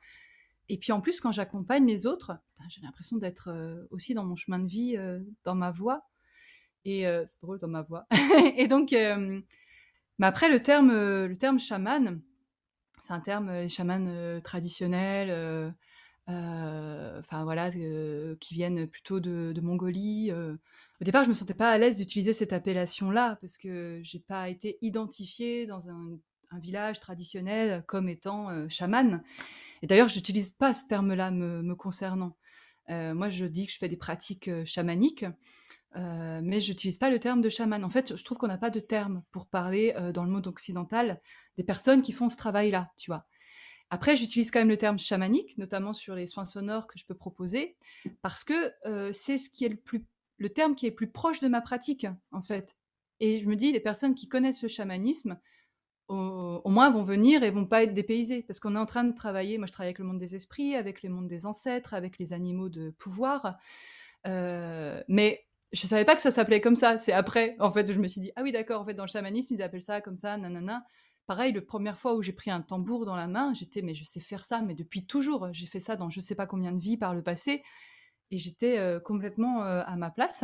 Et 0.68 0.78
puis 0.78 0.92
en 0.92 1.00
plus, 1.00 1.20
quand 1.20 1.32
j'accompagne 1.32 1.86
les 1.86 2.06
autres, 2.06 2.28
ben, 2.58 2.64
j'ai 2.68 2.80
l'impression 2.82 3.16
d'être 3.16 3.86
aussi 3.90 4.14
dans 4.14 4.24
mon 4.24 4.36
chemin 4.36 4.58
de 4.58 4.68
vie, 4.68 4.96
dans 5.44 5.54
ma 5.54 5.70
voie. 5.70 6.02
Et 6.84 7.04
c'est 7.24 7.40
drôle 7.42 7.58
dans 7.58 7.68
ma 7.68 7.82
voix. 7.82 8.06
et 8.56 8.68
donc, 8.68 8.90
mais 8.92 10.26
après 10.26 10.50
le 10.50 10.62
terme, 10.62 10.92
le 10.92 11.36
terme 11.38 11.58
chaman, 11.58 12.20
c'est 13.00 13.12
un 13.12 13.20
terme 13.20 13.50
les 13.52 13.68
chamans 13.68 14.40
traditionnels, 14.42 15.74
enfin 16.28 17.44
voilà, 17.44 17.70
qui 17.70 18.54
viennent 18.54 18.86
plutôt 18.86 19.20
de, 19.20 19.60
Mongolie. 19.60 20.32
Au 20.32 21.04
départ, 21.04 21.24
je 21.24 21.30
me 21.30 21.34
sentais 21.34 21.54
pas 21.54 21.70
à 21.70 21.78
l'aise 21.78 21.96
d'utiliser 21.96 22.32
cette 22.32 22.52
appellation-là 22.52 23.36
parce 23.40 23.58
que 23.58 24.00
j'ai 24.02 24.20
pas 24.20 24.48
été 24.48 24.78
identifiée 24.82 25.66
dans 25.66 25.90
un, 25.90 26.18
village 26.58 26.98
traditionnel 26.98 27.84
comme 27.86 28.08
étant 28.08 28.68
chaman. 28.68 29.22
Et 29.82 29.86
d'ailleurs, 29.86 30.08
j'utilise 30.08 30.50
pas 30.50 30.74
ce 30.74 30.88
terme-là 30.88 31.30
me, 31.30 31.74
concernant. 31.74 32.36
moi, 32.88 33.28
je 33.28 33.46
dis 33.46 33.66
que 33.66 33.72
je 33.72 33.78
fais 33.78 33.88
des 33.88 33.96
pratiques 33.96 34.50
chamaniques. 34.64 35.24
Euh, 35.96 36.40
mais 36.42 36.60
je 36.60 36.70
n'utilise 36.70 36.98
pas 36.98 37.10
le 37.10 37.18
terme 37.18 37.40
de 37.40 37.48
chaman. 37.48 37.84
En 37.84 37.90
fait, 37.90 38.16
je 38.16 38.24
trouve 38.24 38.38
qu'on 38.38 38.46
n'a 38.46 38.58
pas 38.58 38.70
de 38.70 38.80
terme 38.80 39.22
pour 39.32 39.46
parler 39.46 39.92
euh, 39.96 40.12
dans 40.12 40.24
le 40.24 40.30
monde 40.30 40.46
occidental 40.46 41.20
des 41.56 41.64
personnes 41.64 42.02
qui 42.02 42.12
font 42.12 42.28
ce 42.28 42.36
travail-là, 42.36 42.92
tu 42.96 43.10
vois. 43.10 43.26
Après, 43.90 44.16
j'utilise 44.16 44.50
quand 44.50 44.60
même 44.60 44.68
le 44.68 44.76
terme 44.76 44.98
chamanique, 44.98 45.58
notamment 45.58 45.92
sur 45.92 46.14
les 46.14 46.26
soins 46.26 46.44
sonores 46.44 46.86
que 46.86 46.98
je 46.98 47.04
peux 47.04 47.14
proposer, 47.14 47.76
parce 48.22 48.44
que 48.44 48.72
euh, 48.86 49.12
c'est 49.12 49.36
ce 49.36 49.50
qui 49.50 49.64
est 49.64 49.68
le 49.68 49.76
plus, 49.76 50.06
le 50.38 50.48
terme 50.48 50.74
qui 50.74 50.86
est 50.86 50.90
le 50.90 50.94
plus 50.94 51.10
proche 51.10 51.40
de 51.40 51.48
ma 51.48 51.60
pratique, 51.60 52.06
en 52.30 52.40
fait. 52.40 52.76
Et 53.18 53.42
je 53.42 53.48
me 53.48 53.56
dis, 53.56 53.72
les 53.72 53.80
personnes 53.80 54.14
qui 54.14 54.28
connaissent 54.28 54.62
le 54.62 54.68
chamanisme, 54.68 55.38
au, 56.08 56.68
moins 56.68 56.90
vont 56.90 57.04
venir 57.04 57.44
et 57.44 57.50
vont 57.50 57.66
pas 57.66 57.82
être 57.82 57.92
dépaysées, 57.92 58.42
parce 58.42 58.60
qu'on 58.60 58.74
est 58.74 58.78
en 58.78 58.86
train 58.86 59.04
de 59.04 59.14
travailler. 59.14 59.58
Moi, 59.58 59.66
je 59.66 59.72
travaille 59.72 59.88
avec 59.88 59.98
le 59.98 60.04
monde 60.04 60.18
des 60.18 60.34
esprits, 60.34 60.74
avec 60.74 61.02
le 61.02 61.10
monde 61.10 61.28
des 61.28 61.46
ancêtres, 61.46 61.94
avec 61.94 62.18
les 62.18 62.32
animaux 62.32 62.68
de 62.68 62.90
pouvoir. 62.98 63.58
mais 64.24 65.44
je 65.72 65.86
savais 65.86 66.04
pas 66.04 66.16
que 66.16 66.22
ça 66.22 66.30
s'appelait 66.30 66.60
comme 66.60 66.76
ça. 66.76 66.98
C'est 66.98 67.12
après, 67.12 67.56
en 67.60 67.70
fait, 67.70 67.92
je 67.92 67.98
me 67.98 68.08
suis 68.08 68.20
dit, 68.20 68.32
ah 68.36 68.42
oui, 68.42 68.52
d'accord, 68.52 68.80
en 68.80 68.84
fait, 68.84 68.94
dans 68.94 69.04
le 69.04 69.10
chamanisme, 69.10 69.54
ils 69.54 69.62
appellent 69.62 69.82
ça 69.82 70.00
comme 70.00 70.16
ça, 70.16 70.36
nanana. 70.36 70.84
Pareil, 71.30 71.52
la 71.52 71.62
première 71.62 71.96
fois 71.96 72.16
où 72.16 72.22
j'ai 72.22 72.32
pris 72.32 72.50
un 72.50 72.60
tambour 72.60 73.06
dans 73.06 73.14
la 73.14 73.28
main, 73.28 73.54
j'étais, 73.54 73.82
mais 73.82 73.94
je 73.94 74.02
sais 74.02 74.18
faire 74.18 74.44
ça, 74.44 74.62
mais 74.62 74.74
depuis 74.74 75.06
toujours. 75.06 75.52
J'ai 75.52 75.66
fait 75.66 75.78
ça 75.78 75.94
dans 75.94 76.10
je 76.10 76.18
sais 76.18 76.34
pas 76.34 76.48
combien 76.48 76.72
de 76.72 76.80
vies 76.80 76.96
par 76.96 77.14
le 77.14 77.22
passé. 77.22 77.62
Et 78.32 78.36
j'étais 78.36 78.78
euh, 78.78 78.98
complètement 78.98 79.62
euh, 79.62 79.84
à 79.86 79.94
ma 79.94 80.10
place. 80.10 80.42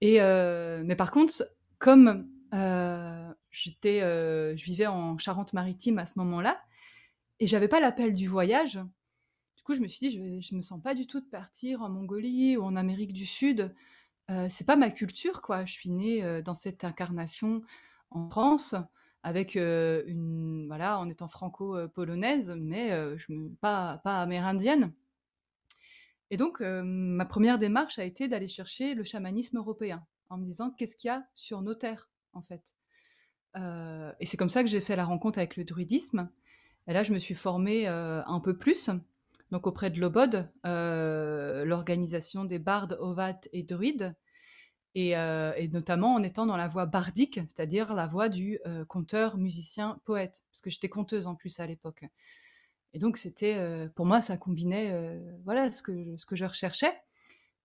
Et, 0.00 0.20
euh, 0.20 0.84
mais 0.86 0.94
par 0.94 1.10
contre, 1.10 1.32
comme 1.80 2.28
j'étais, 3.50 4.02
je 4.02 4.64
vivais 4.64 4.86
en 4.86 5.18
Charente-Maritime 5.18 5.98
à 5.98 6.06
ce 6.06 6.16
moment-là, 6.20 6.62
et 7.40 7.48
j'avais 7.48 7.66
pas 7.66 7.80
l'appel 7.80 8.14
du 8.14 8.28
voyage, 8.28 8.74
du 9.56 9.64
coup, 9.64 9.74
je 9.74 9.80
me 9.80 9.88
suis 9.88 10.08
dit, 10.08 10.16
je, 10.16 10.48
je 10.48 10.54
me 10.54 10.62
sens 10.62 10.80
pas 10.80 10.94
du 10.94 11.08
tout 11.08 11.18
de 11.18 11.26
partir 11.28 11.82
en 11.82 11.88
Mongolie 11.88 12.56
ou 12.56 12.62
en 12.62 12.76
Amérique 12.76 13.12
du 13.12 13.26
Sud 13.26 13.74
c'est 14.48 14.64
pas 14.64 14.76
ma 14.76 14.90
culture, 14.90 15.42
quoi. 15.42 15.64
Je 15.64 15.72
suis 15.72 15.90
née 15.90 16.40
dans 16.42 16.54
cette 16.54 16.84
incarnation 16.84 17.62
en 18.12 18.30
France, 18.30 18.76
avec 19.22 19.54
une, 19.54 20.66
voilà, 20.66 20.98
en 20.98 21.08
étant 21.08 21.28
franco-polonaise, 21.28 22.54
mais 22.58 22.90
me, 23.28 23.48
pas, 23.60 23.98
pas 24.04 24.20
amérindienne. 24.20 24.92
Et 26.30 26.36
donc, 26.36 26.60
ma 26.60 27.24
première 27.24 27.58
démarche 27.58 27.98
a 27.98 28.04
été 28.04 28.26
d'aller 28.26 28.48
chercher 28.48 28.94
le 28.94 29.04
chamanisme 29.04 29.58
européen, 29.58 30.04
en 30.28 30.38
me 30.38 30.44
disant 30.44 30.70
qu'est-ce 30.70 30.96
qu'il 30.96 31.08
y 31.08 31.10
a 31.10 31.24
sur 31.34 31.62
nos 31.62 31.74
terres, 31.74 32.10
en 32.32 32.42
fait? 32.42 32.74
et 33.54 34.24
c'est 34.24 34.38
comme 34.38 34.48
ça 34.48 34.64
que 34.64 34.70
j'ai 34.70 34.80
fait 34.80 34.96
la 34.96 35.04
rencontre 35.04 35.38
avec 35.38 35.56
le 35.56 35.64
druidisme. 35.64 36.30
Et 36.86 36.94
là, 36.94 37.02
je 37.02 37.12
me 37.12 37.18
suis 37.18 37.34
formée 37.34 37.86
un 37.86 38.40
peu 38.40 38.56
plus 38.56 38.90
donc 39.52 39.66
auprès 39.66 39.90
de 39.90 40.00
l'Obod, 40.00 40.48
euh, 40.66 41.66
l'organisation 41.66 42.44
des 42.44 42.58
bardes, 42.58 42.96
ovates 43.00 43.50
et 43.52 43.62
druides, 43.62 44.14
euh, 44.96 45.52
et, 45.56 45.68
notamment 45.68 46.14
en 46.14 46.22
étant 46.22 46.46
dans 46.46 46.56
la 46.56 46.68
voie 46.68 46.86
bardique, 46.86 47.40
c'est-à-dire 47.46 47.94
la 47.94 48.06
voie 48.06 48.28
du 48.28 48.58
euh, 48.66 48.84
conteur, 48.84 49.38
musicien, 49.38 49.98
poète, 50.04 50.42
parce 50.50 50.60
que 50.60 50.70
j'étais 50.70 50.88
conteuse 50.88 51.26
en 51.26 51.34
plus 51.34 51.60
à 51.60 51.66
l'époque. 51.66 52.04
Et 52.94 52.98
donc 52.98 53.16
c'était, 53.16 53.56
pour 53.94 54.04
moi, 54.04 54.20
ça 54.20 54.36
combinait, 54.36 55.18
voilà, 55.46 55.72
ce 55.72 55.82
que 55.82 56.14
ce 56.18 56.26
que 56.26 56.36
je 56.36 56.44
recherchais. 56.44 56.92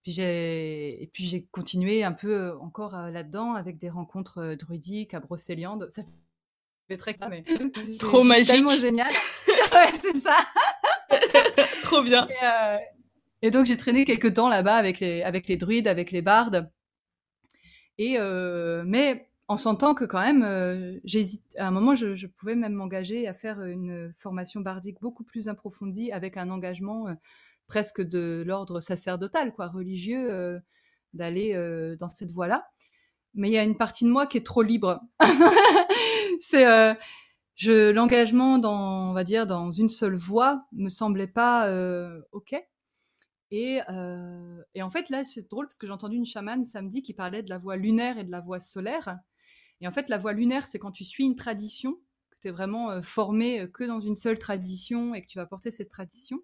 Puis 0.01 0.13
j'ai 0.13 1.03
et 1.03 1.07
puis 1.07 1.25
j'ai 1.25 1.43
continué 1.51 2.05
un 2.05 2.13
peu 2.13 2.55
encore 2.61 2.93
là-dedans 2.93 3.53
avec 3.53 3.77
des 3.77 3.89
rencontres 3.89 4.55
druidiques 4.55 5.13
à 5.13 5.19
Brocéliande. 5.19 5.87
Ça 5.89 6.03
fait 6.87 6.95
très 6.95 7.13
ça, 7.13 7.27
mais 7.27 7.43
trop 7.99 8.23
magique, 8.23 8.53
tellement 8.53 8.77
génial. 8.77 9.11
ouais, 9.73 9.91
c'est 9.91 10.15
ça. 10.15 10.37
Trop 11.83 12.01
bien. 12.01 12.27
Euh, 12.43 12.77
et, 13.41 13.51
donc 13.51 13.65
j'ai 13.65 13.77
traîné 13.77 14.05
quelques 14.05 14.33
temps 14.33 14.49
là-bas 14.49 14.75
avec 14.75 14.99
les, 14.99 15.23
avec 15.23 15.47
les 15.47 15.57
druides, 15.57 15.87
avec 15.87 16.11
les 16.11 16.21
bardes. 16.21 16.69
Et 17.97 18.17
euh, 18.19 18.83
mais 18.85 19.29
en 19.47 19.57
sentant 19.57 19.93
que 19.93 20.05
quand 20.05 20.21
même, 20.21 20.43
euh, 20.43 20.99
j'hésite. 21.03 21.55
À 21.57 21.67
un 21.67 21.71
moment, 21.71 21.95
je, 21.95 22.27
pouvais 22.27 22.55
même 22.55 22.73
m'engager 22.73 23.27
à 23.27 23.33
faire 23.33 23.63
une 23.63 24.11
formation 24.15 24.61
bardique 24.61 24.99
beaucoup 25.01 25.23
plus 25.23 25.47
approfondie, 25.47 26.11
avec 26.11 26.37
un 26.37 26.49
engagement 26.49 27.07
presque 27.67 28.01
de 28.01 28.43
l'ordre 28.45 28.81
sacerdotal, 28.81 29.53
quoi, 29.53 29.67
religieux, 29.67 30.61
d'aller 31.13 31.53
dans 31.97 32.09
cette 32.09 32.31
voie-là. 32.31 32.67
Mais 33.33 33.49
il 33.49 33.53
y 33.53 33.57
a 33.57 33.63
une 33.63 33.77
partie 33.77 34.03
de 34.03 34.09
moi 34.09 34.27
qui 34.27 34.37
est 34.37 34.45
trop 34.45 34.63
libre. 34.63 34.99
c'est 36.41 36.65
je 37.57 37.89
l'engagement 37.89 38.59
dans 38.59 39.09
on 39.09 39.13
va 39.13 39.23
dire 39.23 39.47
dans 39.47 39.71
une 39.71 39.89
seule 39.89 40.15
voie 40.15 40.65
me 40.71 40.89
semblait 40.89 41.27
pas 41.27 41.67
euh, 41.67 42.21
ok 42.31 42.55
et, 43.51 43.81
euh, 43.89 44.61
et 44.75 44.81
en 44.81 44.89
fait 44.89 45.09
là 45.09 45.23
c'est 45.23 45.49
drôle 45.49 45.67
parce 45.67 45.77
que 45.77 45.87
j'ai 45.87 45.93
entendu 45.93 46.17
une 46.17 46.25
chamane 46.25 46.65
samedi 46.65 47.01
qui 47.01 47.13
parlait 47.13 47.43
de 47.43 47.49
la 47.49 47.57
voie 47.57 47.77
lunaire 47.77 48.17
et 48.17 48.23
de 48.23 48.31
la 48.31 48.41
voie 48.41 48.59
solaire. 48.59 49.17
Et 49.81 49.87
en 49.87 49.91
fait 49.91 50.09
la 50.09 50.17
voie 50.17 50.33
lunaire 50.33 50.67
c'est 50.67 50.79
quand 50.79 50.91
tu 50.91 51.05
suis 51.05 51.25
une 51.25 51.35
tradition 51.35 51.93
que 52.31 52.37
tu 52.41 52.47
es 52.49 52.51
vraiment 52.51 52.91
euh, 52.91 53.01
formé 53.01 53.67
que 53.73 53.83
dans 53.83 54.01
une 54.01 54.15
seule 54.15 54.39
tradition 54.39 55.13
et 55.13 55.21
que 55.21 55.27
tu 55.27 55.37
vas 55.37 55.45
porter 55.45 55.71
cette 55.71 55.89
tradition. 55.89 56.39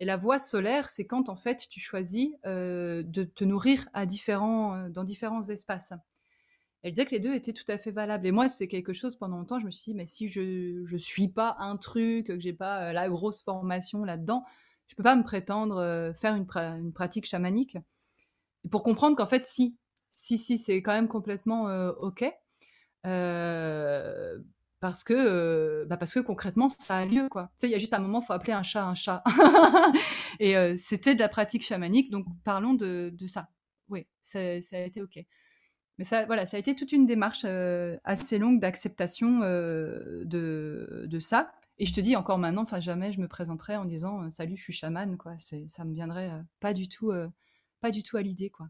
Et 0.00 0.04
la 0.04 0.16
voie 0.16 0.38
solaire 0.38 0.88
c'est 0.88 1.06
quand 1.06 1.28
en 1.28 1.36
fait 1.36 1.66
tu 1.68 1.80
choisis 1.80 2.28
de 2.44 3.24
te 3.24 3.44
nourrir 3.44 3.88
dans 3.94 5.04
différents 5.04 5.42
espaces. 5.48 5.92
Elle 6.82 6.92
disait 6.92 7.06
que 7.06 7.10
les 7.10 7.20
deux 7.20 7.34
étaient 7.34 7.52
tout 7.52 7.70
à 7.70 7.76
fait 7.76 7.90
valables. 7.90 8.26
Et 8.26 8.30
moi, 8.30 8.48
c'est 8.48 8.68
quelque 8.68 8.92
chose, 8.92 9.16
pendant 9.16 9.36
longtemps, 9.38 9.58
je 9.58 9.66
me 9.66 9.70
suis 9.70 9.92
dit, 9.92 9.96
mais 9.96 10.06
si 10.06 10.28
je 10.28 10.84
ne 10.90 10.98
suis 10.98 11.28
pas 11.28 11.56
un 11.58 11.76
truc, 11.76 12.26
que 12.26 12.38
j'ai 12.38 12.52
pas 12.52 12.88
euh, 12.88 12.92
la 12.92 13.08
grosse 13.08 13.42
formation 13.42 14.04
là-dedans, 14.04 14.44
je 14.88 14.94
peux 14.96 15.02
pas 15.02 15.16
me 15.16 15.22
prétendre 15.22 15.78
euh, 15.78 16.12
faire 16.12 16.34
une, 16.34 16.46
pratique 16.92 17.26
chamanique. 17.26 17.76
Pour 18.70 18.82
comprendre 18.82 19.16
qu'en 19.16 19.26
fait, 19.26 19.46
si, 19.46 19.78
si, 20.10 20.36
si, 20.36 20.58
c'est 20.58 20.82
quand 20.82 20.92
même 20.92 21.08
complètement 21.08 21.68
euh, 21.68 21.92
OK. 22.00 22.24
parce 24.80 25.04
que, 25.04 25.86
bah 25.88 25.96
parce 25.96 26.14
que 26.14 26.20
concrètement, 26.20 26.68
ça 26.68 26.96
a 26.98 27.06
lieu, 27.06 27.28
quoi. 27.28 27.50
Tu 27.52 27.62
sais, 27.62 27.68
il 27.68 27.72
y 27.72 27.74
a 27.74 27.78
juste 27.78 27.94
un 27.94 28.00
moment, 28.00 28.20
faut 28.20 28.32
appeler 28.32 28.52
un 28.52 28.62
chat 28.62 28.84
un 28.84 28.94
chat. 28.94 29.22
et 30.40 30.76
c'était 30.76 31.14
de 31.14 31.20
la 31.20 31.28
pratique 31.28 31.64
chamanique, 31.64 32.10
donc 32.10 32.26
parlons 32.44 32.74
de, 32.74 33.10
de 33.12 33.26
ça. 33.26 33.48
Oui, 33.88 34.06
ça 34.20 34.40
a 34.40 34.78
été 34.80 35.00
OK. 35.02 35.24
Mais 35.98 36.04
ça, 36.04 36.24
voilà, 36.26 36.46
ça 36.46 36.56
a 36.56 36.60
été 36.60 36.74
toute 36.74 36.92
une 36.92 37.06
démarche 37.06 37.42
euh, 37.44 37.98
assez 38.04 38.38
longue 38.38 38.60
d'acceptation 38.60 39.40
euh, 39.42 40.24
de, 40.24 41.06
de, 41.06 41.20
ça. 41.20 41.52
Et 41.78 41.86
je 41.86 41.94
te 41.94 42.00
dis 42.00 42.16
encore 42.16 42.38
maintenant, 42.38 42.62
enfin 42.62 42.80
jamais 42.80 43.12
je 43.12 43.20
me 43.20 43.28
présenterai 43.28 43.76
en 43.76 43.84
disant 43.84 44.24
euh, 44.24 44.30
salut, 44.30 44.56
je 44.56 44.62
suis 44.62 44.72
chaman, 44.72 45.16
quoi. 45.16 45.36
Ça 45.68 45.84
me 45.84 45.94
viendrait 45.94 46.32
pas 46.60 46.74
du 46.74 46.88
tout, 46.88 47.12
pas 47.80 47.90
du 47.90 48.02
tout 48.02 48.16
à 48.16 48.22
l'idée, 48.22 48.50
quoi. 48.50 48.68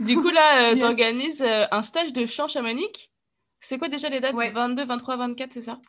Du 0.00 0.16
coup, 0.16 0.30
là, 0.30 0.70
euh, 0.70 0.76
tu 0.76 0.84
organises 0.84 1.42
euh, 1.42 1.66
un 1.70 1.82
stage 1.82 2.12
de 2.12 2.24
chant 2.26 2.48
chamanique. 2.48 3.12
C'est 3.60 3.78
quoi 3.78 3.88
déjà 3.88 4.08
les 4.08 4.20
dates? 4.20 4.34
22, 4.34 4.84
23, 4.84 5.16
24, 5.16 5.52
c'est 5.52 5.62
ça? 5.62 5.80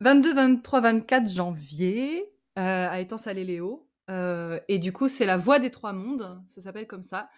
22, 0.00 0.34
23, 0.34 0.80
24 0.80 1.28
janvier 1.30 2.24
euh, 2.58 2.88
à 2.88 3.00
Étang-Salé-Léo. 3.00 3.88
et 4.68 4.78
du 4.78 4.92
coup, 4.92 5.08
c'est 5.08 5.26
la 5.26 5.36
voix 5.36 5.58
des 5.58 5.70
trois 5.70 5.92
mondes, 5.92 6.42
ça 6.48 6.60
s'appelle 6.60 6.86
comme 6.86 7.02
ça. 7.02 7.30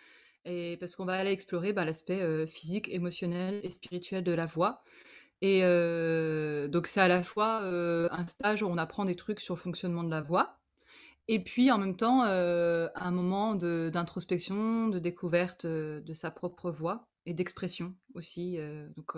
et 0.47 0.77
parce 0.79 0.97
qu'on 0.97 1.05
va 1.05 1.15
aller 1.15 1.31
explorer 1.31 1.73
bah, 1.75 1.85
l'aspect 1.85 2.47
physique, 2.47 2.89
émotionnel 2.89 3.61
et 3.63 3.69
spirituel 3.69 4.25
de 4.25 4.33
la 4.33 4.47
voix. 4.47 4.83
Et 5.43 5.61
donc 6.69 6.87
c'est 6.87 7.01
à 7.03 7.09
la 7.09 7.23
fois 7.23 7.61
un 7.63 8.27
stage 8.27 8.63
où 8.63 8.67
on 8.67 8.79
apprend 8.79 9.05
des 9.05 9.15
trucs 9.15 9.41
sur 9.41 9.55
le 9.57 9.61
fonctionnement 9.61 10.03
de 10.03 10.11
la 10.11 10.23
voix, 10.23 10.59
et 11.29 11.43
puis 11.43 11.71
en 11.71 11.79
même 11.79 11.97
temps 11.97 12.23
un 12.23 13.11
moment 13.11 13.55
d'introspection, 13.55 14.89
de, 14.89 14.99
découverte 14.99 15.67
de 15.67 16.15
sa 16.15 16.31
propre 16.31 16.71
voix 16.71 17.09
et 17.27 17.35
d'expression 17.35 17.95
aussi. 18.15 18.59
donc 18.97 19.15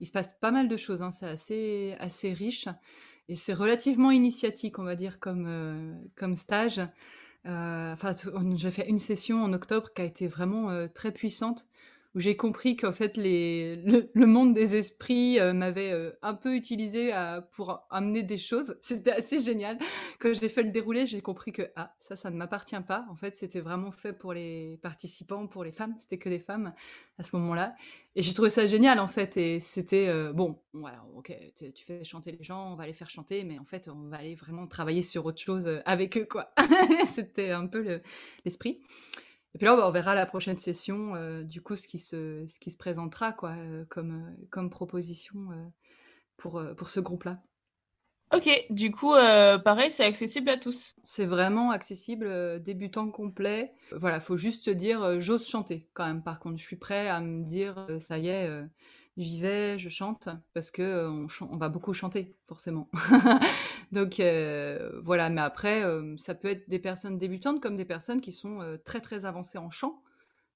il 0.00 0.06
se 0.06 0.12
passe 0.12 0.34
pas 0.40 0.50
mal 0.50 0.68
de 0.68 0.76
choses, 0.76 1.02
hein, 1.02 1.10
c'est 1.10 1.26
assez, 1.28 1.96
assez 2.00 2.32
riche 2.32 2.68
et 3.28 3.36
c'est 3.36 3.54
relativement 3.54 4.10
initiatique, 4.10 4.78
on 4.78 4.84
va 4.84 4.96
dire, 4.96 5.18
comme, 5.20 6.00
comme 6.16 6.36
stage. 6.36 6.80
Enfin, 7.44 8.14
j'ai 8.56 8.70
fait 8.70 8.88
une 8.88 8.98
session 8.98 9.42
en 9.42 9.52
octobre 9.52 9.92
qui 9.94 10.02
a 10.02 10.04
été 10.04 10.26
vraiment 10.26 10.88
très 10.88 11.12
puissante 11.12 11.68
où 12.16 12.20
j'ai 12.20 12.34
compris 12.34 12.76
qu'en 12.76 12.92
fait 12.92 13.18
le, 13.18 14.24
monde 14.24 14.54
des 14.54 14.74
esprits 14.74 15.38
euh, 15.38 15.52
m'avait 15.52 15.92
euh, 15.92 16.12
un 16.22 16.32
peu 16.32 16.56
utilisé 16.56 17.12
pour 17.52 17.86
amener 17.90 18.22
des 18.22 18.38
choses. 18.38 18.78
C'était 18.80 19.12
assez 19.12 19.38
génial. 19.38 19.78
Quand 20.18 20.32
j'ai 20.32 20.48
fait 20.48 20.62
le 20.62 20.70
déroulé, 20.70 21.04
j'ai 21.06 21.20
compris 21.20 21.52
que 21.52 21.70
ah 21.76 21.94
ça, 21.98 22.16
ça 22.16 22.30
ne 22.30 22.36
m'appartient 22.36 22.80
pas. 22.88 23.04
En 23.10 23.14
fait, 23.16 23.36
c'était 23.36 23.60
vraiment 23.60 23.90
fait 23.90 24.14
pour 24.14 24.32
les 24.32 24.78
participants, 24.82 25.46
pour 25.46 25.62
les 25.62 25.72
femmes. 25.72 25.94
C'était 25.98 26.16
que 26.16 26.30
des 26.30 26.38
femmes 26.38 26.72
à 27.18 27.22
ce 27.22 27.36
moment-là. 27.36 27.74
Et 28.14 28.22
j'ai 28.22 28.32
trouvé 28.32 28.48
ça 28.48 28.66
génial 28.66 28.98
en 28.98 29.08
fait. 29.08 29.36
Et 29.36 29.60
c'était 29.60 30.08
euh, 30.08 30.32
bon, 30.32 30.58
voilà, 30.72 31.04
ok, 31.16 31.36
tu 31.54 31.84
fais 31.84 32.02
chanter 32.02 32.32
les 32.32 32.42
gens, 32.42 32.72
on 32.72 32.76
va 32.76 32.86
les 32.86 32.94
faire 32.94 33.10
chanter, 33.10 33.44
mais 33.44 33.58
en 33.58 33.66
fait, 33.66 33.88
on 33.88 34.08
va 34.08 34.16
aller 34.16 34.34
vraiment 34.34 34.66
travailler 34.66 35.02
sur 35.02 35.26
autre 35.26 35.40
chose 35.40 35.68
avec 35.84 36.16
eux, 36.16 36.26
quoi. 36.28 36.50
c'était 37.04 37.50
un 37.50 37.66
peu 37.66 38.00
l'esprit. 38.46 38.80
Et 39.56 39.58
puis 39.58 39.64
là, 39.64 39.88
on 39.88 39.90
verra 39.90 40.14
la 40.14 40.26
prochaine 40.26 40.58
session, 40.58 41.14
euh, 41.14 41.42
du 41.42 41.62
coup, 41.62 41.76
ce 41.76 41.88
qui 41.88 41.98
se, 41.98 42.44
ce 42.46 42.60
qui 42.60 42.70
se 42.70 42.76
présentera 42.76 43.32
quoi, 43.32 43.52
euh, 43.52 43.86
comme, 43.88 44.10
euh, 44.10 44.46
comme 44.50 44.68
proposition 44.68 45.48
pour, 46.36 46.62
pour 46.76 46.90
ce 46.90 47.00
groupe-là. 47.00 47.42
Ok, 48.34 48.50
du 48.68 48.90
coup, 48.90 49.12
pareil, 49.12 49.90
c'est 49.90 50.04
accessible 50.04 50.50
à 50.50 50.58
tous. 50.58 50.94
C'est 51.02 51.24
vraiment 51.24 51.70
accessible, 51.70 52.60
débutant 52.62 53.10
complet. 53.10 53.72
Voilà, 53.92 54.20
faut 54.20 54.36
juste 54.36 54.64
se 54.64 54.70
dire, 54.70 55.22
j'ose 55.22 55.48
chanter 55.48 55.88
quand 55.94 56.04
même. 56.04 56.22
Par 56.22 56.38
contre, 56.38 56.58
je 56.58 56.66
suis 56.66 56.76
prêt 56.76 57.08
à 57.08 57.20
me 57.20 57.42
dire, 57.42 57.86
ça 57.98 58.18
y 58.18 58.28
est, 58.28 58.50
j'y 59.16 59.40
vais, 59.40 59.78
je 59.78 59.88
chante, 59.88 60.28
parce 60.52 60.70
que 60.70 61.08
on, 61.50 61.56
va 61.56 61.70
beaucoup 61.70 61.94
chanter, 61.94 62.36
forcément. 62.44 62.90
Donc 63.92 64.20
voilà, 65.02 65.30
mais 65.30 65.40
après, 65.40 65.82
ça 66.16 66.34
peut 66.34 66.48
être 66.48 66.68
des 66.68 66.78
personnes 66.78 67.18
débutantes 67.18 67.60
comme 67.60 67.76
des 67.76 67.84
personnes 67.84 68.20
qui 68.20 68.32
sont 68.32 68.78
très 68.84 69.00
très 69.00 69.24
avancées 69.24 69.58
en 69.58 69.70
chant, 69.70 70.02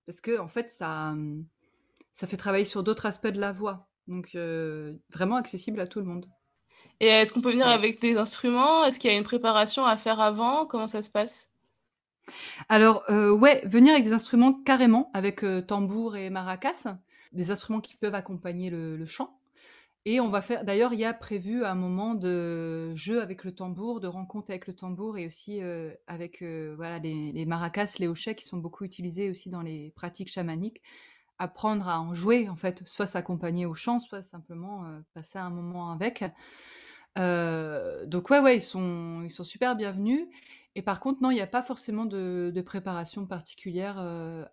parce 0.06 0.20
que 0.20 0.38
en 0.38 0.48
fait, 0.48 0.70
ça, 0.70 1.12
mmh, 1.12 1.44
ça 2.12 2.26
fait 2.26 2.36
travailler 2.36 2.64
sur 2.64 2.82
d'autres 2.82 3.06
aspects 3.06 3.28
de 3.28 3.40
la 3.40 3.52
voix. 3.52 3.88
Donc 4.08 4.36
vraiment 5.12 5.36
accessible 5.36 5.80
à 5.80 5.86
tout 5.86 6.00
le 6.00 6.06
monde. 6.06 6.26
Et 6.98 7.06
est-ce 7.06 7.32
qu'on 7.32 7.40
peut 7.40 7.50
venir 7.50 7.68
avec 7.68 8.00
des 8.00 8.16
instruments? 8.16 8.84
Est-ce 8.84 8.98
qu'il 8.98 9.10
y 9.10 9.14
a 9.14 9.16
une 9.16 9.24
préparation 9.24 9.86
à 9.86 9.96
faire 9.96 10.20
avant? 10.20 10.66
Comment 10.66 10.86
ça 10.86 11.00
se 11.00 11.10
passe? 11.10 11.50
Alors, 12.68 13.04
ouais, 13.08 13.62
venir 13.64 13.92
avec 13.92 14.04
des 14.04 14.12
instruments 14.12 14.52
carrément, 14.52 15.10
avec 15.14 15.44
tambour 15.66 16.16
et 16.16 16.30
maracas 16.30 16.96
des 17.32 17.50
instruments 17.50 17.80
qui 17.80 17.96
peuvent 17.96 18.14
accompagner 18.14 18.70
le, 18.70 19.06
chant. 19.06 19.39
Et 20.06 20.18
on 20.18 20.30
va 20.30 20.40
faire, 20.40 20.64
d'ailleurs, 20.64 20.94
il 20.94 21.00
y 21.00 21.04
a 21.04 21.12
prévu 21.12 21.64
un 21.64 21.74
moment 21.74 22.14
de 22.14 22.94
jeu 22.94 23.20
avec 23.20 23.44
le 23.44 23.54
tambour, 23.54 24.00
de 24.00 24.06
rencontre 24.06 24.50
avec 24.50 24.66
le 24.66 24.74
tambour 24.74 25.18
et 25.18 25.26
aussi 25.26 25.62
euh, 25.62 25.92
avec 26.06 26.40
euh, 26.40 26.72
voilà, 26.76 26.98
les, 26.98 27.44
maracas, 27.44 27.96
les 27.98 28.08
hochets 28.08 28.34
qui 28.34 28.46
sont 28.46 28.56
beaucoup 28.56 28.84
utilisés 28.84 29.28
aussi 29.28 29.50
dans 29.50 29.60
les 29.60 29.92
pratiques 29.96 30.30
chamaniques. 30.30 30.80
Apprendre 31.38 31.88
à 31.88 32.00
en 32.00 32.14
jouer, 32.14 32.48
en 32.48 32.56
fait, 32.56 32.82
soit 32.86 33.06
s'accompagner 33.06 33.66
au 33.66 33.74
chant, 33.74 33.98
soit 33.98 34.22
simplement 34.22 34.86
euh, 34.86 35.00
passer 35.12 35.38
un 35.38 35.50
moment 35.50 35.90
avec. 35.92 36.24
donc, 37.16 38.30
ouais, 38.30 38.40
ouais, 38.40 38.56
ils 38.56 38.62
sont, 38.62 39.22
ils 39.24 39.30
sont 39.30 39.44
super 39.44 39.76
bienvenus. 39.76 40.26
Et 40.76 40.82
par 40.82 41.00
contre, 41.00 41.22
non, 41.22 41.30
il 41.30 41.34
n'y 41.34 41.40
a 41.42 41.46
pas 41.46 41.62
forcément 41.62 42.06
de, 42.06 42.52
de 42.54 42.60
préparation 42.62 43.26
particulière 43.26 43.98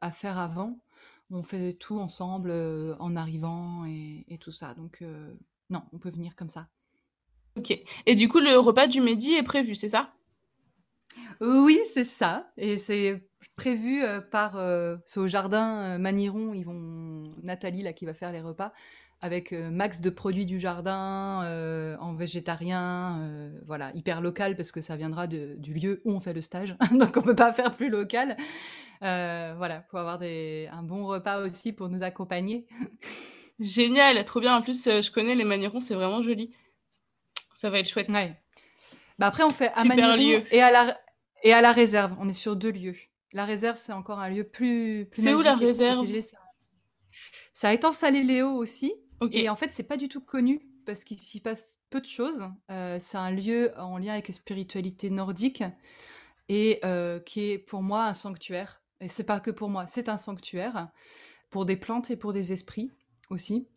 à 0.02 0.12
faire 0.12 0.38
avant 0.38 0.78
on 1.32 1.44
fait 1.44 1.74
tout 1.74 2.00
ensemble 2.00 2.52
en 3.00 3.16
arrivant 3.16 3.86
et, 3.86 4.38
tout 4.40 4.52
ça. 4.52 4.74
Donc 4.74 5.04
non, 5.70 5.84
on 5.94 5.98
peut 5.98 6.12
venir 6.12 6.36
comme 6.36 6.50
ça. 6.50 6.68
Ok. 7.58 7.78
Et 8.06 8.16
du 8.16 8.30
coup, 8.30 8.40
le 8.40 8.58
repas 8.58 8.88
du 8.88 9.02
midi 9.02 9.34
est 9.34 9.44
prévu, 9.44 9.76
c'est 9.76 9.90
ça? 9.90 10.14
Oui, 11.42 11.80
c'est 11.86 12.04
ça. 12.04 12.52
Et 12.58 12.78
c'est 12.78 13.28
prévu 13.56 14.04
par... 14.32 14.54
c'est 15.06 15.20
au 15.20 15.28
jardin 15.28 15.98
Maniron, 15.98 16.54
ils 16.54 16.64
vont... 16.64 17.36
Nathalie, 17.44 17.84
là, 17.84 17.94
qui 17.94 18.06
va 18.06 18.14
faire 18.14 18.32
les 18.32 18.42
repas 18.42 18.74
avec 19.22 19.52
max 19.52 20.00
de 20.00 20.10
produits 20.10 20.46
du 20.46 20.60
jardin 20.60 21.98
en 22.00 22.14
végétarien, 22.14 23.52
voilà, 23.66 23.92
hyper 23.96 24.22
local 24.22 24.56
parce 24.56 24.72
que 24.72 24.82
ça 24.82 24.96
viendra 24.96 25.28
du 25.28 25.74
lieu 25.74 26.02
où 26.06 26.12
on 26.12 26.20
fait 26.20 26.34
le 26.34 26.42
stage, 26.42 26.76
donc 26.92 27.18
on 27.18 27.22
peut 27.22 27.36
pas 27.36 27.52
faire 27.52 27.72
plus 27.72 27.90
local. 27.90 28.38
voilà, 29.02 29.84
pour 29.90 30.00
avoir 30.00 30.20
des, 30.20 30.70
un 30.72 30.84
bon 30.84 31.06
repas 31.06 31.40
aussi 31.40 31.74
pour 31.74 31.90
nous 31.90 32.04
accompagner. 32.04 32.68
Génial, 33.60 34.24
trop 34.24 34.40
bien. 34.40 34.56
En 34.56 34.62
plus, 34.62 34.84
je 34.86 35.12
connais 35.12 35.34
les 35.34 35.44
Manirons, 35.44 35.80
c'est 35.80 35.96
vraiment 35.96 36.22
joli. 36.22 36.54
Ça 37.56 37.72
va 37.72 37.80
être 37.80 37.90
chouette. 37.90 38.10
Ouais. 38.10 38.40
Bah 39.18 39.28
après, 39.28 39.44
on 39.44 39.52
fait 39.52 39.72
à 39.76 39.84
Maniron 39.84 40.44
et 40.52 40.62
à 40.62 40.72
la 40.72 40.98
et 41.44 41.54
à 41.54 41.62
la 41.62 41.72
réserve. 41.72 42.16
On 42.20 42.30
est 42.30 42.34
sur 42.34 42.56
deux 42.56 42.72
lieux. 42.72 42.96
La 43.34 43.46
réserve, 43.46 43.78
c'est 43.78 43.94
encore 43.94 44.20
un 44.20 44.30
lieu 44.30 44.44
plus. 44.44 45.08
plus 45.12 45.24
c'est 45.24 45.34
où 45.34 45.42
la 45.42 45.56
réserve? 45.56 46.08
Ça 47.54 47.74
étend 47.74 47.92
Salé 47.92 48.24
Léo 48.24 48.64
Et 49.32 49.50
en 49.50 49.56
fait, 49.56 49.72
c'est 49.72 49.84
pas 49.84 49.98
du 49.98 50.10
tout 50.10 50.22
connu 50.22 50.62
parce 50.86 51.04
qu'il 51.04 51.20
s'y 51.20 51.40
passe 51.40 51.78
peu 51.90 52.00
de 52.00 52.06
choses. 52.06 52.44
Euh, 52.72 52.98
c'est 53.00 53.18
un 53.18 53.32
lieu 53.32 53.74
en 53.78 53.98
lien 53.98 54.14
avec 54.14 54.28
la 54.30 54.34
spiritualité 54.34 55.10
nordique 55.10 55.64
et 56.50 56.80
euh, 56.86 57.20
qui 57.20 57.52
est 57.52 57.58
pour 57.58 57.82
moi 57.82 58.06
un 58.06 58.14
sanctuaire. 58.14 58.82
Et 59.02 59.10
c'est 59.10 59.24
pas 59.24 59.40
que 59.40 59.52
pour 59.52 59.70
moi, 59.70 59.86
c'est 59.88 60.10
un 60.10 60.18
sanctuaire 60.18 60.90
pour 61.50 61.66
des 61.66 61.76
plantes 61.76 62.10
et 62.10 62.16
pour 62.16 62.34
des 62.34 62.54
esprits 62.54 62.92
aussi. 63.30 63.68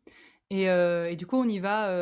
Et, 0.51 0.69
euh, 0.69 1.15
du 1.15 1.27
coup, 1.27 1.37
on 1.37 1.49
y 1.49 1.59
va 1.59 1.93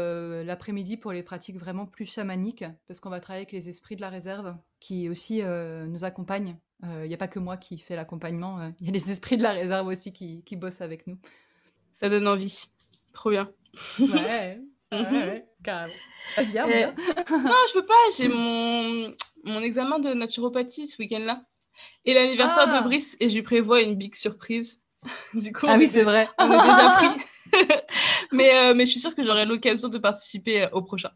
l'après-midi 0.44 0.96
pour 0.96 1.12
les 1.12 1.22
pratiques 1.22 1.56
vraiment 1.56 1.86
plus 1.86 2.10
chamaniques, 2.10 2.64
parce 2.86 3.00
qu'on 3.00 3.10
va 3.10 3.20
travailler 3.20 3.42
avec 3.42 3.52
les 3.52 3.68
esprits 3.68 3.96
de 3.96 4.00
la 4.00 4.08
réserve 4.08 4.56
qui 4.80 5.08
aussi 5.08 5.42
nous 5.42 6.04
accompagnent. 6.04 6.56
Il 6.82 7.08
n'y 7.08 7.14
a 7.14 7.18
pas 7.18 7.28
que 7.28 7.38
moi 7.38 7.56
qui 7.56 7.76
fais 7.76 7.96
l'accompagnement, 7.96 8.72
il 8.80 8.86
y 8.86 8.88
a 8.88 8.92
les 8.92 9.10
esprits 9.10 9.36
de 9.36 9.42
la 9.42 9.52
réserve 9.52 9.86
aussi 9.88 10.12
qui, 10.12 10.42
qui 10.44 10.56
bossent 10.56 10.80
avec 10.80 11.06
nous. 11.06 11.18
Ça 11.96 12.08
donne 12.08 12.28
envie. 12.28 12.68
Trop 13.18 13.30
bien. 13.30 13.50
Ouais, 13.98 14.60
ouais, 14.92 15.44
carrément. 15.64 15.92
Viens, 16.36 16.68
viens. 16.68 16.94
non, 17.30 17.56
je 17.68 17.72
peux 17.72 17.84
pas. 17.84 17.94
J'ai 18.16 18.28
mon, 18.28 19.12
mon 19.42 19.60
examen 19.60 19.98
de 19.98 20.14
naturopathie 20.14 20.86
ce 20.86 21.02
week-end-là. 21.02 21.42
Et 22.04 22.14
l'anniversaire 22.14 22.68
de 22.68 22.74
ah. 22.74 22.82
Brice. 22.82 23.16
Et 23.18 23.28
je 23.28 23.34
lui 23.34 23.42
prévois 23.42 23.82
une 23.82 23.96
big 23.96 24.14
surprise. 24.14 24.80
du 25.34 25.52
coup, 25.52 25.66
ah 25.68 25.74
oui, 25.76 25.88
c'est 25.88 26.04
vrai. 26.04 26.28
On 26.38 26.44
est 26.44 26.62
déjà 26.62 26.90
pris. 26.96 27.08
mais, 28.30 28.56
euh, 28.56 28.74
mais 28.74 28.86
je 28.86 28.92
suis 28.92 29.00
sûre 29.00 29.16
que 29.16 29.24
j'aurai 29.24 29.46
l'occasion 29.46 29.88
de 29.88 29.98
participer 29.98 30.62
euh, 30.62 30.68
au 30.70 30.82
prochain. 30.82 31.10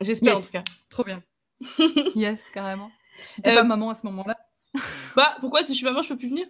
J'espère 0.00 0.38
en 0.38 0.40
tout 0.40 0.50
cas. 0.50 0.64
Trop 0.90 1.04
bien. 1.04 1.22
yes, 2.16 2.50
carrément. 2.50 2.90
Si 3.26 3.40
t'es 3.40 3.54
pas 3.54 3.60
euh, 3.60 3.64
maman 3.64 3.90
à 3.90 3.94
ce 3.94 4.04
moment-là. 4.06 4.36
bah, 5.14 5.36
pourquoi 5.38 5.62
si 5.62 5.74
je 5.74 5.76
suis 5.76 5.86
maman, 5.86 6.02
je 6.02 6.08
peux 6.08 6.16
plus 6.16 6.30
venir? 6.30 6.48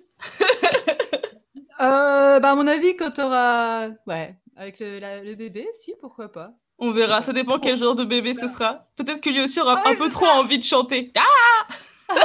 Euh, 1.80 2.40
Bah, 2.40 2.52
à 2.52 2.54
mon 2.54 2.66
avis, 2.66 2.96
quand 2.96 3.10
t'auras. 3.10 3.90
Ouais, 4.06 4.38
avec 4.56 4.80
le, 4.80 5.34
bébé, 5.34 5.68
si, 5.72 5.94
pourquoi 6.00 6.30
pas. 6.30 6.52
On 6.78 6.90
verra, 6.90 7.22
ça 7.22 7.32
dépend 7.32 7.58
quel 7.58 7.76
genre 7.76 7.94
de 7.94 8.04
bébé 8.04 8.34
ce 8.34 8.48
sera. 8.48 8.88
Peut-être 8.96 9.20
que 9.20 9.30
lui 9.30 9.40
aussi 9.40 9.60
aura 9.60 9.86
un 9.86 9.94
peu 9.94 10.08
trop 10.08 10.26
envie 10.26 10.58
de 10.58 10.64
chanter. 10.64 11.12
Ah 12.06 12.20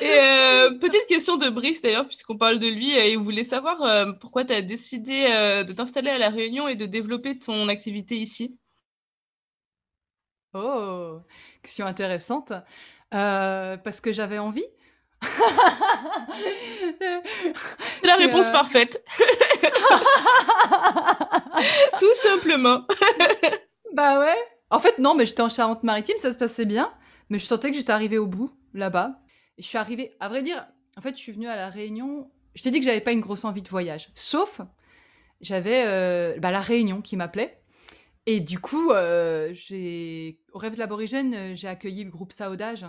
Et 0.00 0.18
euh, 0.18 0.78
petite 0.78 1.06
question 1.06 1.36
de 1.36 1.48
Brice 1.48 1.80
d'ailleurs, 1.80 2.06
puisqu'on 2.06 2.36
parle 2.36 2.58
de 2.58 2.66
lui, 2.66 2.92
et 2.92 3.12
il 3.12 3.18
voulait 3.18 3.44
savoir 3.44 3.80
euh, 3.82 4.12
pourquoi 4.12 4.44
tu 4.44 4.52
as 4.52 4.60
décidé 4.60 5.26
euh, 5.30 5.64
de 5.64 5.72
t'installer 5.72 6.10
à 6.10 6.18
La 6.18 6.28
Réunion 6.28 6.68
et 6.68 6.74
de 6.74 6.84
développer 6.86 7.38
ton 7.38 7.68
activité 7.68 8.16
ici? 8.16 8.58
Oh, 10.52 11.20
question 11.62 11.86
intéressante. 11.86 12.52
parce 13.10 14.00
que 14.00 14.12
j'avais 14.12 14.38
envie. 14.38 14.66
La 18.02 18.16
réponse 18.16 18.48
euh, 18.48 18.52
parfaite. 18.52 19.02
Tout 21.98 22.14
simplement. 22.16 22.82
bah 23.94 24.20
ouais. 24.20 24.36
En 24.70 24.78
fait, 24.78 24.98
non, 24.98 25.14
mais 25.14 25.26
j'étais 25.26 25.42
en 25.42 25.48
Charente-Maritime, 25.48 26.16
ça 26.18 26.32
se 26.32 26.38
passait 26.38 26.64
bien, 26.64 26.92
mais 27.30 27.38
je 27.38 27.44
sentais 27.44 27.70
que 27.70 27.76
j'étais 27.76 27.92
arrivée 27.92 28.18
au 28.18 28.26
bout, 28.26 28.50
là-bas. 28.74 29.20
Et 29.58 29.62
je 29.62 29.66
suis 29.66 29.78
arrivée, 29.78 30.14
à 30.20 30.28
vrai 30.28 30.42
dire, 30.42 30.66
en 30.96 31.00
fait, 31.00 31.16
je 31.16 31.20
suis 31.20 31.32
venue 31.32 31.48
à 31.48 31.56
La 31.56 31.70
Réunion. 31.70 32.30
Je 32.54 32.62
t'ai 32.62 32.70
dit 32.70 32.80
que 32.80 32.86
j'avais 32.86 33.00
pas 33.00 33.12
une 33.12 33.20
grosse 33.20 33.44
envie 33.44 33.62
de 33.62 33.68
voyage. 33.68 34.08
Sauf, 34.14 34.60
j'avais 35.40 35.84
euh, 35.86 36.38
bah, 36.38 36.50
La 36.50 36.60
Réunion 36.60 37.00
qui 37.00 37.16
m'appelait. 37.16 37.62
Et 38.26 38.40
du 38.40 38.58
coup, 38.58 38.90
euh, 38.90 39.50
j'ai 39.54 40.40
au 40.52 40.58
rêve 40.58 40.74
de 40.74 40.80
l'aborigène, 40.80 41.54
j'ai 41.54 41.68
accueilli 41.68 42.02
le 42.02 42.10
groupe 42.10 42.32
Saudage 42.32 42.84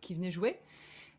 qui 0.00 0.14
venaient 0.14 0.30
jouer. 0.30 0.58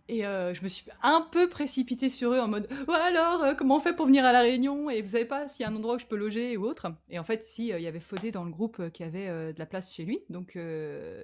Et 0.07 0.21
je 0.21 0.61
me 0.61 0.67
suis 0.67 0.85
un 1.01 1.21
peu 1.31 1.49
précipitée 1.49 2.09
sur 2.09 2.31
eux 2.31 2.39
en 2.39 2.47
mode 2.47 2.67
Ouais, 2.87 2.95
alors, 2.95 3.55
comment 3.57 3.77
on 3.77 3.79
fait 3.79 3.95
pour 3.95 4.05
venir 4.05 4.23
à 4.23 4.31
La 4.31 4.41
Réunion 4.41 4.89
Et 4.89 5.01
vous 5.01 5.09
savez 5.09 5.25
pas 5.25 5.47
s'il 5.47 5.63
y 5.63 5.65
a 5.67 5.71
un 5.71 5.75
endroit 5.75 5.95
où 5.95 5.99
je 5.99 6.05
peux 6.05 6.15
loger 6.15 6.57
ou 6.57 6.65
autre? 6.65 6.93
Et 7.09 7.17
en 7.17 7.23
fait, 7.23 7.43
si, 7.43 7.69
il 7.69 7.81
y 7.81 7.87
avait 7.87 7.99
Faudé 7.99 8.29
dans 8.31 8.43
le 8.43 8.51
groupe 8.51 8.91
qui 8.91 9.03
avait 9.03 9.27
de 9.27 9.57
la 9.57 9.65
place 9.65 9.91
chez 9.91 10.05
lui. 10.05 10.19
Donc, 10.29 10.57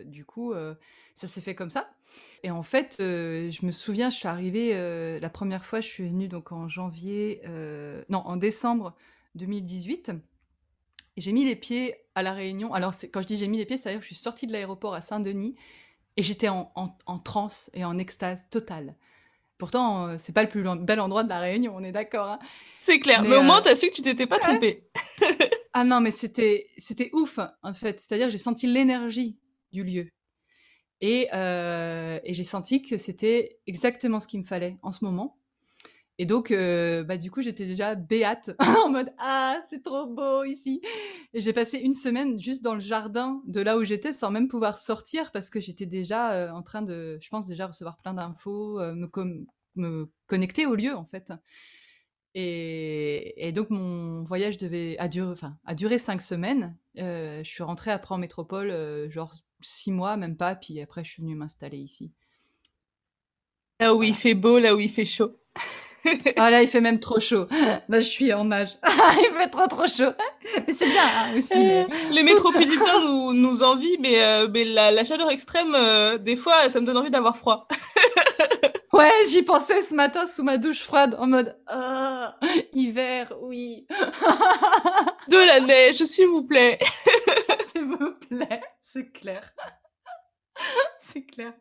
du 0.06 0.26
coup, 0.26 0.54
ça 1.14 1.28
s'est 1.28 1.42
fait 1.42 1.54
comme 1.54 1.70
ça. 1.70 1.94
Et 2.44 2.50
en 2.50 2.64
fait, 2.64 2.96
je 3.00 3.66
me 3.66 3.72
souviens, 3.72 4.10
je 4.10 4.18
suis 4.18 4.28
arrivée, 4.28 5.20
la 5.20 5.30
première 5.30 5.64
fois, 5.64 5.80
je 5.80 5.88
suis 5.88 6.08
venue 6.08 6.28
donc 6.28 6.52
en 6.52 6.68
janvier, 6.68 7.42
non, 8.10 8.20
en 8.26 8.36
décembre 8.36 8.96
2018. 9.36 10.12
Et 11.18 11.22
j'ai 11.22 11.34
mis 11.34 11.46
les 11.46 11.56
pieds 11.56 11.98
à 12.16 12.24
La 12.24 12.32
Réunion. 12.34 12.74
Alors, 12.74 12.94
quand 13.12 13.22
je 13.22 13.28
dis 13.28 13.38
j'ai 13.38 13.48
mis 13.48 13.58
les 13.58 13.66
pieds, 13.66 13.78
c'est-à-dire 13.78 14.00
que 14.00 14.06
je 14.06 14.14
suis 14.14 14.24
sortie 14.24 14.48
de 14.48 14.54
l'aéroport 14.54 14.94
à 14.94 15.02
Saint-Denis 15.02 15.56
et 16.22 16.24
j'étais 16.24 16.50
en, 16.50 16.72
en, 16.76 17.18
transe 17.18 17.72
et 17.74 17.84
en 17.84 17.98
extase 17.98 18.48
totale. 18.52 18.96
Pourtant, 19.58 20.06
euh, 20.06 20.16
c'est 20.20 20.34
pas 20.34 20.44
le 20.44 20.50
plus 20.50 20.64
bel 20.82 21.00
endroit 21.00 21.24
de 21.24 21.30
la 21.30 21.40
Réunion, 21.40 21.74
on 21.76 21.84
est 21.84 21.92
d'accord. 21.92 22.28
Hein. 22.28 22.40
c'est 22.78 23.00
clair, 23.00 23.24
mais, 23.24 23.36
au 23.36 23.42
moins, 23.42 23.58
euh, 23.58 23.64
tu 23.64 23.70
as 23.70 23.76
su 23.76 23.90
que 23.90 23.96
tu 23.96 24.04
t'étais 24.04 24.28
pas 24.28 24.38
trompée. 24.38 24.88
ah 25.74 25.84
non, 25.84 26.00
mais 26.00 26.12
c'était 26.12 26.68
c'était 26.78 27.10
ouf, 27.14 27.40
en 27.64 27.74
fait. 27.74 28.00
C'est-à-dire 28.00 28.30
j'ai 28.30 28.38
senti 28.38 28.68
l'énergie 28.68 29.40
du 29.72 29.84
lieu. 29.84 30.10
Et, 31.00 31.28
euh, 31.34 32.20
et 32.24 32.36
j'ai 32.36 32.44
senti 32.44 32.84
que 32.84 32.98
c'était 32.98 33.58
exactement 33.66 34.20
ce 34.20 34.28
qu'il 34.28 34.42
me 34.42 34.46
fallait 34.46 34.78
en 34.84 34.92
ce 34.92 35.04
moment. 35.04 35.41
Et 36.22 36.28
donc, 36.28 36.52
euh, 36.52 37.04
bah, 37.04 37.18
du 37.18 37.32
coup, 37.32 37.42
j'étais 37.42 37.66
déjà 37.66 37.96
béate 37.96 38.52
en 38.86 38.92
mode 38.92 39.12
Ah, 39.18 39.60
c'est 39.68 39.82
trop 39.82 40.06
beau 40.06 40.44
ici. 40.44 40.80
Et 41.34 41.42
j'ai 41.42 41.52
passé 41.52 41.80
une 41.80 41.96
semaine 41.96 42.38
juste 42.38 42.64
dans 42.64 42.76
le 42.76 42.80
jardin 42.80 43.42
de 43.48 43.60
là 43.60 43.76
où 43.76 43.84
j'étais 43.84 44.12
sans 44.12 44.30
même 44.30 44.48
pouvoir 44.48 44.78
sortir 44.78 45.32
parce 45.32 45.50
que 45.50 45.60
j'étais 45.60 45.88
déjà 45.88 46.34
euh, 46.34 46.52
en 46.52 46.62
train 46.62 46.84
de, 46.84 47.18
je 47.20 47.28
pense, 47.30 47.48
déjà 47.48 47.66
recevoir 47.66 47.98
plein 47.98 48.14
d'infos, 48.14 48.80
euh, 48.80 48.94
me, 48.94 49.10
me, 49.78 50.12
connecter 50.28 50.68
au 50.68 50.76
lieu 50.76 50.96
en 50.96 51.06
fait. 51.06 51.34
Et, 52.36 53.48
et 53.48 53.52
donc, 53.52 53.72
mon 53.72 54.24
voyage 54.24 54.60
devait, 54.60 55.00
a, 55.00 55.08
duré, 55.08 55.32
enfin, 55.32 55.58
a 55.66 55.74
duré 55.74 55.98
cinq 55.98 56.22
semaines. 56.22 56.78
je 56.98 57.42
suis 57.44 57.64
rentrée 57.64 57.90
après 57.90 58.14
en 58.14 58.20
métropole, 58.20 59.10
genre 59.10 59.34
six 59.62 59.90
mois, 59.90 60.18
même 60.18 60.38
pas. 60.38 60.54
Puis 60.54 60.80
après, 60.82 61.04
je 61.04 61.10
suis 61.10 61.24
venue 61.24 61.34
m'installer 61.34 61.80
ici. 61.80 62.12
Là 63.80 63.96
où 63.96 64.04
il 64.04 64.14
fait 64.14 64.36
beau, 64.36 64.60
là 64.60 64.76
où 64.76 64.80
il 64.80 64.92
fait 64.92 65.04
chaud. 65.04 65.36
Ah 66.38 66.50
là, 66.52 66.62
il 66.62 66.68
fait 66.68 66.82
même 66.82 67.00
trop 67.00 67.20
chaud. 67.20 67.48
Là, 67.88 68.00
je 68.00 68.08
suis 68.08 68.34
en 68.34 68.46
nage. 68.46 68.78
il 69.20 69.30
fait 69.38 69.50
trop 69.50 69.68
trop 69.68 69.88
chaud. 69.88 70.12
Mais 70.68 70.74
c'est 70.74 70.88
bien 70.88 71.04
hein, 71.04 71.34
aussi. 71.36 71.60
Les 72.12 72.24
métropolitains 72.24 73.02
nous, 73.02 73.34
nous 73.34 73.64
envient, 73.64 73.98
mais, 74.00 74.22
euh, 74.22 74.48
mais 74.52 74.64
la, 74.66 75.04
chaleur 75.04 75.30
extrême, 75.30 75.76
euh, 75.76 76.18
des 76.18 76.38
fois, 76.38 76.70
ça 76.70 76.80
me 76.80 76.86
donne 76.86 76.98
envie 76.98 77.12
d'avoir 77.12 77.38
froid. 77.38 77.68
ouais, 78.94 79.12
j'y 79.30 79.44
pensais 79.44 79.82
ce 79.82 79.94
matin 79.94 80.26
sous 80.26 80.44
ma 80.44 80.58
douche 80.58 80.82
froide, 80.82 81.16
en 81.20 81.28
mode 81.28 81.58
ah, 81.68 82.36
hiver, 82.74 83.32
oui. 83.42 83.86
De 85.28 85.38
la 85.38 85.60
neige, 85.60 86.04
s'il 86.04 86.28
vous 86.28 86.44
plaît. 86.44 86.80
s'il 87.64 87.86
vous 87.86 88.14
plaît, 88.28 88.62
c'est 88.82 89.12
clair. 89.12 89.52
c'est 91.00 91.24
clair. 91.24 91.54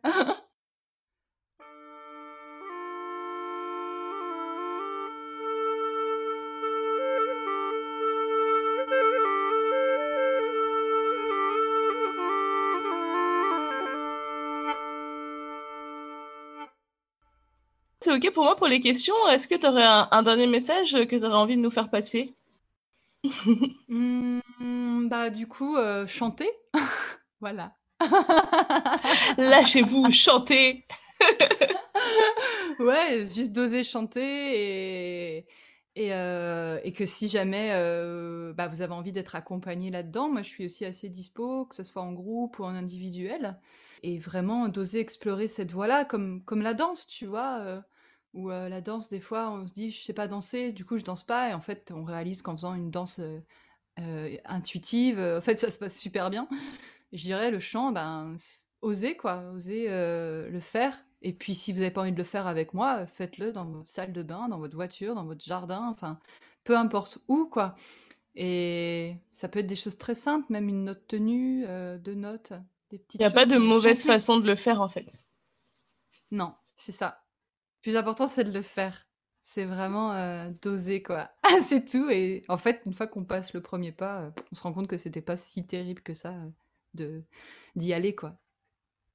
C'est 18.11 18.17
OK 18.27 18.33
pour 18.33 18.43
moi 18.43 18.57
pour 18.57 18.67
les 18.67 18.81
questions. 18.81 19.15
Est-ce 19.29 19.47
que 19.47 19.55
tu 19.55 19.65
aurais 19.65 19.85
un, 19.85 20.21
dernier 20.21 20.45
message 20.45 20.91
que 20.91 21.15
tu 21.15 21.23
aurais 21.23 21.33
envie 21.33 21.55
de 21.55 21.61
nous 21.61 21.71
faire 21.71 21.89
passer? 21.89 22.35
Mmh, 23.87 25.07
Bah 25.09 25.29
du 25.29 25.47
coup, 25.47 25.77
euh, 25.77 26.05
chanter. 26.07 26.49
voilà. 27.39 27.73
Lâchez-vous, 29.37 30.11
chantez. 30.11 30.85
ouais, 32.79 33.19
juste 33.19 33.53
d'oser 33.53 33.85
chanter 33.85 35.37
et, 35.39 35.47
et, 35.95 36.13
euh, 36.13 36.79
et, 36.83 36.91
que 36.91 37.05
si 37.05 37.29
jamais 37.29 37.69
euh, 37.71 38.51
bah, 38.53 38.67
vous 38.67 38.81
avez 38.81 38.93
envie 38.93 39.13
d'être 39.13 39.35
accompagné 39.35 39.89
là-dedans, 39.89 40.29
moi 40.29 40.41
je 40.41 40.49
suis 40.49 40.65
aussi 40.65 40.83
assez 40.83 41.07
dispo, 41.07 41.65
que 41.65 41.75
ce 41.75 41.83
soit 41.83 42.01
en 42.01 42.11
groupe 42.11 42.59
ou 42.59 42.65
en 42.65 42.75
individuel, 42.75 43.57
et 44.03 44.17
vraiment 44.19 44.67
d'oser 44.67 44.99
explorer 44.99 45.47
cette 45.47 45.71
voie-là, 45.71 46.03
comme, 46.03 46.43
comme 46.43 46.61
la 46.61 46.73
danse, 46.73 47.07
tu 47.07 47.25
vois. 47.25 47.83
Ou 48.33 48.49
la 48.49 48.81
danse, 48.81 49.09
des 49.09 49.19
fois, 49.19 49.51
on 49.51 49.67
se 49.67 49.73
dit, 49.73 49.91
je 49.91 50.01
sais 50.01 50.13
pas 50.13 50.27
danser, 50.27 50.71
du 50.71 50.85
coup, 50.85 50.97
je 50.97 51.03
danse 51.03 51.23
pas. 51.23 51.49
Et 51.49 51.53
en 51.53 51.59
fait, 51.59 51.91
on 51.93 52.03
réalise 52.03 52.41
qu'en 52.41 52.55
faisant 52.55 52.73
une 52.73 52.91
danse 52.91 53.19
intuitive, 54.45 55.19
en 55.19 55.41
fait, 55.41 55.59
ça 55.59 55.69
se 55.69 55.79
passe 55.79 55.99
super 55.99 56.29
bien. 56.29 56.47
Je 57.11 57.23
dirais, 57.23 57.51
le 57.51 57.59
chant, 57.59 57.91
ben, 57.91 58.35
osez, 58.81 59.17
quoi, 59.17 59.43
osez 59.53 59.87
le 59.89 60.59
faire. 60.59 60.97
Et 61.21 61.33
puis, 61.33 61.53
si 61.53 61.71
vous 61.71 61.79
n'avez 61.79 61.91
pas 61.91 62.01
envie 62.01 62.13
de 62.13 62.17
le 62.17 62.23
faire 62.23 62.47
avec 62.47 62.73
moi, 62.73 63.05
faites-le 63.05 63.51
dans 63.51 63.65
votre 63.65 63.89
salle 63.89 64.13
de 64.13 64.23
bain, 64.23 64.47
dans 64.47 64.59
votre 64.59 64.75
voiture, 64.75 65.13
dans 65.13 65.25
votre 65.25 65.43
jardin, 65.43 65.87
enfin, 65.89 66.17
peu 66.63 66.77
importe 66.77 67.19
où, 67.27 67.45
quoi. 67.45 67.75
Et 68.33 69.17
ça 69.33 69.49
peut 69.49 69.59
être 69.59 69.67
des 69.67 69.75
choses 69.75 69.97
très 69.97 70.15
simples, 70.15 70.45
même 70.49 70.69
une 70.69 70.85
note 70.85 71.05
tenue, 71.05 71.65
deux 71.99 72.15
notes, 72.15 72.53
des 72.89 72.97
petites 72.97 73.19
Il 73.19 73.23
n'y 73.23 73.25
a 73.25 73.31
pas 73.31 73.45
de 73.45 73.57
mauvaise 73.57 74.03
façon 74.03 74.39
de 74.39 74.47
le 74.47 74.55
faire, 74.55 74.79
en 74.79 74.87
fait. 74.87 75.21
Non, 76.31 76.55
c'est 76.75 76.93
ça 76.93 77.21
plus 77.81 77.97
important, 77.97 78.27
c'est 78.27 78.43
de 78.43 78.53
le 78.53 78.61
faire. 78.61 79.07
C'est 79.43 79.65
vraiment 79.65 80.13
euh, 80.13 80.49
d'oser, 80.61 81.01
quoi. 81.01 81.31
c'est 81.61 81.85
tout. 81.85 82.09
Et 82.09 82.43
en 82.47 82.57
fait, 82.57 82.81
une 82.85 82.93
fois 82.93 83.07
qu'on 83.07 83.23
passe 83.23 83.53
le 83.53 83.61
premier 83.61 83.91
pas, 83.91 84.21
euh, 84.21 84.29
on 84.51 84.55
se 84.55 84.63
rend 84.63 84.73
compte 84.73 84.87
que 84.87 84.97
c'était 84.97 85.21
pas 85.21 85.37
si 85.37 85.65
terrible 85.65 86.01
que 86.01 86.13
ça 86.13 86.29
euh, 86.29 86.49
de 86.93 87.23
d'y 87.75 87.93
aller, 87.93 88.13
quoi. 88.13 88.37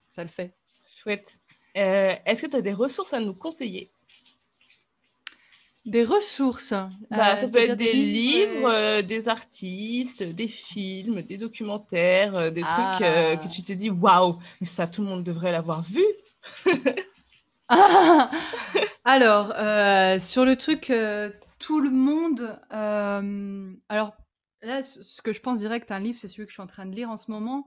Ça 0.08 0.22
le 0.22 0.28
fait. 0.28 0.56
Chouette. 1.02 1.38
Est-ce 1.74 2.42
que 2.42 2.46
tu 2.46 2.56
as 2.56 2.62
des 2.62 2.72
ressources 2.72 3.12
à 3.12 3.20
nous 3.20 3.34
conseiller? 3.34 3.92
Des 5.84 6.04
ressources 6.04 6.72
bah, 7.10 7.36
Ça 7.36 7.46
peut 7.48 7.58
être 7.58 7.76
des 7.76 7.92
livres, 7.92 9.02
des 9.02 9.28
artistes, 9.28 10.22
des 10.22 10.48
films, 10.48 11.20
des 11.22 11.36
documentaires, 11.36 12.50
des 12.50 12.62
trucs 12.62 12.98
que 12.98 13.44
ah. 13.44 13.48
tu 13.48 13.62
te 13.62 13.72
dis 13.74 13.90
waouh, 13.90 14.38
mais 14.60 14.66
ça, 14.66 14.86
tout 14.86 15.02
le 15.02 15.08
monde 15.08 15.22
devrait 15.22 15.52
l'avoir 15.52 15.82
vu. 15.82 16.02
Alors, 19.04 19.52
euh, 19.56 20.18
sur 20.18 20.44
le 20.44 20.56
truc, 20.56 20.90
euh, 20.90 21.30
tout 21.58 21.80
le 21.80 21.90
monde. 21.90 22.58
Euh, 22.72 23.72
alors, 23.88 24.16
là, 24.62 24.82
ce 24.82 25.22
que 25.22 25.32
je 25.32 25.40
pense 25.40 25.58
direct, 25.58 25.90
un 25.90 26.00
livre, 26.00 26.18
c'est 26.18 26.28
celui 26.28 26.44
que 26.44 26.50
je 26.50 26.54
suis 26.54 26.62
en 26.62 26.66
train 26.66 26.86
de 26.86 26.94
lire 26.94 27.10
en 27.10 27.16
ce 27.16 27.30
moment. 27.30 27.66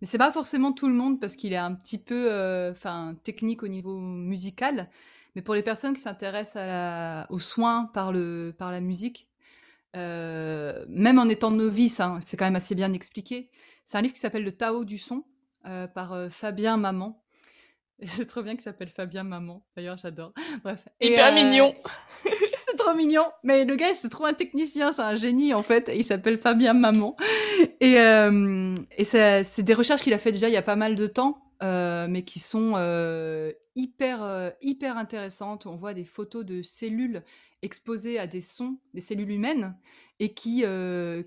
Mais 0.00 0.06
c'est 0.06 0.18
pas 0.18 0.32
forcément 0.32 0.72
tout 0.72 0.88
le 0.88 0.94
monde 0.94 1.20
parce 1.20 1.36
qu'il 1.36 1.52
est 1.52 1.58
un 1.58 1.74
petit 1.74 1.98
peu 1.98 2.30
enfin 2.70 3.16
technique 3.24 3.62
au 3.62 3.68
niveau 3.68 3.98
musical. 3.98 4.90
Mais 5.34 5.42
pour 5.42 5.54
les 5.54 5.62
personnes 5.62 5.94
qui 5.94 6.00
s'intéressent 6.00 7.26
aux 7.30 7.38
soins 7.38 7.90
par, 7.94 8.12
le, 8.12 8.54
par 8.58 8.70
la 8.72 8.80
musique, 8.80 9.28
même 9.94 11.18
en 11.18 11.28
étant 11.28 11.50
novice, 11.50 12.00
hein, 12.00 12.18
c'est 12.24 12.36
quand 12.36 12.44
même 12.44 12.56
assez 12.56 12.74
bien 12.74 12.92
expliqué. 12.92 13.50
C'est 13.86 13.96
un 13.96 14.02
livre 14.02 14.14
qui 14.14 14.20
s'appelle 14.20 14.44
Le 14.44 14.52
Tao 14.52 14.84
du 14.84 14.98
son 14.98 15.24
par 15.62 16.26
Fabien 16.30 16.76
Maman. 16.76 17.25
C'est 18.04 18.26
trop 18.26 18.42
bien 18.42 18.54
qu'il 18.54 18.62
s'appelle 18.62 18.90
Fabien 18.90 19.22
Maman. 19.22 19.64
D'ailleurs, 19.76 19.96
j'adore. 19.96 20.32
Bref. 20.62 20.86
Hyper 21.00 21.32
mignon. 21.32 21.74
c'est 22.68 22.76
trop 22.76 22.94
mignon. 22.94 23.24
Mais 23.42 23.64
le 23.64 23.74
gars, 23.76 23.94
c'est 23.94 24.10
trop 24.10 24.26
un 24.26 24.34
technicien, 24.34 24.92
c'est 24.92 25.02
un 25.02 25.16
génie 25.16 25.54
en 25.54 25.62
fait. 25.62 25.90
il 25.94 26.04
s'appelle 26.04 26.36
Fabien 26.36 26.74
Maman. 26.74 27.16
Et, 27.80 27.98
euh, 27.98 28.74
et 28.96 29.04
c'est 29.04 29.62
des 29.62 29.74
recherches 29.74 30.02
qu'il 30.02 30.12
a 30.12 30.18
fait 30.18 30.32
déjà 30.32 30.48
il 30.48 30.52
y 30.52 30.58
a 30.58 30.62
pas 30.62 30.76
mal 30.76 30.94
de 30.94 31.06
temps, 31.06 31.42
euh, 31.62 32.06
mais 32.08 32.22
qui 32.22 32.38
sont 32.38 32.74
euh, 32.76 33.52
hyper, 33.76 34.52
hyper 34.60 34.98
intéressantes. 34.98 35.66
On 35.66 35.76
voit 35.76 35.94
des 35.94 36.04
photos 36.04 36.44
de 36.44 36.62
cellules 36.62 37.22
exposées 37.62 38.18
à 38.18 38.26
des 38.26 38.42
sons, 38.42 38.78
des 38.92 39.00
cellules 39.00 39.30
humaines, 39.30 39.74
et 40.20 40.34
qui, 40.34 40.64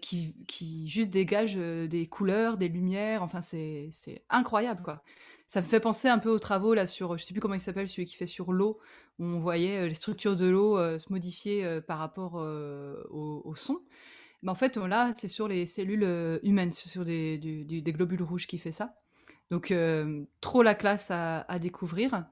qui, 0.02 0.36
qui 0.48 0.88
juste 0.88 1.10
dégagent 1.10 1.56
des 1.56 2.06
couleurs, 2.06 2.58
des 2.58 2.68
lumières. 2.68 3.24
Enfin, 3.24 3.42
c'est 3.42 3.90
incroyable 4.30 4.84
quoi 4.84 5.04
ça 5.50 5.62
me 5.62 5.66
fait 5.66 5.80
penser 5.80 6.08
un 6.08 6.20
peu 6.20 6.30
aux 6.30 6.38
travaux 6.38 6.76
là 6.76 6.86
sur, 6.86 7.18
je 7.18 7.26
sais 7.26 7.34
plus 7.34 7.42
comment 7.42 7.56
il 7.56 7.60
s'appelle, 7.60 7.90
celui 7.90 8.06
qui 8.06 8.16
fait 8.16 8.28
sur 8.28 8.54
l'eau, 8.54 8.80
où 9.18 9.26
on 9.26 9.40
voyait 9.40 9.80
euh, 9.80 9.88
les 9.88 9.96
structures 9.96 10.36
de 10.36 10.48
l'eau 10.48 10.78
euh, 10.78 11.00
se 11.00 11.12
modifier 11.12 11.66
euh, 11.66 11.82
par 11.82 11.98
rapport 11.98 12.36
au, 12.36 13.54
son. 13.56 13.82
Mais 14.44 14.52
en 14.52 14.56
fait, 14.56 14.78
là, 14.78 15.12
c'est 15.16 15.28
sur 15.28 15.48
les 15.48 15.66
cellules 15.66 16.40
humaines, 16.44 16.72
c'est 16.72 16.88
sur 16.88 17.04
des, 17.04 17.84
globules 17.88 18.22
rouges 18.22 18.46
qui 18.46 18.60
fait 18.60 18.72
ça. 18.72 18.96
Donc, 19.50 19.74
trop 20.40 20.62
la 20.62 20.76
classe 20.76 21.10
à, 21.10 21.60
découvrir. 21.60 22.26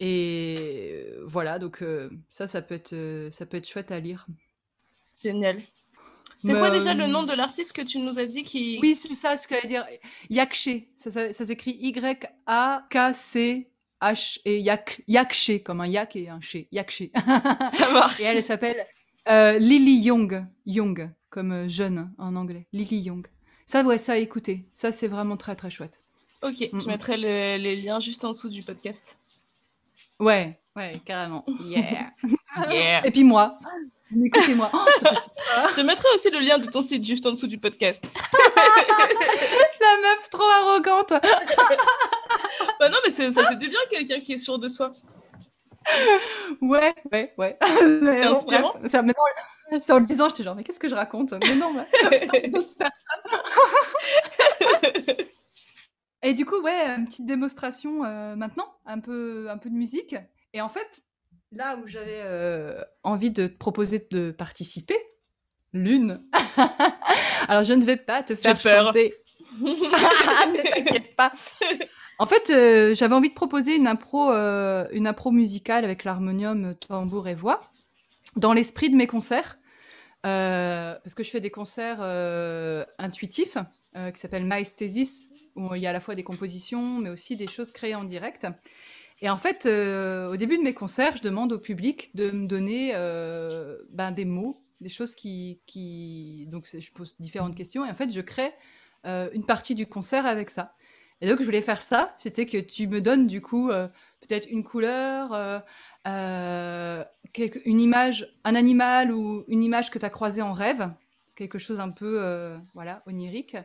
Et 0.00 1.06
voilà, 1.24 1.58
donc 1.58 1.84
ça, 2.28 2.48
ça 2.48 2.62
peut, 2.62 2.74
être, 2.74 3.28
ça 3.30 3.46
peut 3.46 3.58
être 3.58 3.68
chouette 3.68 3.92
à 3.92 4.00
lire. 4.00 4.26
Génial. 5.22 5.60
C'est 6.44 6.52
quoi 6.52 6.70
déjà 6.70 6.94
le 6.94 7.06
nom 7.06 7.24
de 7.24 7.32
l'artiste 7.32 7.72
que 7.72 7.82
tu 7.82 7.98
nous 7.98 8.18
as 8.18 8.26
dit 8.26 8.44
qui... 8.44 8.78
Oui, 8.80 8.94
c'est 8.94 9.14
ça 9.14 9.36
ce 9.36 9.48
que 9.48 9.54
j'allais 9.56 9.68
dire. 9.68 9.84
Yakshe. 10.30 10.68
Ça, 10.96 11.10
ça, 11.32 11.46
s'écrit 11.46 11.76
Y-A-K-C-H-E. 11.80 13.64
H 14.00 14.38
et 14.44 14.60
yak, 14.60 15.02
yakché, 15.08 15.60
comme 15.60 15.80
un 15.80 15.86
yak 15.88 16.14
et 16.14 16.28
un 16.28 16.40
ché, 16.40 16.68
yakché. 16.70 17.10
Ça 17.72 17.90
marche. 17.92 18.20
et 18.20 18.24
elle, 18.24 18.36
elle 18.36 18.42
s'appelle 18.44 18.86
euh, 19.28 19.58
Lily 19.58 19.96
Young, 20.02 20.46
Young, 20.66 21.10
comme 21.30 21.50
euh, 21.50 21.68
jeune 21.68 22.14
en 22.16 22.36
anglais. 22.36 22.68
Lily 22.72 22.98
Young. 23.00 23.26
Ça, 23.66 23.82
ouais, 23.82 23.98
ça, 23.98 24.16
écoutez. 24.16 24.68
Ça, 24.72 24.92
c'est 24.92 25.08
vraiment 25.08 25.36
très, 25.36 25.56
très 25.56 25.68
chouette. 25.70 26.04
Ok, 26.42 26.68
Mm, 26.72 26.80
je 26.80 26.86
mettrai 26.86 27.16
le- 27.16 27.56
les 27.60 27.74
liens 27.74 27.98
juste 27.98 28.24
en 28.24 28.30
dessous 28.30 28.48
du 28.48 28.62
podcast. 28.62 29.18
Ouais, 30.20 30.60
ouais, 30.76 31.00
carrément. 31.04 31.44
Yeah. 31.64 32.12
yeah. 32.70 33.04
Et 33.04 33.10
puis 33.10 33.24
moi, 33.24 33.58
écoutez-moi. 34.24 34.70
Oh. 34.72 34.78
Je 35.76 35.82
mettrai 35.82 36.08
aussi 36.14 36.30
le 36.30 36.40
lien 36.40 36.58
de 36.58 36.66
ton 36.66 36.82
site 36.82 37.04
juste 37.04 37.26
en 37.26 37.32
dessous 37.32 37.46
du 37.46 37.58
podcast. 37.58 38.02
La 39.80 39.96
meuf 40.02 40.30
trop 40.30 40.44
arrogante. 40.44 41.12
Bah 42.80 42.88
non, 42.88 42.98
mais 43.04 43.10
ça 43.10 43.30
fait 43.32 43.56
du 43.56 43.68
bien 43.68 43.80
quelqu'un 43.90 44.20
qui 44.20 44.34
est 44.34 44.38
sûr 44.38 44.56
de 44.56 44.68
soi. 44.68 44.92
Ouais, 46.60 46.94
ouais, 47.12 47.34
ouais. 47.36 47.58
Mais 48.02 48.22
bon, 48.22 48.30
inspirant. 48.30 48.72
bref, 48.78 48.92
ça, 48.92 49.02
maintenant, 49.02 49.24
c'est 49.80 49.92
en 49.92 49.98
le 49.98 50.06
disant, 50.06 50.28
j'étais 50.28 50.44
genre, 50.44 50.54
mais 50.54 50.62
qu'est-ce 50.62 50.78
que 50.78 50.86
je 50.86 50.94
raconte? 50.94 51.32
Mais 51.32 51.56
non, 51.56 51.72
mais 51.72 52.48
d'autres 52.50 52.74
personnes. 52.76 53.28
Et 56.22 56.34
du 56.34 56.44
coup, 56.44 56.60
ouais, 56.62 56.96
une 56.96 57.06
petite 57.06 57.26
démonstration 57.26 58.04
euh, 58.04 58.34
maintenant, 58.36 58.72
un 58.86 58.98
peu, 58.98 59.48
un 59.50 59.58
peu 59.58 59.70
de 59.70 59.74
musique. 59.74 60.16
Et 60.52 60.60
en 60.60 60.68
fait, 60.68 61.02
là 61.52 61.76
où 61.76 61.86
j'avais 61.86 62.20
euh, 62.24 62.82
envie 63.02 63.30
de 63.30 63.46
te 63.46 63.56
proposer 63.56 64.06
de 64.10 64.30
participer, 64.30 64.98
l'une. 65.72 66.22
Alors, 67.48 67.64
je 67.64 67.72
ne 67.72 67.84
vais 67.84 67.96
pas 67.96 68.22
te 68.22 68.34
faire 68.34 68.58
peur. 68.58 68.86
chanter. 68.86 69.14
ne 69.60 70.70
t'inquiète 70.70 71.16
pas. 71.16 71.32
En 72.18 72.26
fait, 72.26 72.50
euh, 72.50 72.94
j'avais 72.94 73.14
envie 73.14 73.30
de 73.30 73.34
proposer 73.34 73.76
une 73.76 73.86
impro, 73.86 74.30
euh, 74.30 74.86
une 74.92 75.06
impro 75.06 75.30
musicale 75.30 75.84
avec 75.84 76.04
l'harmonium, 76.04 76.74
tambour 76.74 77.28
et 77.28 77.34
voix, 77.34 77.70
dans 78.36 78.52
l'esprit 78.52 78.90
de 78.90 78.96
mes 78.96 79.06
concerts. 79.06 79.58
Parce 80.22 81.14
que 81.14 81.22
je 81.22 81.30
fais 81.30 81.40
des 81.40 81.50
concerts 81.50 82.02
intuitifs 82.98 83.56
qui 83.94 84.20
s'appellent 84.20 84.44
Maesthesis, 84.44 85.28
où 85.56 85.74
il 85.74 85.80
y 85.80 85.86
a 85.86 85.90
à 85.90 85.92
la 85.94 86.00
fois 86.00 86.14
des 86.14 86.24
compositions, 86.24 86.98
mais 86.98 87.08
aussi 87.08 87.34
des 87.34 87.46
choses 87.46 87.72
créées 87.72 87.94
en 87.94 88.04
direct. 88.04 88.46
Et 89.20 89.28
en 89.28 89.36
fait, 89.36 89.66
euh, 89.66 90.30
au 90.30 90.36
début 90.36 90.58
de 90.58 90.62
mes 90.62 90.74
concerts, 90.74 91.16
je 91.16 91.22
demande 91.22 91.52
au 91.52 91.58
public 91.58 92.14
de 92.14 92.30
me 92.30 92.46
donner 92.46 92.92
euh, 92.94 93.78
ben, 93.90 94.12
des 94.12 94.24
mots, 94.24 94.62
des 94.80 94.88
choses 94.88 95.14
qui... 95.14 95.60
qui... 95.66 96.46
Donc, 96.48 96.66
je 96.66 96.92
pose 96.92 97.16
différentes 97.18 97.56
questions, 97.56 97.84
et 97.84 97.90
en 97.90 97.94
fait, 97.94 98.12
je 98.12 98.20
crée 98.20 98.52
euh, 99.06 99.28
une 99.32 99.44
partie 99.44 99.74
du 99.74 99.86
concert 99.86 100.26
avec 100.26 100.50
ça. 100.50 100.74
Et 101.20 101.28
donc, 101.28 101.40
je 101.40 101.44
voulais 101.44 101.62
faire 101.62 101.82
ça, 101.82 102.14
c'était 102.18 102.46
que 102.46 102.58
tu 102.58 102.86
me 102.86 103.00
donnes 103.00 103.26
du 103.26 103.40
coup 103.40 103.70
euh, 103.70 103.88
peut-être 104.20 104.48
une 104.50 104.62
couleur, 104.62 105.32
euh, 105.32 105.58
euh, 106.06 107.04
une 107.64 107.80
image, 107.80 108.32
un 108.44 108.54
animal 108.54 109.10
ou 109.10 109.44
une 109.48 109.62
image 109.64 109.90
que 109.90 109.98
tu 109.98 110.06
as 110.06 110.10
croisée 110.10 110.42
en 110.42 110.52
rêve, 110.52 110.92
quelque 111.34 111.58
chose 111.58 111.80
un 111.80 111.90
peu 111.90 112.56
voilà, 112.74 113.02
onirique. 113.06 113.56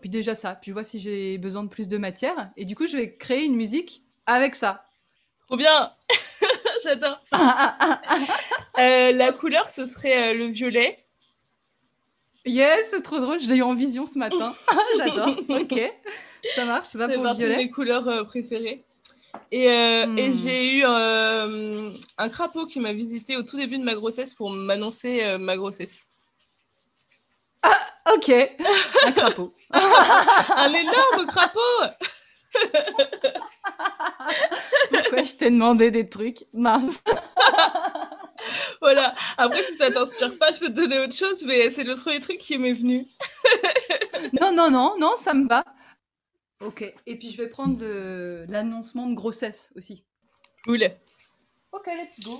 Puis 0.00 0.08
déjà 0.08 0.34
ça, 0.34 0.54
puis 0.54 0.70
je 0.70 0.72
vois 0.72 0.84
si 0.84 1.00
j'ai 1.00 1.38
besoin 1.38 1.64
de 1.64 1.68
plus 1.68 1.88
de 1.88 1.96
matière. 1.98 2.50
Et 2.56 2.64
du 2.64 2.76
coup, 2.76 2.86
je 2.86 2.96
vais 2.96 3.16
créer 3.16 3.44
une 3.44 3.56
musique 3.56 4.03
avec 4.26 4.54
ça. 4.54 4.84
Trop 5.46 5.56
bien 5.56 5.92
J'adore. 6.84 7.20
Euh, 8.76 9.12
la 9.12 9.30
couleur, 9.32 9.70
ce 9.70 9.86
serait 9.86 10.30
euh, 10.30 10.34
le 10.34 10.46
violet. 10.46 10.98
yes, 12.44 12.88
c'est 12.90 13.02
trop 13.02 13.20
drôle, 13.20 13.40
je 13.40 13.48
l'ai 13.48 13.58
eu 13.58 13.62
en 13.62 13.72
vision 13.74 14.04
ce 14.04 14.18
matin. 14.18 14.52
J'adore, 14.98 15.36
ok. 15.48 15.80
Ça 16.56 16.64
marche, 16.64 16.94
va 16.96 17.06
C'est 17.06 17.14
pour 17.14 17.22
le 17.24 17.34
violet. 17.34 17.56
mes 17.58 17.70
couleurs 17.70 18.08
euh, 18.08 18.24
préférées. 18.24 18.82
Et, 19.52 19.70
euh, 19.70 20.06
Hmm. 20.06 20.18
et 20.18 20.32
j'ai 20.32 20.72
eu 20.78 20.84
euh, 20.84 21.90
un 22.18 22.28
crapaud 22.28 22.66
qui 22.66 22.80
m'a 22.80 22.92
visité 22.92 23.36
au 23.36 23.44
tout 23.44 23.56
début 23.56 23.78
de 23.78 23.84
ma 23.84 23.94
grossesse 23.94 24.34
pour 24.34 24.50
m'annoncer 24.50 25.22
euh, 25.22 25.38
ma 25.38 25.56
grossesse. 25.56 26.08
Ok, 28.12 28.30
un 29.06 29.12
crapaud. 29.12 29.54
Un 29.70 30.72
énorme 30.72 31.26
crapaud 31.26 31.60
Pourquoi 34.90 35.22
je 35.22 35.36
t'ai 35.36 35.50
demandé 35.50 35.90
des 35.90 36.08
trucs 36.08 36.44
Mince. 36.52 37.02
Voilà. 38.80 39.14
Après, 39.38 39.62
si 39.62 39.76
ça 39.76 39.90
t'inspire 39.90 40.36
pas, 40.38 40.52
je 40.52 40.58
peux 40.60 40.66
te 40.66 40.72
donner 40.72 40.98
autre 40.98 41.14
chose, 41.14 41.44
mais 41.46 41.70
c'est 41.70 41.84
le 41.84 41.94
premier 41.96 42.20
truc 42.20 42.38
qui 42.38 42.58
m'est 42.58 42.74
venu. 42.74 43.06
Non, 44.40 44.52
non, 44.52 44.70
non, 44.70 44.94
non, 44.98 45.16
ça 45.16 45.32
me 45.34 45.46
va. 45.48 45.64
Ok, 46.60 46.82
et 47.06 47.18
puis 47.18 47.30
je 47.30 47.36
vais 47.42 47.48
prendre 47.48 47.78
le- 47.80 48.44
l'annoncement 48.48 49.06
de 49.06 49.14
grossesse 49.14 49.72
aussi. 49.76 50.04
Cool. 50.64 50.82
Ok, 51.72 51.86
let's 51.86 52.20
go. 52.24 52.38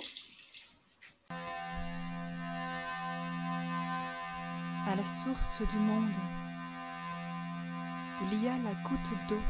À 4.87 4.97
la 4.97 5.05
source 5.05 5.61
du 5.71 5.79
monde, 5.79 6.11
il 8.33 8.45
y 8.45 8.49
a 8.49 8.53
la 8.53 8.75
goutte 8.89 9.29
d'eau, 9.29 9.41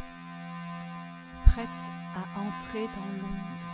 prête 1.47 1.69
à 2.15 2.41
entrer 2.41 2.87
dans 2.95 3.23
l'onde. 3.23 3.74